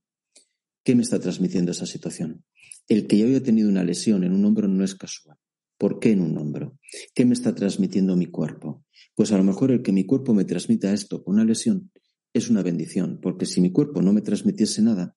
¿Qué 0.83 0.95
me 0.95 1.01
está 1.03 1.19
transmitiendo 1.19 1.71
esa 1.71 1.85
situación? 1.85 2.43
El 2.87 3.07
que 3.07 3.17
yo 3.17 3.25
haya 3.27 3.41
tenido 3.41 3.69
una 3.69 3.83
lesión 3.83 4.23
en 4.23 4.33
un 4.33 4.43
hombro 4.45 4.67
no 4.67 4.83
es 4.83 4.95
casual. 4.95 5.37
¿Por 5.77 5.99
qué 5.99 6.11
en 6.11 6.21
un 6.21 6.37
hombro? 6.37 6.77
¿Qué 7.15 7.25
me 7.25 7.33
está 7.33 7.55
transmitiendo 7.55 8.15
mi 8.15 8.27
cuerpo? 8.27 8.85
Pues 9.15 9.31
a 9.31 9.37
lo 9.37 9.43
mejor 9.43 9.71
el 9.71 9.81
que 9.81 9.91
mi 9.91 10.05
cuerpo 10.05 10.33
me 10.33 10.45
transmita 10.45 10.93
esto 10.93 11.23
con 11.23 11.35
una 11.35 11.45
lesión 11.45 11.91
es 12.33 12.49
una 12.49 12.63
bendición, 12.63 13.19
porque 13.21 13.45
si 13.45 13.61
mi 13.61 13.71
cuerpo 13.71 14.01
no 14.01 14.11
me 14.11 14.21
transmitiese 14.21 14.81
nada, 14.81 15.15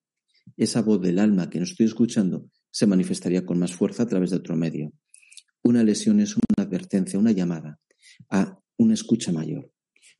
esa 0.56 0.82
voz 0.82 1.00
del 1.00 1.18
alma 1.18 1.50
que 1.50 1.58
no 1.58 1.64
estoy 1.64 1.86
escuchando 1.86 2.50
se 2.70 2.86
manifestaría 2.86 3.44
con 3.46 3.58
más 3.58 3.72
fuerza 3.72 4.02
a 4.02 4.06
través 4.06 4.30
de 4.30 4.36
otro 4.36 4.54
medio. 4.54 4.92
Una 5.62 5.82
lesión 5.82 6.20
es 6.20 6.36
una 6.36 6.64
advertencia, 6.64 7.18
una 7.18 7.32
llamada 7.32 7.80
a 8.30 8.60
una 8.76 8.94
escucha 8.94 9.32
mayor. 9.32 9.72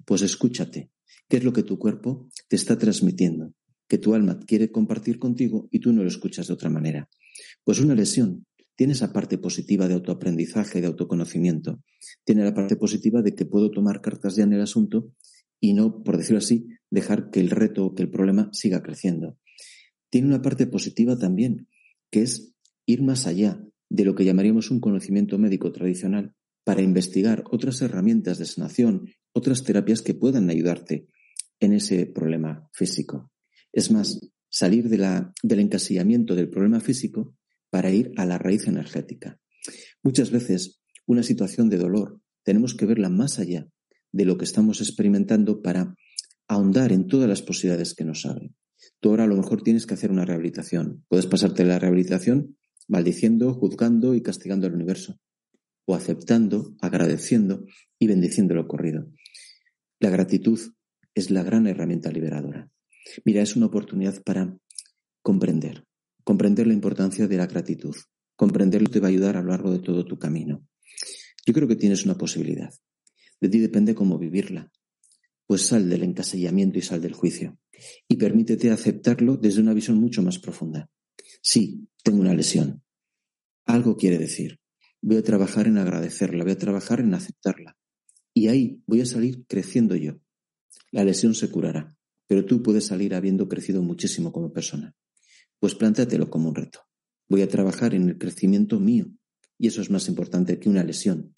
Pues 0.05 0.23
escúchate, 0.23 0.91
¿Qué 1.29 1.39
es 1.39 1.45
lo 1.45 1.53
que 1.53 1.65
tu 1.65 1.79
cuerpo 1.79 2.29
te 2.49 2.55
está 2.55 2.79
transmitiendo? 2.79 3.53
Que 3.89 3.99
tu 3.99 4.15
alma 4.15 4.41
quiere 4.41 4.71
compartir 4.71 5.19
contigo 5.19 5.69
y 5.71 5.81
tú 5.81 5.93
no 5.93 6.03
lo 6.03 6.09
escuchas 6.09 6.49
de 6.49 6.55
otra 6.55 6.71
manera. 6.71 7.09
Pues 7.65 7.81
una 7.81 7.95
lesión 7.95 8.47
tiene 8.77 8.93
esa 8.93 9.13
parte 9.13 9.39
positiva 9.39 9.89
de 9.89 9.95
autoaprendizaje, 9.95 10.81
de 10.81 10.87
autoconocimiento. 10.87 11.83
Tiene 12.25 12.45
la 12.45 12.55
parte 12.55 12.77
positiva 12.77 13.23
de 13.23 13.35
que 13.35 13.47
puedo 13.47 13.71
tomar 13.71 14.03
cartas 14.03 14.37
ya 14.37 14.45
en 14.45 14.53
el 14.53 14.61
asunto 14.61 15.13
y 15.61 15.73
no, 15.73 16.03
por 16.03 16.19
decirlo 16.19 16.39
así, 16.39 16.67
dejar 16.91 17.31
que 17.31 17.41
el 17.41 17.51
reto 17.51 17.87
o 17.87 17.95
que 17.95 18.03
el 18.03 18.11
problema 18.11 18.51
siga 18.53 18.83
creciendo. 18.83 19.39
Tiene 20.11 20.29
una 20.29 20.43
parte 20.43 20.67
positiva 20.67 21.19
también, 21.19 21.69
que 22.11 22.23
es 22.23 22.55
ir 22.85 23.03
más 23.03 23.27
allá 23.27 23.65
de 23.89 24.05
lo 24.05 24.15
que 24.15 24.25
llamaríamos 24.25 24.71
un 24.71 24.81
conocimiento 24.81 25.39
médico 25.39 25.73
tradicional 25.73 26.35
para 26.65 26.83
investigar 26.83 27.45
otras 27.51 27.81
herramientas 27.81 28.39
de 28.39 28.45
sanación, 28.45 29.09
otras 29.33 29.65
terapias 29.65 30.03
que 30.03 30.15
puedan 30.15 30.51
ayudarte 30.51 31.09
en 31.61 31.73
ese 31.73 32.07
problema 32.07 32.69
físico. 32.73 33.31
Es 33.73 33.91
más, 33.91 34.21
salir 34.49 34.89
del 34.89 35.61
encasillamiento 35.61 36.35
del 36.35 36.49
problema 36.49 36.81
físico 36.81 37.37
para 37.71 37.91
ir 37.91 38.13
a 38.17 38.25
la 38.25 38.39
raíz 38.39 38.67
energética. 38.67 39.39
Muchas 40.03 40.31
veces 40.31 40.81
una 41.07 41.23
situación 41.23 41.69
de 41.69 41.79
dolor 41.79 42.21
tenemos 42.43 42.75
que 42.75 42.87
verla 42.87 43.09
más 43.09 43.39
allá 43.39 43.69
de 44.13 44.25
lo 44.25 44.39
que 44.39 44.45
estamos 44.45 44.81
experimentando 44.81 45.63
para 45.63 45.95
ahondar 46.49 46.93
en 46.93 47.07
todas 47.07 47.29
las 47.29 47.43
posibilidades 47.43 47.95
que 47.95 48.05
nos 48.05 48.25
abren. 48.25 48.55
Tú 49.01 49.11
ahora 49.11 49.25
a 49.25 49.27
lo 49.27 49.37
mejor 49.37 49.63
tienes 49.63 49.85
que 49.87 49.95
hacer 49.95 50.11
una 50.11 50.25
rehabilitación. 50.25 51.05
Puedes 51.09 51.27
pasarte 51.27 51.65
la 51.65 51.79
rehabilitación 51.79 52.57
maldiciendo, 52.89 53.53
juzgando 53.53 54.15
y 54.15 54.23
castigando 54.23 54.67
al 54.67 54.75
universo, 54.75 55.19
o 55.87 55.95
aceptando, 55.95 56.77
agradeciendo 56.81 57.65
y 57.99 58.07
bendiciendo 58.07 58.55
lo 58.55 58.63
ocurrido. 58.63 59.11
La 59.99 60.11
gratitud 60.11 60.61
es 61.15 61.31
la 61.31 61.43
gran 61.43 61.67
herramienta 61.67 62.11
liberadora. 62.11 62.71
Mira, 63.25 63.43
es 63.43 63.57
una 63.57 63.67
oportunidad 63.67 64.23
para 64.23 64.57
comprender, 65.23 65.85
comprender 66.25 66.67
la 66.67 66.75
importancia 66.75 67.27
de 67.27 67.37
la 67.37 67.47
gratitud. 67.47 67.95
Comprenderlo 68.37 68.89
te 68.91 69.01
va 69.01 69.07
a 69.07 69.11
ayudar 69.11 69.37
a 69.37 69.43
lo 69.43 69.51
largo 69.51 69.71
de 69.71 69.79
todo 69.79 70.05
tu 70.05 70.19
camino. 70.19 70.67
Yo 71.47 71.55
creo 71.55 71.69
que 71.69 71.77
tienes 71.77 72.05
una 72.05 72.19
posibilidad. 72.19 72.71
De 73.41 73.49
ti 73.49 73.59
depende 73.59 73.95
cómo 73.95 74.19
vivirla. 74.19 74.71
Pues 75.47 75.63
sal 75.63 75.89
del 75.89 76.03
encasillamiento 76.03 76.79
y 76.79 76.83
sal 76.83 77.01
del 77.01 77.15
juicio. 77.15 77.59
Y 78.09 78.17
permítete 78.17 78.71
aceptarlo 78.71 79.37
desde 79.37 79.61
una 79.61 79.75
visión 79.75 79.99
mucho 79.99 80.23
más 80.23 80.39
profunda. 80.39 80.91
Sí, 81.41 81.89
tengo 82.03 82.21
una 82.21 82.35
lesión. 82.35 82.83
Algo 83.65 83.97
quiere 83.97 84.19
decir. 84.19 84.59
Voy 85.01 85.17
a 85.19 85.23
trabajar 85.23 85.67
en 85.67 85.79
agradecerla, 85.79 86.43
voy 86.43 86.53
a 86.53 86.59
trabajar 86.59 87.01
en 87.01 87.15
aceptarla. 87.15 87.77
Y 88.35 88.49
ahí 88.49 88.83
voy 88.87 89.01
a 89.01 89.07
salir 89.07 89.45
creciendo 89.47 89.95
yo. 89.95 90.21
La 90.91 91.05
lesión 91.05 91.35
se 91.35 91.51
curará, 91.51 91.96
pero 92.27 92.45
tú 92.45 92.63
puedes 92.63 92.87
salir 92.87 93.15
habiendo 93.15 93.49
crecido 93.49 93.83
muchísimo 93.83 94.33
como 94.33 94.53
persona. 94.53 94.95
Pues 95.59 95.75
plántatelo 95.75 96.29
como 96.29 96.49
un 96.49 96.55
reto. 96.55 96.81
Voy 97.29 97.43
a 97.43 97.49
trabajar 97.49 97.95
en 97.95 98.09
el 98.09 98.19
crecimiento 98.19 98.79
mío. 98.79 99.07
Y 99.59 99.69
eso 99.69 99.81
es 99.81 99.91
más 99.91 100.09
importante 100.09 100.59
que 100.59 100.69
una 100.69 100.85
lesión, 100.85 101.33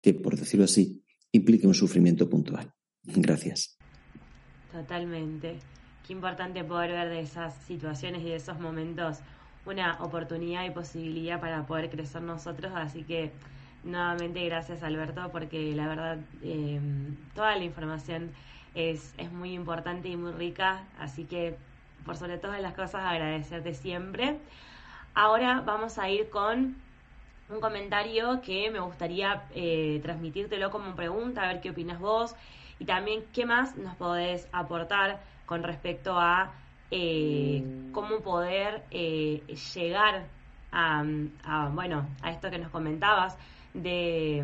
que, 0.00 0.14
por 0.14 0.36
decirlo 0.36 0.64
así, 0.64 1.04
implique 1.30 1.66
un 1.66 1.74
sufrimiento 1.74 2.28
puntual. 2.28 2.72
Gracias. 3.04 3.78
Totalmente. 4.72 5.58
Qué 6.06 6.12
importante 6.12 6.64
poder 6.64 6.90
ver 6.90 7.08
de 7.08 7.20
esas 7.20 7.54
situaciones 7.66 8.22
y 8.22 8.30
de 8.30 8.36
esos 8.36 8.58
momentos 8.58 9.18
una 9.64 10.02
oportunidad 10.02 10.66
y 10.66 10.70
posibilidad 10.70 11.40
para 11.40 11.66
poder 11.66 11.90
crecer 11.90 12.22
nosotros. 12.22 12.72
Así 12.74 13.04
que 13.04 13.32
nuevamente 13.84 14.44
gracias 14.44 14.82
Alberto 14.82 15.30
porque 15.30 15.74
la 15.74 15.88
verdad 15.88 16.18
eh, 16.42 16.80
toda 17.34 17.56
la 17.56 17.64
información 17.64 18.30
es, 18.74 19.14
es 19.18 19.32
muy 19.32 19.52
importante 19.52 20.08
y 20.08 20.16
muy 20.16 20.32
rica, 20.32 20.84
así 20.98 21.24
que 21.24 21.56
por 22.04 22.16
sobre 22.16 22.38
todas 22.38 22.60
las 22.60 22.74
cosas 22.74 23.04
agradecerte 23.04 23.74
siempre. 23.74 24.38
Ahora 25.14 25.60
vamos 25.60 25.98
a 25.98 26.08
ir 26.08 26.30
con 26.30 26.76
un 27.48 27.60
comentario 27.60 28.40
que 28.40 28.70
me 28.70 28.80
gustaría 28.80 29.42
eh, 29.54 30.00
transmitírtelo 30.02 30.70
como 30.70 30.94
pregunta, 30.94 31.42
a 31.42 31.48
ver 31.48 31.60
qué 31.60 31.70
opinas 31.70 32.00
vos 32.00 32.34
y 32.78 32.84
también 32.84 33.24
qué 33.32 33.44
más 33.44 33.76
nos 33.76 33.94
podés 33.96 34.48
aportar 34.52 35.20
con 35.46 35.62
respecto 35.62 36.18
a 36.18 36.52
eh, 36.90 37.62
cómo 37.92 38.20
poder 38.20 38.82
eh, 38.90 39.42
llegar 39.74 40.24
a, 40.72 41.04
bueno, 41.72 42.06
a 42.22 42.30
esto 42.30 42.50
que 42.50 42.58
nos 42.58 42.70
comentabas 42.70 43.36
de, 43.74 44.42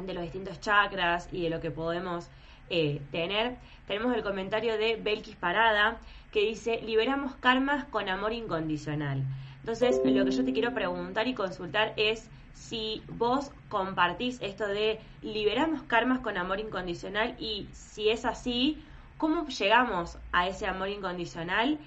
de 0.00 0.14
los 0.14 0.22
distintos 0.22 0.60
chakras 0.60 1.28
y 1.32 1.42
de 1.42 1.50
lo 1.50 1.60
que 1.60 1.72
podemos 1.72 2.30
eh, 2.70 3.00
tener, 3.10 3.56
tenemos 3.86 4.14
el 4.14 4.22
comentario 4.22 4.78
de 4.78 4.96
Belkis 4.96 5.36
Parada 5.36 5.98
que 6.32 6.40
dice, 6.40 6.80
liberamos 6.82 7.34
karmas 7.36 7.84
con 7.84 8.08
amor 8.08 8.32
incondicional. 8.32 9.22
Entonces, 9.60 10.00
lo 10.04 10.24
que 10.24 10.30
yo 10.30 10.44
te 10.44 10.52
quiero 10.52 10.72
preguntar 10.72 11.28
y 11.28 11.34
consultar 11.34 11.92
es 11.96 12.28
si 12.54 13.02
vos 13.08 13.50
compartís 13.68 14.40
esto 14.40 14.66
de 14.66 14.98
liberamos 15.22 15.82
karmas 15.82 16.20
con 16.20 16.36
amor 16.36 16.58
incondicional 16.58 17.36
y 17.38 17.68
si 17.72 18.08
es 18.08 18.24
así, 18.24 18.82
¿cómo 19.18 19.46
llegamos 19.46 20.18
a 20.32 20.48
ese 20.48 20.66
amor 20.66 20.88
incondicional? 20.88 21.78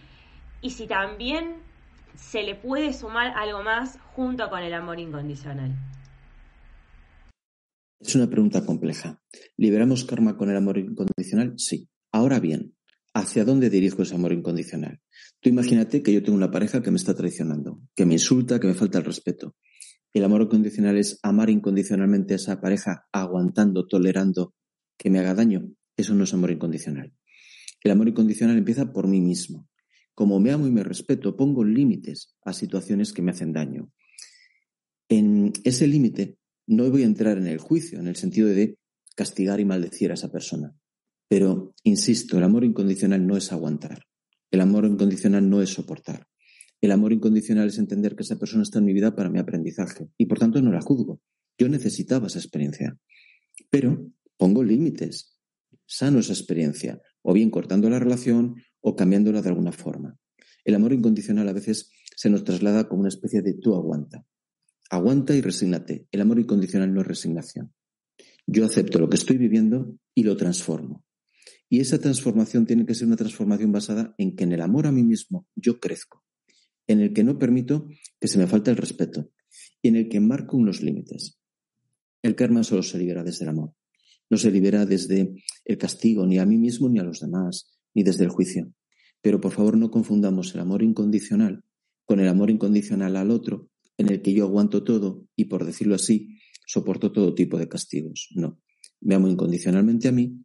Y 0.61 0.71
si 0.71 0.88
también 0.88 1.57
se 2.15 2.43
le 2.43 2.55
puede 2.55 2.93
sumar 2.93 3.34
algo 3.36 3.63
más 3.63 3.99
junto 4.15 4.49
con 4.49 4.59
el 4.59 4.73
amor 4.73 4.99
incondicional. 4.99 5.71
Es 8.00 8.16
una 8.16 8.30
pregunta 8.30 8.66
compleja. 8.66 9.22
¿Liberamos 9.58 10.06
karma 10.06 10.38
con 10.38 10.50
el 10.50 10.58
amor 10.58 10.78
incondicional? 10.78 11.54
Sí. 11.58 11.89
Ahora 12.12 12.39
bien, 12.39 12.76
¿hacia 13.14 13.46
dónde 13.46 13.70
dirijo 13.70 14.04
ese 14.04 14.16
amor 14.16 14.34
incondicional? 14.34 15.00
Tú 15.39 15.50
imagínate 15.50 16.04
que 16.04 16.14
yo 16.14 16.22
tengo 16.22 16.38
una 16.38 16.52
pareja 16.52 16.82
que 16.82 16.91
me 16.91 16.98
está 16.98 17.16
traicionando, 17.16 17.82
que 17.96 18.06
me 18.06 18.14
insulta, 18.14 18.60
que 18.60 18.68
me 18.68 18.74
falta 18.74 19.00
el 19.00 19.06
respeto. 19.06 19.56
El 20.14 20.24
amor 20.24 20.43
incondicional 20.43 20.98
es 20.98 21.20
amar 21.24 21.50
incondicionalmente 21.50 22.34
a 22.34 22.38
esa 22.38 22.62
pareja, 22.62 23.06
aguantando, 23.12 23.88
tolerando 23.88 24.54
que 24.98 25.10
me 25.10 25.20
haga 25.20 25.34
daño. 25.34 25.70
Eso 25.98 26.14
no 26.14 26.24
es 26.24 26.34
amor 26.34 26.52
incondicional. 26.52 27.14
El 27.84 27.91
amor 27.91 28.10
incondicional 28.10 28.58
empieza 28.58 28.91
por 28.91 29.08
mí 29.08 29.22
mismo. 29.22 29.68
Como 30.14 30.39
me 30.39 30.52
amo 30.52 30.68
y 30.68 30.72
me 30.72 30.84
respeto, 30.84 31.36
pongo 31.36 31.64
límites 31.64 32.36
a 32.43 32.54
situaciones 32.54 33.12
que 33.12 33.22
me 33.22 33.32
hacen 33.32 33.52
daño. 33.52 33.91
En 35.10 35.52
ese 35.64 35.88
límite 35.88 36.38
no 36.68 36.89
voy 36.89 37.03
a 37.03 37.05
entrar 37.05 37.38
en 37.38 37.47
el 37.47 37.59
juicio, 37.59 37.99
en 37.99 38.07
el 38.07 38.16
sentido 38.16 38.47
de 38.47 38.78
castigar 39.16 39.59
y 39.59 39.66
maldecir 39.66 40.11
a 40.11 40.16
esa 40.16 40.32
persona. 40.32 40.76
Pero, 41.28 41.74
insisto, 41.84 42.38
el 42.38 42.43
amor 42.43 42.63
incondicional 42.63 43.26
no 43.26 43.38
es 43.38 43.51
aguantar. 43.51 44.03
El 44.51 44.61
amor 44.61 44.86
incondicional 44.86 45.49
no 45.49 45.61
es 45.61 45.70
soportar. 45.70 46.28
El 46.82 46.91
amor 46.91 47.13
incondicional 47.13 47.68
es 47.68 47.80
entender 47.80 48.16
que 48.16 48.24
esa 48.24 48.38
persona 48.38 48.63
está 48.63 48.80
en 48.80 48.86
mi 48.86 48.93
vida 48.93 49.16
para 49.16 49.30
mi 49.30 49.39
aprendizaje 49.39 50.07
y 50.18 50.26
por 50.28 50.38
tanto 50.38 50.61
no 50.61 50.72
la 50.72 50.82
juzgo. 50.82 51.20
Yo 51.57 51.70
necesitaba 51.70 52.28
esa 52.28 52.39
experiencia. 52.39 52.97
Pero 53.70 54.11
pongo 54.38 54.63
límites, 54.63 55.39
sano 55.86 56.20
esa 56.20 56.34
experiencia, 56.34 57.01
o 57.22 57.34
bien 57.34 57.49
cortando 57.49 57.89
la 57.89 57.99
relación 57.99 58.55
o 58.82 58.95
cambiándola 58.95 59.41
de 59.41 59.49
alguna 59.49 59.72
forma. 59.72 60.18
El 60.63 60.76
amor 60.76 60.93
incondicional 60.93 61.47
a 61.49 61.53
veces 61.53 61.91
se 62.16 62.30
nos 62.30 62.43
traslada 62.43 62.88
como 62.88 63.01
una 63.01 63.09
especie 63.09 63.41
de 63.41 63.53
tú 63.53 63.74
aguanta. 63.76 64.26
Aguanta 64.90 65.36
y 65.36 65.42
resígnate. 65.42 66.08
El 66.12 66.22
amor 66.22 66.40
incondicional 66.40 66.94
no 66.94 67.02
es 67.02 67.08
resignación. 67.08 67.74
Yo 68.46 68.66
acepto 68.66 69.00
lo 69.00 69.10
que 69.10 69.18
estoy 69.18 69.38
viviendo 69.38 69.98
y 70.14 70.24
lo 70.24 70.38
transformo. 70.38 71.04
Y 71.70 71.80
esa 71.80 71.98
transformación 71.98 72.68
tiene 72.68 72.86
que 72.86 72.94
ser 72.94 73.08
una 73.08 73.16
transformación 73.16 73.72
basada 73.72 74.14
en 74.18 74.36
que 74.36 74.44
en 74.44 74.52
el 74.52 74.62
amor 74.62 74.86
a 74.86 74.92
mí 74.92 75.04
mismo 75.04 75.48
yo 75.56 75.80
crezco, 75.80 76.24
en 76.86 77.00
el 77.00 77.14
que 77.14 77.24
no 77.24 77.40
permito 77.40 77.88
que 78.20 78.28
se 78.28 78.38
me 78.38 78.46
falte 78.46 78.70
el 78.70 78.78
respeto 78.78 79.32
y 79.82 79.88
en 79.88 79.96
el 79.96 80.10
que 80.10 80.20
marco 80.20 80.58
unos 80.58 80.82
límites. 80.82 81.40
El 82.22 82.36
karma 82.36 82.64
solo 82.64 82.84
se 82.84 83.00
libera 83.00 83.24
desde 83.24 83.46
el 83.46 83.50
amor. 83.50 83.74
No 84.30 84.38
se 84.38 84.52
libera 84.52 84.86
desde 84.86 85.34
el 85.66 85.78
castigo 85.78 86.26
ni 86.26 86.38
a 86.38 86.46
mí 86.46 86.58
mismo 86.58 86.88
ni 86.90 87.00
a 87.00 87.04
los 87.04 87.20
demás, 87.20 87.80
ni 87.96 88.04
desde 88.04 88.24
el 88.24 88.30
juicio. 88.30 88.72
Pero 89.22 89.42
por 89.42 89.52
favor 89.52 89.78
no 89.78 89.90
confundamos 89.90 90.54
el 90.54 90.62
amor 90.62 90.84
incondicional 90.84 91.64
con 92.06 92.20
el 92.20 92.28
amor 92.28 92.52
incondicional 92.52 93.16
al 93.16 93.32
otro 93.32 93.70
en 93.98 94.10
el 94.10 94.22
que 94.22 94.34
yo 94.34 94.46
aguanto 94.46 94.84
todo 94.84 95.28
y, 95.36 95.46
por 95.46 95.66
decirlo 95.66 95.96
así, 95.96 96.39
soporto 96.66 97.12
todo 97.12 97.34
tipo 97.34 97.58
de 97.58 97.68
castigos. 97.68 98.30
No. 98.36 98.62
Me 99.02 99.16
amo 99.16 99.28
incondicionalmente 99.28 100.08
a 100.08 100.12
mí, 100.12 100.43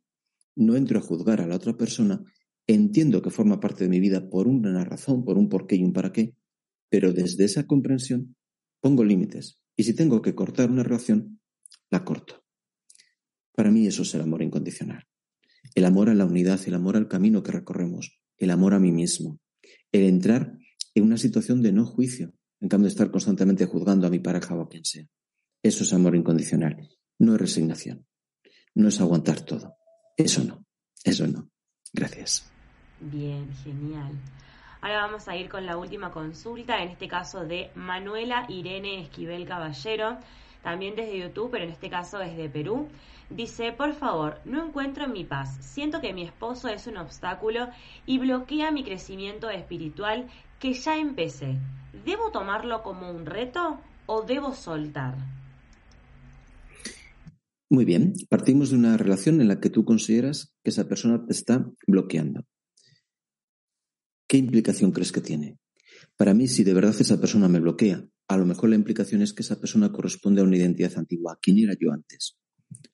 no 0.56 0.76
entro 0.76 0.98
a 0.98 1.02
juzgar 1.02 1.40
a 1.40 1.46
la 1.46 1.56
otra 1.56 1.76
persona, 1.76 2.22
entiendo 2.66 3.22
que 3.22 3.30
forma 3.30 3.60
parte 3.60 3.84
de 3.84 3.90
mi 3.90 4.00
vida 4.00 4.28
por 4.28 4.46
una 4.46 4.84
razón, 4.84 5.24
por 5.24 5.38
un 5.38 5.48
porqué 5.48 5.76
y 5.76 5.84
un 5.84 5.92
para 5.92 6.12
qué, 6.12 6.34
pero 6.88 7.12
desde 7.12 7.44
esa 7.44 7.66
comprensión 7.66 8.36
pongo 8.80 9.04
límites. 9.04 9.62
Y 9.76 9.84
si 9.84 9.94
tengo 9.94 10.20
que 10.20 10.34
cortar 10.34 10.70
una 10.70 10.82
relación, 10.82 11.40
la 11.90 12.04
corto. 12.04 12.44
Para 13.54 13.70
mí 13.70 13.86
eso 13.86 14.02
es 14.02 14.14
el 14.14 14.20
amor 14.22 14.42
incondicional. 14.42 15.06
El 15.74 15.84
amor 15.84 16.10
a 16.10 16.14
la 16.14 16.24
unidad, 16.24 16.60
el 16.66 16.74
amor 16.74 16.96
al 16.96 17.08
camino 17.08 17.42
que 17.42 17.52
recorremos, 17.52 18.20
el 18.38 18.50
amor 18.50 18.74
a 18.74 18.80
mí 18.80 18.92
mismo, 18.92 19.38
el 19.92 20.02
entrar 20.02 20.58
en 20.94 21.04
una 21.04 21.16
situación 21.16 21.62
de 21.62 21.72
no 21.72 21.86
juicio, 21.86 22.32
en 22.60 22.68
cambio 22.68 22.86
de 22.86 22.92
estar 22.92 23.10
constantemente 23.10 23.66
juzgando 23.66 24.06
a 24.06 24.10
mi 24.10 24.18
pareja 24.18 24.54
o 24.54 24.62
a 24.62 24.68
quien 24.68 24.84
sea. 24.84 25.06
Eso 25.62 25.84
es 25.84 25.92
amor 25.92 26.14
incondicional, 26.14 26.88
no 27.18 27.34
es 27.34 27.40
resignación, 27.40 28.06
no 28.74 28.88
es 28.88 29.00
aguantar 29.00 29.40
todo. 29.40 29.76
Eso 30.16 30.44
no, 30.44 30.64
eso 31.04 31.26
no. 31.26 31.50
Gracias. 31.92 32.50
Bien, 33.00 33.50
genial. 33.64 34.12
Ahora 34.82 35.02
vamos 35.02 35.28
a 35.28 35.36
ir 35.36 35.48
con 35.48 35.66
la 35.66 35.76
última 35.76 36.10
consulta, 36.10 36.82
en 36.82 36.90
este 36.90 37.08
caso 37.08 37.44
de 37.44 37.70
Manuela 37.74 38.46
Irene 38.48 39.02
Esquivel 39.02 39.46
Caballero, 39.46 40.18
también 40.62 40.96
desde 40.96 41.18
YouTube, 41.18 41.50
pero 41.50 41.64
en 41.64 41.70
este 41.70 41.90
caso 41.90 42.18
desde 42.18 42.48
Perú. 42.48 42.88
Dice, 43.30 43.72
por 43.72 43.94
favor, 43.94 44.40
no 44.44 44.66
encuentro 44.66 45.08
mi 45.08 45.24
paz. 45.24 45.56
Siento 45.60 46.00
que 46.00 46.12
mi 46.12 46.22
esposo 46.22 46.68
es 46.68 46.86
un 46.86 46.96
obstáculo 46.96 47.68
y 48.06 48.18
bloquea 48.18 48.72
mi 48.72 48.82
crecimiento 48.82 49.48
espiritual 49.50 50.28
que 50.58 50.72
ya 50.74 50.98
empecé. 50.98 51.56
¿Debo 52.04 52.30
tomarlo 52.30 52.82
como 52.82 53.10
un 53.10 53.26
reto 53.26 53.80
o 54.06 54.22
debo 54.22 54.54
soltar? 54.54 55.16
Muy 57.72 57.84
bien, 57.84 58.14
partimos 58.28 58.70
de 58.70 58.76
una 58.76 58.96
relación 58.96 59.40
en 59.40 59.46
la 59.46 59.60
que 59.60 59.70
tú 59.70 59.84
consideras 59.84 60.52
que 60.64 60.70
esa 60.70 60.88
persona 60.88 61.24
te 61.24 61.32
está 61.32 61.64
bloqueando. 61.86 62.44
¿Qué 64.28 64.38
implicación 64.38 64.90
crees 64.90 65.12
que 65.12 65.20
tiene? 65.20 65.56
Para 66.16 66.34
mí, 66.34 66.48
si 66.48 66.64
de 66.64 66.74
verdad 66.74 66.94
esa 66.98 67.20
persona 67.20 67.48
me 67.48 67.60
bloquea, 67.60 68.04
a 68.30 68.36
lo 68.36 68.46
mejor 68.46 68.70
la 68.70 68.76
implicación 68.76 69.22
es 69.22 69.32
que 69.32 69.42
esa 69.42 69.58
persona 69.58 69.90
corresponde 69.90 70.40
a 70.40 70.44
una 70.44 70.56
identidad 70.56 70.92
antigua. 70.96 71.36
¿Quién 71.42 71.58
era 71.58 71.74
yo 71.76 71.90
antes? 71.90 72.38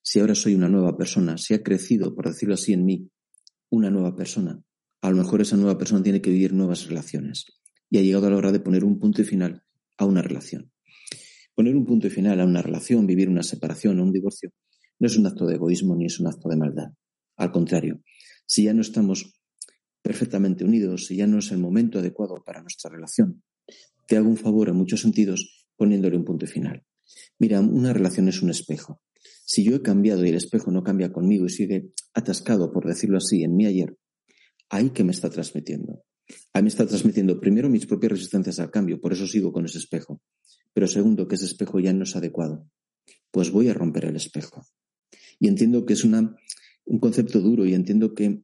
Si 0.01 0.19
ahora 0.19 0.35
soy 0.35 0.55
una 0.55 0.71
nueva 0.71 0.97
persona, 0.97 1.37
si 1.37 1.53
ha 1.53 1.63
crecido, 1.63 2.15
por 2.15 2.27
decirlo 2.27 2.55
así, 2.55 2.73
en 2.73 2.87
mí, 2.87 3.11
una 3.69 3.91
nueva 3.91 4.17
persona, 4.17 4.59
a 5.03 5.11
lo 5.11 5.17
mejor 5.17 5.43
esa 5.43 5.59
nueva 5.59 5.77
persona 5.77 6.03
tiene 6.03 6.23
que 6.23 6.31
vivir 6.31 6.55
nuevas 6.55 6.87
relaciones 6.87 7.45
y 7.91 7.99
ha 7.99 8.01
llegado 8.01 8.31
la 8.31 8.37
hora 8.39 8.51
de 8.51 8.61
poner 8.61 8.83
un 8.83 8.99
punto 8.99 9.21
y 9.21 9.27
final 9.27 9.63
a 9.99 10.07
una 10.07 10.23
relación. 10.23 10.73
Poner 11.55 11.77
un 11.77 11.85
punto 11.85 12.07
y 12.07 12.11
final 12.11 12.41
a 12.41 12.47
una 12.47 12.63
relación, 12.63 13.07
vivir 13.07 13.29
una 13.29 13.43
separación 13.43 14.01
o 14.01 14.05
un 14.05 14.13
divorcio, 14.13 14.53
no 14.99 15.07
es 15.07 15.19
un 15.19 15.27
acto 15.27 15.45
de 15.45 15.57
egoísmo 15.57 15.95
ni 15.97 16.07
es 16.07 16.19
un 16.19 16.29
acto 16.29 16.49
de 16.49 16.57
maldad. 16.57 16.89
Al 17.37 17.53
contrario, 17.53 18.01
si 18.47 18.65
ya 18.65 18.73
no 18.73 18.81
estamos 18.81 19.39
perfectamente 20.01 20.65
unidos, 20.65 21.05
si 21.05 21.17
ya 21.17 21.27
no 21.27 21.41
es 21.41 21.53
el 21.53 21.59
momento 21.59 21.99
adecuado 21.99 22.43
para 22.43 22.63
nuestra 22.63 22.91
relación, 22.91 23.43
te 24.07 24.17
hago 24.17 24.29
un 24.29 24.37
favor 24.37 24.69
en 24.69 24.77
muchos 24.77 25.01
sentidos 25.01 25.67
poniéndole 25.77 26.17
un 26.17 26.25
punto 26.25 26.47
final. 26.47 26.85
Mira, 27.39 27.61
una 27.61 27.93
relación 27.93 28.29
es 28.29 28.43
un 28.43 28.51
espejo. 28.51 29.01
Si 29.45 29.63
yo 29.63 29.77
he 29.77 29.83
cambiado 29.83 30.25
y 30.25 30.31
el 30.31 30.35
espejo 30.35 30.71
no 30.71 30.83
cambia 30.83 31.13
conmigo 31.13 31.47
y 31.47 31.51
sigue 31.51 31.91
atascado, 32.15 32.73
por 32.73 32.87
decirlo 32.87 33.19
así, 33.19 33.43
en 33.43 33.55
mi 33.55 33.67
ayer, 33.67 33.97
ahí 34.71 34.91
que 34.91 35.05
me 35.05 35.13
está 35.13 35.31
transmitiendo. 35.31 36.03
A 36.53 36.59
mí 36.59 36.65
me 36.65 36.69
está 36.69 36.87
transmitiendo 36.87 37.39
primero 37.41 37.69
mis 37.69 37.87
propias 37.87 38.13
resistencias 38.13 38.59
al 38.59 38.71
cambio, 38.71 39.01
por 39.01 39.13
eso 39.13 39.27
sigo 39.27 39.53
con 39.53 39.65
ese 39.65 39.79
espejo. 39.79 40.21
Pero 40.73 40.89
segundo, 40.89 41.29
que 41.29 41.37
ese 41.37 41.45
espejo 41.45 41.79
ya 41.79 41.93
no 41.93 42.03
es 42.03 42.17
adecuado. 42.17 42.69
Pues 43.31 43.51
voy 43.51 43.69
a 43.69 43.75
romper 43.75 44.07
el 44.07 44.17
espejo. 44.17 44.67
Y 45.39 45.49
entiendo 45.49 45.87
que 45.87 45.93
es 45.93 46.05
una, 46.05 46.37
un 46.85 46.99
concepto 46.99 47.41
duro 47.41 47.67
y 47.67 47.75
entiendo 47.75 48.15
que 48.15 48.43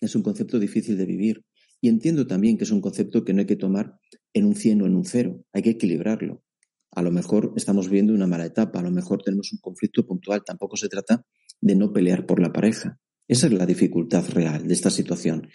es 0.00 0.14
un 0.14 0.22
concepto 0.22 0.58
difícil 0.58 0.96
de 0.96 1.04
vivir. 1.04 1.44
Y 1.80 1.88
entiendo 1.88 2.26
también 2.26 2.56
que 2.56 2.64
es 2.64 2.70
un 2.70 2.80
concepto 2.80 3.24
que 3.24 3.34
no 3.34 3.40
hay 3.40 3.46
que 3.46 3.56
tomar 3.56 3.98
en 4.34 4.44
un 4.44 4.54
100 4.54 4.82
o 4.82 4.86
en 4.86 4.96
un 4.96 5.04
cero. 5.04 5.44
Hay 5.52 5.62
que 5.62 5.70
equilibrarlo. 5.70 6.42
A 6.90 7.02
lo 7.02 7.10
mejor 7.10 7.52
estamos 7.56 7.88
viviendo 7.88 8.12
una 8.12 8.26
mala 8.26 8.46
etapa, 8.46 8.80
a 8.80 8.82
lo 8.82 8.90
mejor 8.90 9.22
tenemos 9.22 9.52
un 9.52 9.58
conflicto 9.60 10.06
puntual. 10.06 10.42
Tampoco 10.44 10.76
se 10.76 10.88
trata 10.88 11.24
de 11.60 11.74
no 11.74 11.92
pelear 11.92 12.26
por 12.26 12.40
la 12.40 12.52
pareja. 12.52 12.98
Esa 13.28 13.46
es 13.46 13.52
la 13.52 13.66
dificultad 13.66 14.28
real 14.28 14.66
de 14.66 14.74
esta 14.74 14.90
situación 14.90 15.48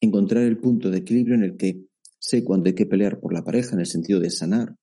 encontrar 0.00 0.44
el 0.44 0.58
punto 0.58 0.90
de 0.90 0.98
equilibrio 0.98 1.34
en 1.34 1.42
el 1.42 1.56
que 1.56 1.86
sé 2.18 2.44
cuándo 2.44 2.68
hay 2.68 2.74
que 2.74 2.86
pelear 2.86 3.20
por 3.20 3.32
la 3.32 3.44
pareja 3.44 3.74
en 3.74 3.80
el 3.80 3.86
sentido 3.86 4.20
de 4.20 4.30
sanar 4.30 4.76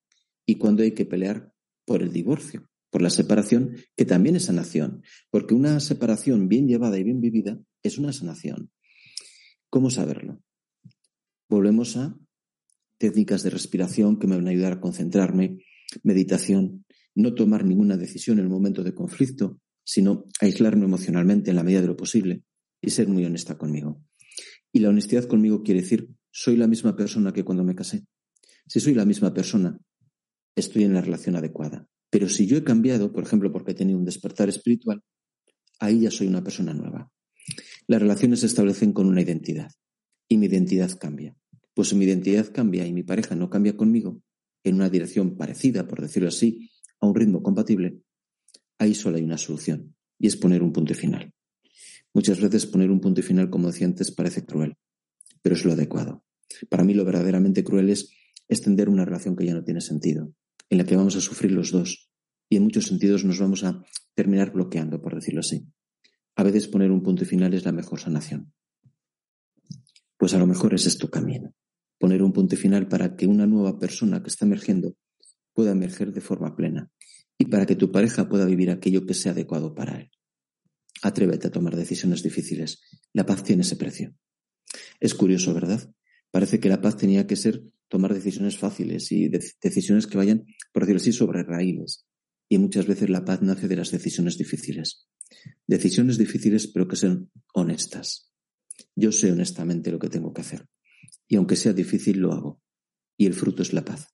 y 0.46 0.56
cuándo 0.56 0.84
hay 0.84 0.92
que 0.92 1.06
pelear 1.06 1.54
por 1.86 2.02
el 2.02 2.12
divorcio, 2.12 2.70
por 2.90 3.02
la 3.02 3.10
separación, 3.10 3.76
que 3.96 4.06
también 4.06 4.36
es 4.36 4.46
sanación, 4.46 5.04
porque 5.30 5.54
una 5.54 5.80
separación 5.80 6.48
bien 6.48 6.68
llevada 6.68 6.98
y 6.98 7.04
bien 7.04 7.22
vivida 7.22 7.60
es 7.84 7.98
una 7.98 8.14
sanación. 8.14 8.72
¿Cómo 9.70 9.90
saberlo? 9.90 10.42
Volvemos 11.50 11.98
a 11.98 12.18
técnicas 13.02 13.42
de 13.42 13.50
respiración 13.50 14.20
que 14.20 14.28
me 14.28 14.36
van 14.36 14.48
a 14.48 14.52
ayudar 14.52 14.74
a 14.74 14.80
concentrarme, 14.80 15.58
meditación, 16.04 16.86
no 17.16 17.34
tomar 17.34 17.66
ninguna 17.66 17.98
decisión 17.98 18.38
en 18.38 18.46
el 18.46 18.52
momento 18.52 18.84
de 18.84 18.94
conflicto, 18.94 19.60
sino 19.84 20.26
aislarme 20.40 20.86
emocionalmente 20.86 21.50
en 21.50 21.56
la 21.56 21.64
medida 21.64 21.82
de 21.82 21.88
lo 21.88 21.98
posible 21.98 22.44
y 22.80 22.92
ser 22.92 23.08
muy 23.08 23.26
honesta 23.26 23.58
conmigo. 23.58 24.04
Y 24.72 24.82
la 24.82 24.90
honestidad 24.90 25.26
conmigo 25.26 25.64
quiere 25.64 25.82
decir, 25.82 26.10
soy 26.30 26.58
la 26.58 26.68
misma 26.68 26.96
persona 26.96 27.34
que 27.34 27.44
cuando 27.44 27.64
me 27.64 27.74
casé. 27.74 28.06
Si 28.68 28.80
soy 28.80 28.94
la 28.94 29.06
misma 29.06 29.34
persona, 29.34 29.80
estoy 30.56 30.84
en 30.84 30.94
la 30.94 31.02
relación 31.02 31.36
adecuada. 31.36 31.88
Pero 32.12 32.30
si 32.30 32.46
yo 32.46 32.56
he 32.56 32.64
cambiado, 32.64 33.12
por 33.12 33.24
ejemplo, 33.24 33.52
porque 33.52 33.72
he 33.72 33.76
tenido 33.76 33.98
un 33.98 34.06
despertar 34.06 34.48
espiritual, 34.48 35.02
ahí 35.80 36.02
ya 36.02 36.12
soy 36.12 36.28
una 36.28 36.44
persona 36.44 36.72
nueva. 36.72 37.10
Las 37.88 38.00
relaciones 38.00 38.42
se 38.42 38.46
establecen 38.46 38.94
con 38.94 39.08
una 39.08 39.22
identidad 39.22 39.72
y 40.28 40.38
mi 40.38 40.46
identidad 40.46 40.92
cambia. 41.00 41.36
Pues 41.74 41.90
si 41.90 41.96
mi 41.96 42.06
identidad 42.06 42.52
cambia 42.52 42.86
y 42.86 42.94
mi 42.94 43.04
pareja 43.04 43.36
no 43.36 43.50
cambia 43.50 43.78
conmigo 43.78 44.22
en 44.64 44.76
una 44.76 44.90
dirección 44.90 45.38
parecida, 45.38 45.88
por 45.88 46.02
decirlo 46.02 46.30
así, 46.30 46.70
a 47.00 47.08
un 47.08 47.16
ritmo 47.16 47.42
compatible, 47.42 48.02
ahí 48.78 48.94
solo 48.94 49.18
hay 49.18 49.24
una 49.24 49.38
solución 49.38 49.96
y 50.20 50.28
es 50.28 50.38
poner 50.38 50.62
un 50.62 50.72
punto 50.72 50.94
final. 50.94 51.34
Muchas 52.14 52.42
veces 52.42 52.66
poner 52.66 52.92
un 52.92 53.00
punto 53.00 53.24
final, 53.24 53.50
como 53.50 53.68
decía 53.68 53.88
antes, 53.88 54.12
parece 54.12 54.46
cruel, 54.46 54.76
pero 55.42 55.56
es 55.56 55.66
lo 55.66 55.72
adecuado. 55.72 56.24
Para 56.70 56.84
mí 56.84 56.94
lo 56.94 57.06
verdaderamente 57.06 57.64
cruel 57.64 57.90
es 57.90 58.12
extender 58.50 58.90
una 58.90 59.06
relación 59.06 59.36
que 59.36 59.46
ya 59.46 59.54
no 59.54 59.64
tiene 59.64 59.82
sentido, 59.82 60.34
en 60.70 60.78
la 60.78 60.84
que 60.84 60.96
vamos 60.96 61.16
a 61.16 61.22
sufrir 61.22 61.52
los 61.52 61.72
dos 61.72 62.12
y 62.50 62.58
en 62.58 62.64
muchos 62.64 62.88
sentidos 62.88 63.24
nos 63.24 63.40
vamos 63.40 63.64
a 63.64 63.82
terminar 64.14 64.52
bloqueando, 64.52 65.02
por 65.02 65.16
decirlo 65.16 65.40
así. 65.40 65.66
A 66.36 66.44
veces 66.44 66.68
poner 66.68 66.92
un 66.92 67.02
punto 67.02 67.24
final 67.26 67.54
es 67.54 67.64
la 67.64 67.72
mejor 67.72 68.00
sanación. 68.00 68.54
Pues 70.18 70.34
a 70.34 70.38
lo 70.38 70.48
mejor 70.48 70.74
es 70.74 70.86
esto 70.86 71.10
camino. 71.10 71.54
Poner 72.02 72.24
un 72.24 72.34
punto 72.34 72.58
final 72.58 72.88
para 72.88 73.16
que 73.16 73.28
una 73.28 73.46
nueva 73.46 73.78
persona 73.78 74.24
que 74.24 74.30
está 74.30 74.46
emergiendo 74.46 74.98
pueda 75.54 75.74
emerger 75.74 76.12
de 76.12 76.20
forma 76.20 76.56
plena 76.56 76.90
y 77.38 77.46
para 77.46 77.68
que 77.68 77.76
tu 77.76 77.92
pareja 77.92 78.28
pueda 78.28 78.46
vivir 78.46 78.72
aquello 78.72 79.06
que 79.06 79.14
sea 79.14 79.34
adecuado 79.34 79.76
para 79.76 80.02
él. 80.02 80.10
Atrévete 81.04 81.48
a 81.48 81.52
tomar 81.52 81.76
decisiones 81.76 82.24
difíciles. 82.24 82.82
La 83.14 83.28
paz 83.28 83.44
tiene 83.44 83.62
ese 83.62 83.76
precio. 83.76 84.16
Es 85.00 85.14
curioso, 85.14 85.54
¿verdad? 85.54 85.94
Parece 86.32 86.60
que 86.60 86.70
la 86.70 86.82
paz 86.82 86.98
tenía 86.98 87.28
que 87.28 87.36
ser 87.36 87.62
tomar 87.88 88.16
decisiones 88.16 88.58
fáciles 88.58 89.12
y 89.12 89.30
decisiones 89.30 90.08
que 90.08 90.18
vayan, 90.18 90.48
por 90.74 90.82
decirlo 90.82 91.02
así, 91.02 91.12
sobre 91.12 91.44
raíles. 91.44 92.08
Y 92.50 92.58
muchas 92.58 92.88
veces 92.88 93.12
la 93.12 93.26
paz 93.26 93.44
nace 93.44 93.68
de 93.68 93.76
las 93.76 93.92
decisiones 93.92 94.40
difíciles. 94.40 95.08
Decisiones 95.68 96.18
difíciles, 96.18 96.66
pero 96.66 96.88
que 96.88 96.96
sean 96.96 97.30
honestas. 97.54 98.32
Yo 98.96 99.12
sé 99.12 99.32
honestamente 99.32 99.92
lo 99.92 100.00
que 100.00 100.10
tengo 100.10 100.34
que 100.34 100.42
hacer. 100.42 100.66
Y 101.28 101.36
aunque 101.36 101.56
sea 101.56 101.74
difícil, 101.74 102.20
lo 102.20 102.34
hago. 102.34 102.62
Y 103.18 103.26
el 103.26 103.34
fruto 103.34 103.62
es 103.62 103.74
la 103.74 103.86
paz. 103.86 104.08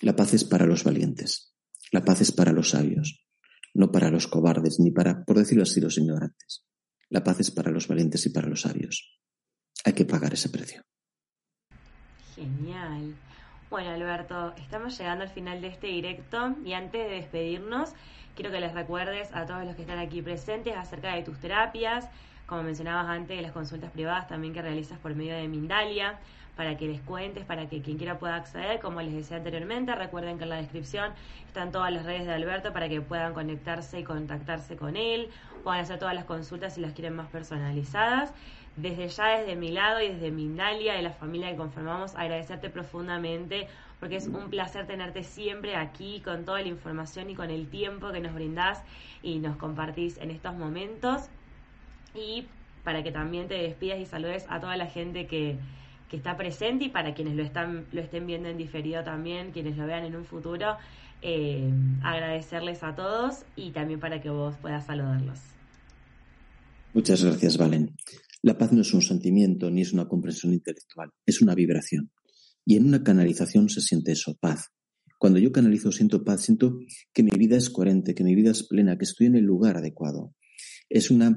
La 0.00 0.16
paz 0.16 0.34
es 0.34 0.44
para 0.44 0.66
los 0.66 0.84
valientes. 0.84 1.54
La 1.92 2.04
paz 2.04 2.20
es 2.20 2.32
para 2.32 2.52
los 2.52 2.70
sabios. 2.70 3.26
No 3.74 3.90
para 3.90 4.10
los 4.10 4.26
cobardes, 4.26 4.80
ni 4.80 4.90
para, 4.90 5.24
por 5.24 5.38
decirlo 5.38 5.62
así, 5.62 5.80
los 5.80 5.96
ignorantes. 5.96 6.66
La 7.08 7.22
paz 7.22 7.40
es 7.40 7.50
para 7.50 7.70
los 7.70 7.88
valientes 7.88 8.26
y 8.26 8.30
para 8.30 8.48
los 8.48 8.62
sabios. 8.62 9.20
Hay 9.84 9.92
que 9.92 10.04
pagar 10.04 10.34
ese 10.34 10.48
precio. 10.48 10.82
Genial. 12.34 13.14
Bueno, 13.70 13.90
Alberto, 13.90 14.54
estamos 14.56 14.98
llegando 14.98 15.24
al 15.24 15.30
final 15.30 15.60
de 15.60 15.68
este 15.68 15.86
directo 15.86 16.56
y 16.64 16.74
antes 16.74 17.08
de 17.08 17.16
despedirnos, 17.16 17.94
quiero 18.34 18.50
que 18.50 18.60
les 18.60 18.74
recuerdes 18.74 19.30
a 19.32 19.46
todos 19.46 19.64
los 19.64 19.76
que 19.76 19.82
están 19.82 19.98
aquí 19.98 20.20
presentes 20.20 20.76
acerca 20.76 21.14
de 21.14 21.22
tus 21.22 21.38
terapias, 21.38 22.08
como 22.52 22.64
mencionabas 22.64 23.08
antes, 23.08 23.40
las 23.40 23.52
consultas 23.52 23.90
privadas 23.92 24.28
también 24.28 24.52
que 24.52 24.60
realizas 24.60 24.98
por 24.98 25.14
medio 25.14 25.34
de 25.34 25.48
Mindalia, 25.48 26.18
para 26.54 26.76
que 26.76 26.86
les 26.86 27.00
cuentes, 27.00 27.46
para 27.46 27.66
que 27.66 27.80
quien 27.80 27.96
quiera 27.96 28.18
pueda 28.18 28.36
acceder, 28.36 28.78
como 28.78 29.00
les 29.00 29.14
decía 29.14 29.38
anteriormente, 29.38 29.94
recuerden 29.94 30.36
que 30.36 30.44
en 30.44 30.50
la 30.50 30.56
descripción 30.56 31.12
están 31.46 31.72
todas 31.72 31.90
las 31.90 32.04
redes 32.04 32.26
de 32.26 32.34
Alberto 32.34 32.74
para 32.74 32.90
que 32.90 33.00
puedan 33.00 33.32
conectarse 33.32 34.00
y 34.00 34.04
contactarse 34.04 34.76
con 34.76 34.98
él, 34.98 35.30
puedan 35.64 35.80
hacer 35.80 35.98
todas 35.98 36.14
las 36.14 36.26
consultas 36.26 36.74
si 36.74 36.82
las 36.82 36.92
quieren 36.92 37.16
más 37.16 37.28
personalizadas 37.28 38.34
desde 38.76 39.08
ya, 39.08 39.38
desde 39.38 39.56
mi 39.56 39.70
lado 39.70 40.02
y 40.02 40.08
desde 40.08 40.30
Mindalia, 40.30 40.92
de 40.92 41.00
la 41.00 41.12
familia 41.12 41.48
que 41.52 41.56
conformamos, 41.56 42.14
agradecerte 42.16 42.68
profundamente 42.68 43.66
porque 43.98 44.16
es 44.16 44.26
un 44.26 44.50
placer 44.50 44.86
tenerte 44.86 45.24
siempre 45.24 45.74
aquí 45.74 46.20
con 46.20 46.44
toda 46.44 46.60
la 46.60 46.68
información 46.68 47.30
y 47.30 47.34
con 47.34 47.48
el 47.48 47.66
tiempo 47.70 48.12
que 48.12 48.20
nos 48.20 48.34
brindás 48.34 48.82
y 49.22 49.38
nos 49.38 49.56
compartís 49.56 50.18
en 50.18 50.30
estos 50.30 50.54
momentos. 50.54 51.30
Y 52.14 52.46
para 52.84 53.02
que 53.02 53.12
también 53.12 53.48
te 53.48 53.54
despidas 53.54 54.00
y 54.00 54.06
saludes 54.06 54.44
a 54.48 54.60
toda 54.60 54.76
la 54.76 54.86
gente 54.86 55.26
que, 55.26 55.58
que 56.10 56.16
está 56.16 56.36
presente 56.36 56.84
y 56.84 56.88
para 56.88 57.14
quienes 57.14 57.36
lo, 57.36 57.42
están, 57.42 57.86
lo 57.92 58.00
estén 58.00 58.26
viendo 58.26 58.48
en 58.48 58.58
diferido 58.58 59.02
también, 59.02 59.52
quienes 59.52 59.76
lo 59.76 59.86
vean 59.86 60.04
en 60.04 60.16
un 60.16 60.24
futuro, 60.24 60.76
eh, 61.22 61.70
agradecerles 62.02 62.82
a 62.82 62.94
todos 62.94 63.44
y 63.56 63.70
también 63.70 64.00
para 64.00 64.20
que 64.20 64.28
vos 64.28 64.56
puedas 64.60 64.84
saludarlos. 64.84 65.38
Muchas 66.92 67.24
gracias, 67.24 67.56
Valen. 67.56 67.96
La 68.42 68.58
paz 68.58 68.72
no 68.72 68.82
es 68.82 68.92
un 68.92 69.02
sentimiento 69.02 69.70
ni 69.70 69.82
es 69.82 69.92
una 69.92 70.08
comprensión 70.08 70.52
intelectual, 70.52 71.10
es 71.24 71.40
una 71.40 71.54
vibración. 71.54 72.10
Y 72.66 72.76
en 72.76 72.86
una 72.86 73.02
canalización 73.02 73.68
se 73.68 73.80
siente 73.80 74.12
eso, 74.12 74.36
paz. 74.38 74.68
Cuando 75.18 75.38
yo 75.38 75.52
canalizo 75.52 75.92
siento 75.92 76.24
paz, 76.24 76.42
siento 76.42 76.80
que 77.14 77.22
mi 77.22 77.30
vida 77.38 77.56
es 77.56 77.70
coherente, 77.70 78.14
que 78.14 78.24
mi 78.24 78.34
vida 78.34 78.50
es 78.50 78.64
plena, 78.66 78.98
que 78.98 79.04
estoy 79.04 79.28
en 79.28 79.36
el 79.36 79.44
lugar 79.44 79.76
adecuado. 79.76 80.34
Es 80.90 81.10
una 81.10 81.36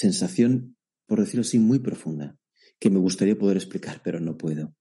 sensación, 0.00 0.76
por 1.06 1.20
decirlo 1.20 1.42
así, 1.42 1.58
muy 1.58 1.78
profunda, 1.78 2.38
que 2.78 2.88
me 2.88 2.98
gustaría 2.98 3.38
poder 3.38 3.58
explicar, 3.58 4.00
pero 4.02 4.18
no 4.18 4.38
puedo. 4.38 4.74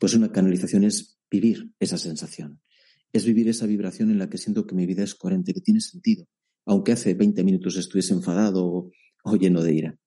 Pues 0.00 0.14
una 0.14 0.32
canalización 0.32 0.82
es 0.82 1.18
vivir 1.30 1.70
esa 1.78 1.96
sensación. 1.96 2.60
Es 3.12 3.24
vivir 3.24 3.48
esa 3.48 3.66
vibración 3.66 4.10
en 4.10 4.18
la 4.18 4.28
que 4.28 4.38
siento 4.38 4.66
que 4.66 4.74
mi 4.74 4.86
vida 4.86 5.04
es 5.04 5.14
coherente, 5.14 5.54
que 5.54 5.60
tiene 5.60 5.80
sentido, 5.80 6.26
aunque 6.66 6.90
hace 6.90 7.14
20 7.14 7.44
minutos 7.44 7.76
estuviese 7.76 8.14
enfadado 8.14 8.66
o, 8.66 8.90
o 9.22 9.36
lleno 9.36 9.62
de 9.62 9.74
ira. 9.74 9.98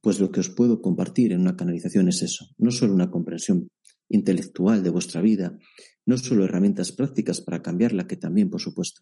Pues 0.00 0.20
lo 0.20 0.30
que 0.30 0.40
os 0.40 0.50
puedo 0.50 0.80
compartir 0.80 1.32
en 1.32 1.40
una 1.40 1.56
canalización 1.56 2.08
es 2.08 2.22
eso, 2.22 2.46
no 2.56 2.70
solo 2.70 2.94
una 2.94 3.10
comprensión 3.10 3.68
intelectual 4.08 4.84
de 4.84 4.90
vuestra 4.90 5.20
vida, 5.22 5.58
no 6.06 6.16
solo 6.18 6.44
herramientas 6.44 6.92
prácticas 6.92 7.40
para 7.40 7.62
cambiarla, 7.62 8.06
que 8.06 8.16
también, 8.16 8.48
por 8.50 8.60
supuesto, 8.60 9.00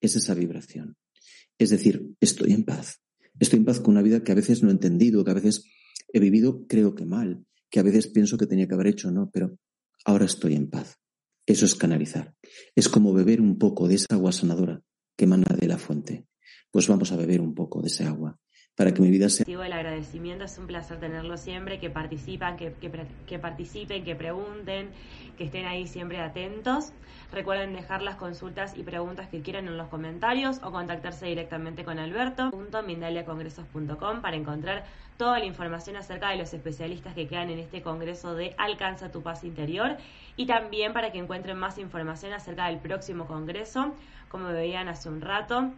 es 0.00 0.16
esa 0.16 0.32
vibración. 0.32 0.96
Es 1.58 1.68
decir, 1.68 2.14
estoy 2.20 2.52
en 2.52 2.64
paz. 2.64 3.00
Estoy 3.38 3.58
en 3.58 3.64
paz 3.64 3.80
con 3.80 3.92
una 3.92 4.02
vida 4.02 4.22
que 4.22 4.32
a 4.32 4.34
veces 4.34 4.62
no 4.62 4.68
he 4.68 4.72
entendido, 4.72 5.24
que 5.24 5.30
a 5.30 5.34
veces 5.34 5.64
he 6.12 6.20
vivido 6.20 6.66
creo 6.66 6.94
que 6.94 7.04
mal, 7.04 7.44
que 7.70 7.80
a 7.80 7.82
veces 7.82 8.08
pienso 8.08 8.36
que 8.36 8.46
tenía 8.46 8.66
que 8.66 8.74
haber 8.74 8.88
hecho 8.88 9.10
no, 9.10 9.30
pero 9.30 9.58
ahora 10.04 10.24
estoy 10.24 10.54
en 10.54 10.68
paz. 10.68 10.98
Eso 11.46 11.64
es 11.64 11.74
canalizar. 11.74 12.34
Es 12.74 12.88
como 12.88 13.12
beber 13.12 13.40
un 13.40 13.58
poco 13.58 13.88
de 13.88 13.94
esa 13.94 14.06
agua 14.10 14.32
sanadora 14.32 14.82
que 15.16 15.24
emana 15.24 15.56
de 15.58 15.66
la 15.66 15.78
fuente. 15.78 16.26
Pues 16.70 16.88
vamos 16.88 17.12
a 17.12 17.16
beber 17.16 17.40
un 17.40 17.54
poco 17.54 17.80
de 17.80 17.88
esa 17.88 18.08
agua 18.08 18.38
para 18.78 18.94
que 18.94 19.02
mi 19.02 19.10
vida. 19.10 19.26
El 19.44 19.72
agradecimiento 19.72 20.44
es 20.44 20.56
un 20.56 20.68
placer 20.68 21.00
tenerlo 21.00 21.36
siempre, 21.36 21.80
que 21.80 21.90
participan, 21.90 22.56
que, 22.56 22.72
que, 23.26 23.38
participen, 23.40 24.04
que 24.04 24.14
pregunten, 24.14 24.90
que 25.36 25.46
estén 25.46 25.66
ahí 25.66 25.88
siempre 25.88 26.20
atentos. 26.20 26.92
Recuerden 27.32 27.72
dejar 27.72 28.02
las 28.02 28.14
consultas 28.14 28.78
y 28.78 28.84
preguntas 28.84 29.26
que 29.30 29.42
quieran 29.42 29.66
en 29.66 29.76
los 29.76 29.88
comentarios 29.88 30.60
o 30.62 30.70
contactarse 30.70 31.26
directamente 31.26 31.84
con 31.84 31.98
alberto.mindaliacongresos.com 31.98 34.22
para 34.22 34.36
encontrar 34.36 34.84
toda 35.16 35.40
la 35.40 35.46
información 35.46 35.96
acerca 35.96 36.30
de 36.30 36.36
los 36.36 36.54
especialistas 36.54 37.14
que 37.14 37.26
quedan 37.26 37.50
en 37.50 37.58
este 37.58 37.82
congreso 37.82 38.36
de 38.36 38.54
Alcanza 38.58 39.10
tu 39.10 39.22
paz 39.22 39.42
interior 39.42 39.96
y 40.36 40.46
también 40.46 40.92
para 40.92 41.10
que 41.10 41.18
encuentren 41.18 41.58
más 41.58 41.78
información 41.78 42.32
acerca 42.32 42.68
del 42.68 42.78
próximo 42.78 43.26
congreso, 43.26 43.96
como 44.28 44.50
veían 44.50 44.86
hace 44.86 45.08
un 45.08 45.20
rato 45.20 45.72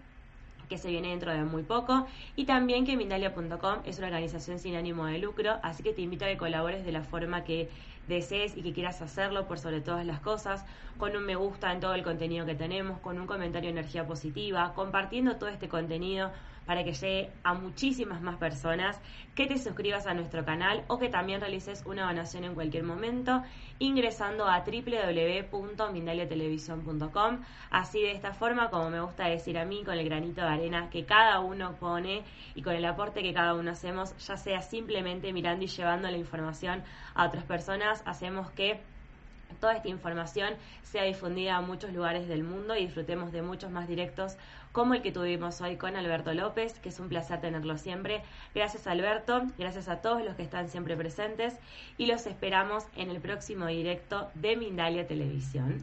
que 0.71 0.79
se 0.79 0.89
viene 0.89 1.09
dentro 1.09 1.33
de 1.33 1.45
muy 1.45 1.65
poco, 1.65 2.07
y 2.37 2.47
también 2.47 2.87
que 2.87 2.97
Mindalia.com 2.97 3.81
es 3.85 3.99
una 3.99 4.07
organización 4.07 4.59
sin 4.61 4.77
ánimo 4.77 5.05
de 5.05 5.19
lucro, 5.19 5.59
así 5.63 5.83
que 5.83 5.93
te 5.93 6.01
invito 6.01 6.25
a 6.25 6.29
que 6.29 6.39
colabores 6.39 6.87
de 6.87 6.93
la 6.93 7.03
forma 7.03 7.45
que 7.45 7.69
desees 8.09 8.57
y 8.57 8.63
que 8.63 8.73
quieras 8.73 9.03
hacerlo 9.03 9.47
por 9.47 9.59
sobre 9.59 9.81
todas 9.81 10.07
las 10.07 10.21
cosas, 10.21 10.65
con 10.97 11.17
un 11.17 11.25
me 11.25 11.35
gusta 11.35 11.73
en 11.73 11.81
todo 11.81 11.95
el 11.95 12.05
contenido 12.05 12.47
que 12.47 12.55
tenemos, 12.55 13.01
con 13.01 13.21
un 13.21 13.27
comentario 13.27 13.67
de 13.73 13.79
energía 13.79 14.07
positiva, 14.07 14.73
compartiendo 14.75 15.37
todo 15.37 15.49
este 15.49 15.69
contenido 15.69 16.31
para 16.71 16.85
que 16.85 16.93
llegue 16.93 17.33
a 17.43 17.55
muchísimas 17.55 18.23
más 18.23 18.37
personas, 18.37 19.01
que 19.35 19.49
te 19.49 19.59
suscribas 19.59 20.07
a 20.07 20.15
nuestro 20.15 20.45
canal 20.45 20.85
o 20.87 21.01
que 21.01 21.09
también 21.09 21.41
realices 21.41 21.83
una 21.85 22.07
donación 22.07 22.45
en 22.45 22.55
cualquier 22.55 22.85
momento 22.85 23.43
ingresando 23.81 24.47
a 24.47 24.61
www.mindaliatelevisión.com. 24.61 27.41
Así 27.73 28.01
de 28.01 28.13
esta 28.13 28.35
forma, 28.35 28.71
como 28.71 28.89
me 28.89 29.01
gusta 29.01 29.27
decir 29.27 29.59
a 29.59 29.65
mí, 29.65 29.83
con 29.83 29.95
el 29.95 30.05
granito 30.05 30.43
de 30.43 30.47
arena 30.47 30.91
que 30.91 31.05
cada 31.05 31.41
uno 31.41 31.75
pone 31.75 32.23
y 32.55 32.63
con 32.63 32.77
el 32.77 32.85
aporte 32.85 33.21
que 33.21 33.35
cada 33.35 33.55
uno 33.55 33.73
hacemos, 33.73 34.17
ya 34.25 34.37
sea 34.37 34.63
simplemente 34.63 35.33
mirando 35.33 35.65
y 35.65 35.67
llevando 35.67 36.09
la 36.09 36.19
información 36.19 36.85
a 37.17 37.27
otras 37.27 37.43
personas, 37.43 38.01
hacemos 38.07 38.49
que 38.53 38.79
toda 39.59 39.75
esta 39.75 39.89
información 39.89 40.55
sea 40.83 41.05
difundida 41.05 41.57
a 41.57 41.61
muchos 41.61 41.93
lugares 41.93 42.29
del 42.29 42.45
mundo 42.45 42.77
y 42.77 42.87
disfrutemos 42.87 43.33
de 43.33 43.43
muchos 43.43 43.71
más 43.71 43.89
directos 43.89 44.37
como 44.73 44.95
el 44.95 45.03
que 45.03 45.13
tuvimos 45.13 45.61
hoy 45.61 45.77
con 45.77 45.97
Alberto 45.97 46.33
López, 46.35 46.79
que 46.79 46.91
es 46.91 47.01
un 47.01 47.09
placer 47.09 47.41
tenerlo 47.41 47.79
siempre. 47.79 48.23
Gracias 48.55 48.87
Alberto, 48.87 49.43
gracias 49.59 49.89
a 49.89 50.01
todos 50.01 50.25
los 50.25 50.37
que 50.37 50.43
están 50.43 50.69
siempre 50.69 50.97
presentes 50.97 51.55
y 51.99 52.07
los 52.07 52.27
esperamos 52.27 52.85
en 52.97 53.11
el 53.11 53.21
próximo 53.21 53.67
directo 53.67 54.31
de 54.35 54.57
Mindalia 54.57 55.07
Televisión. 55.07 55.83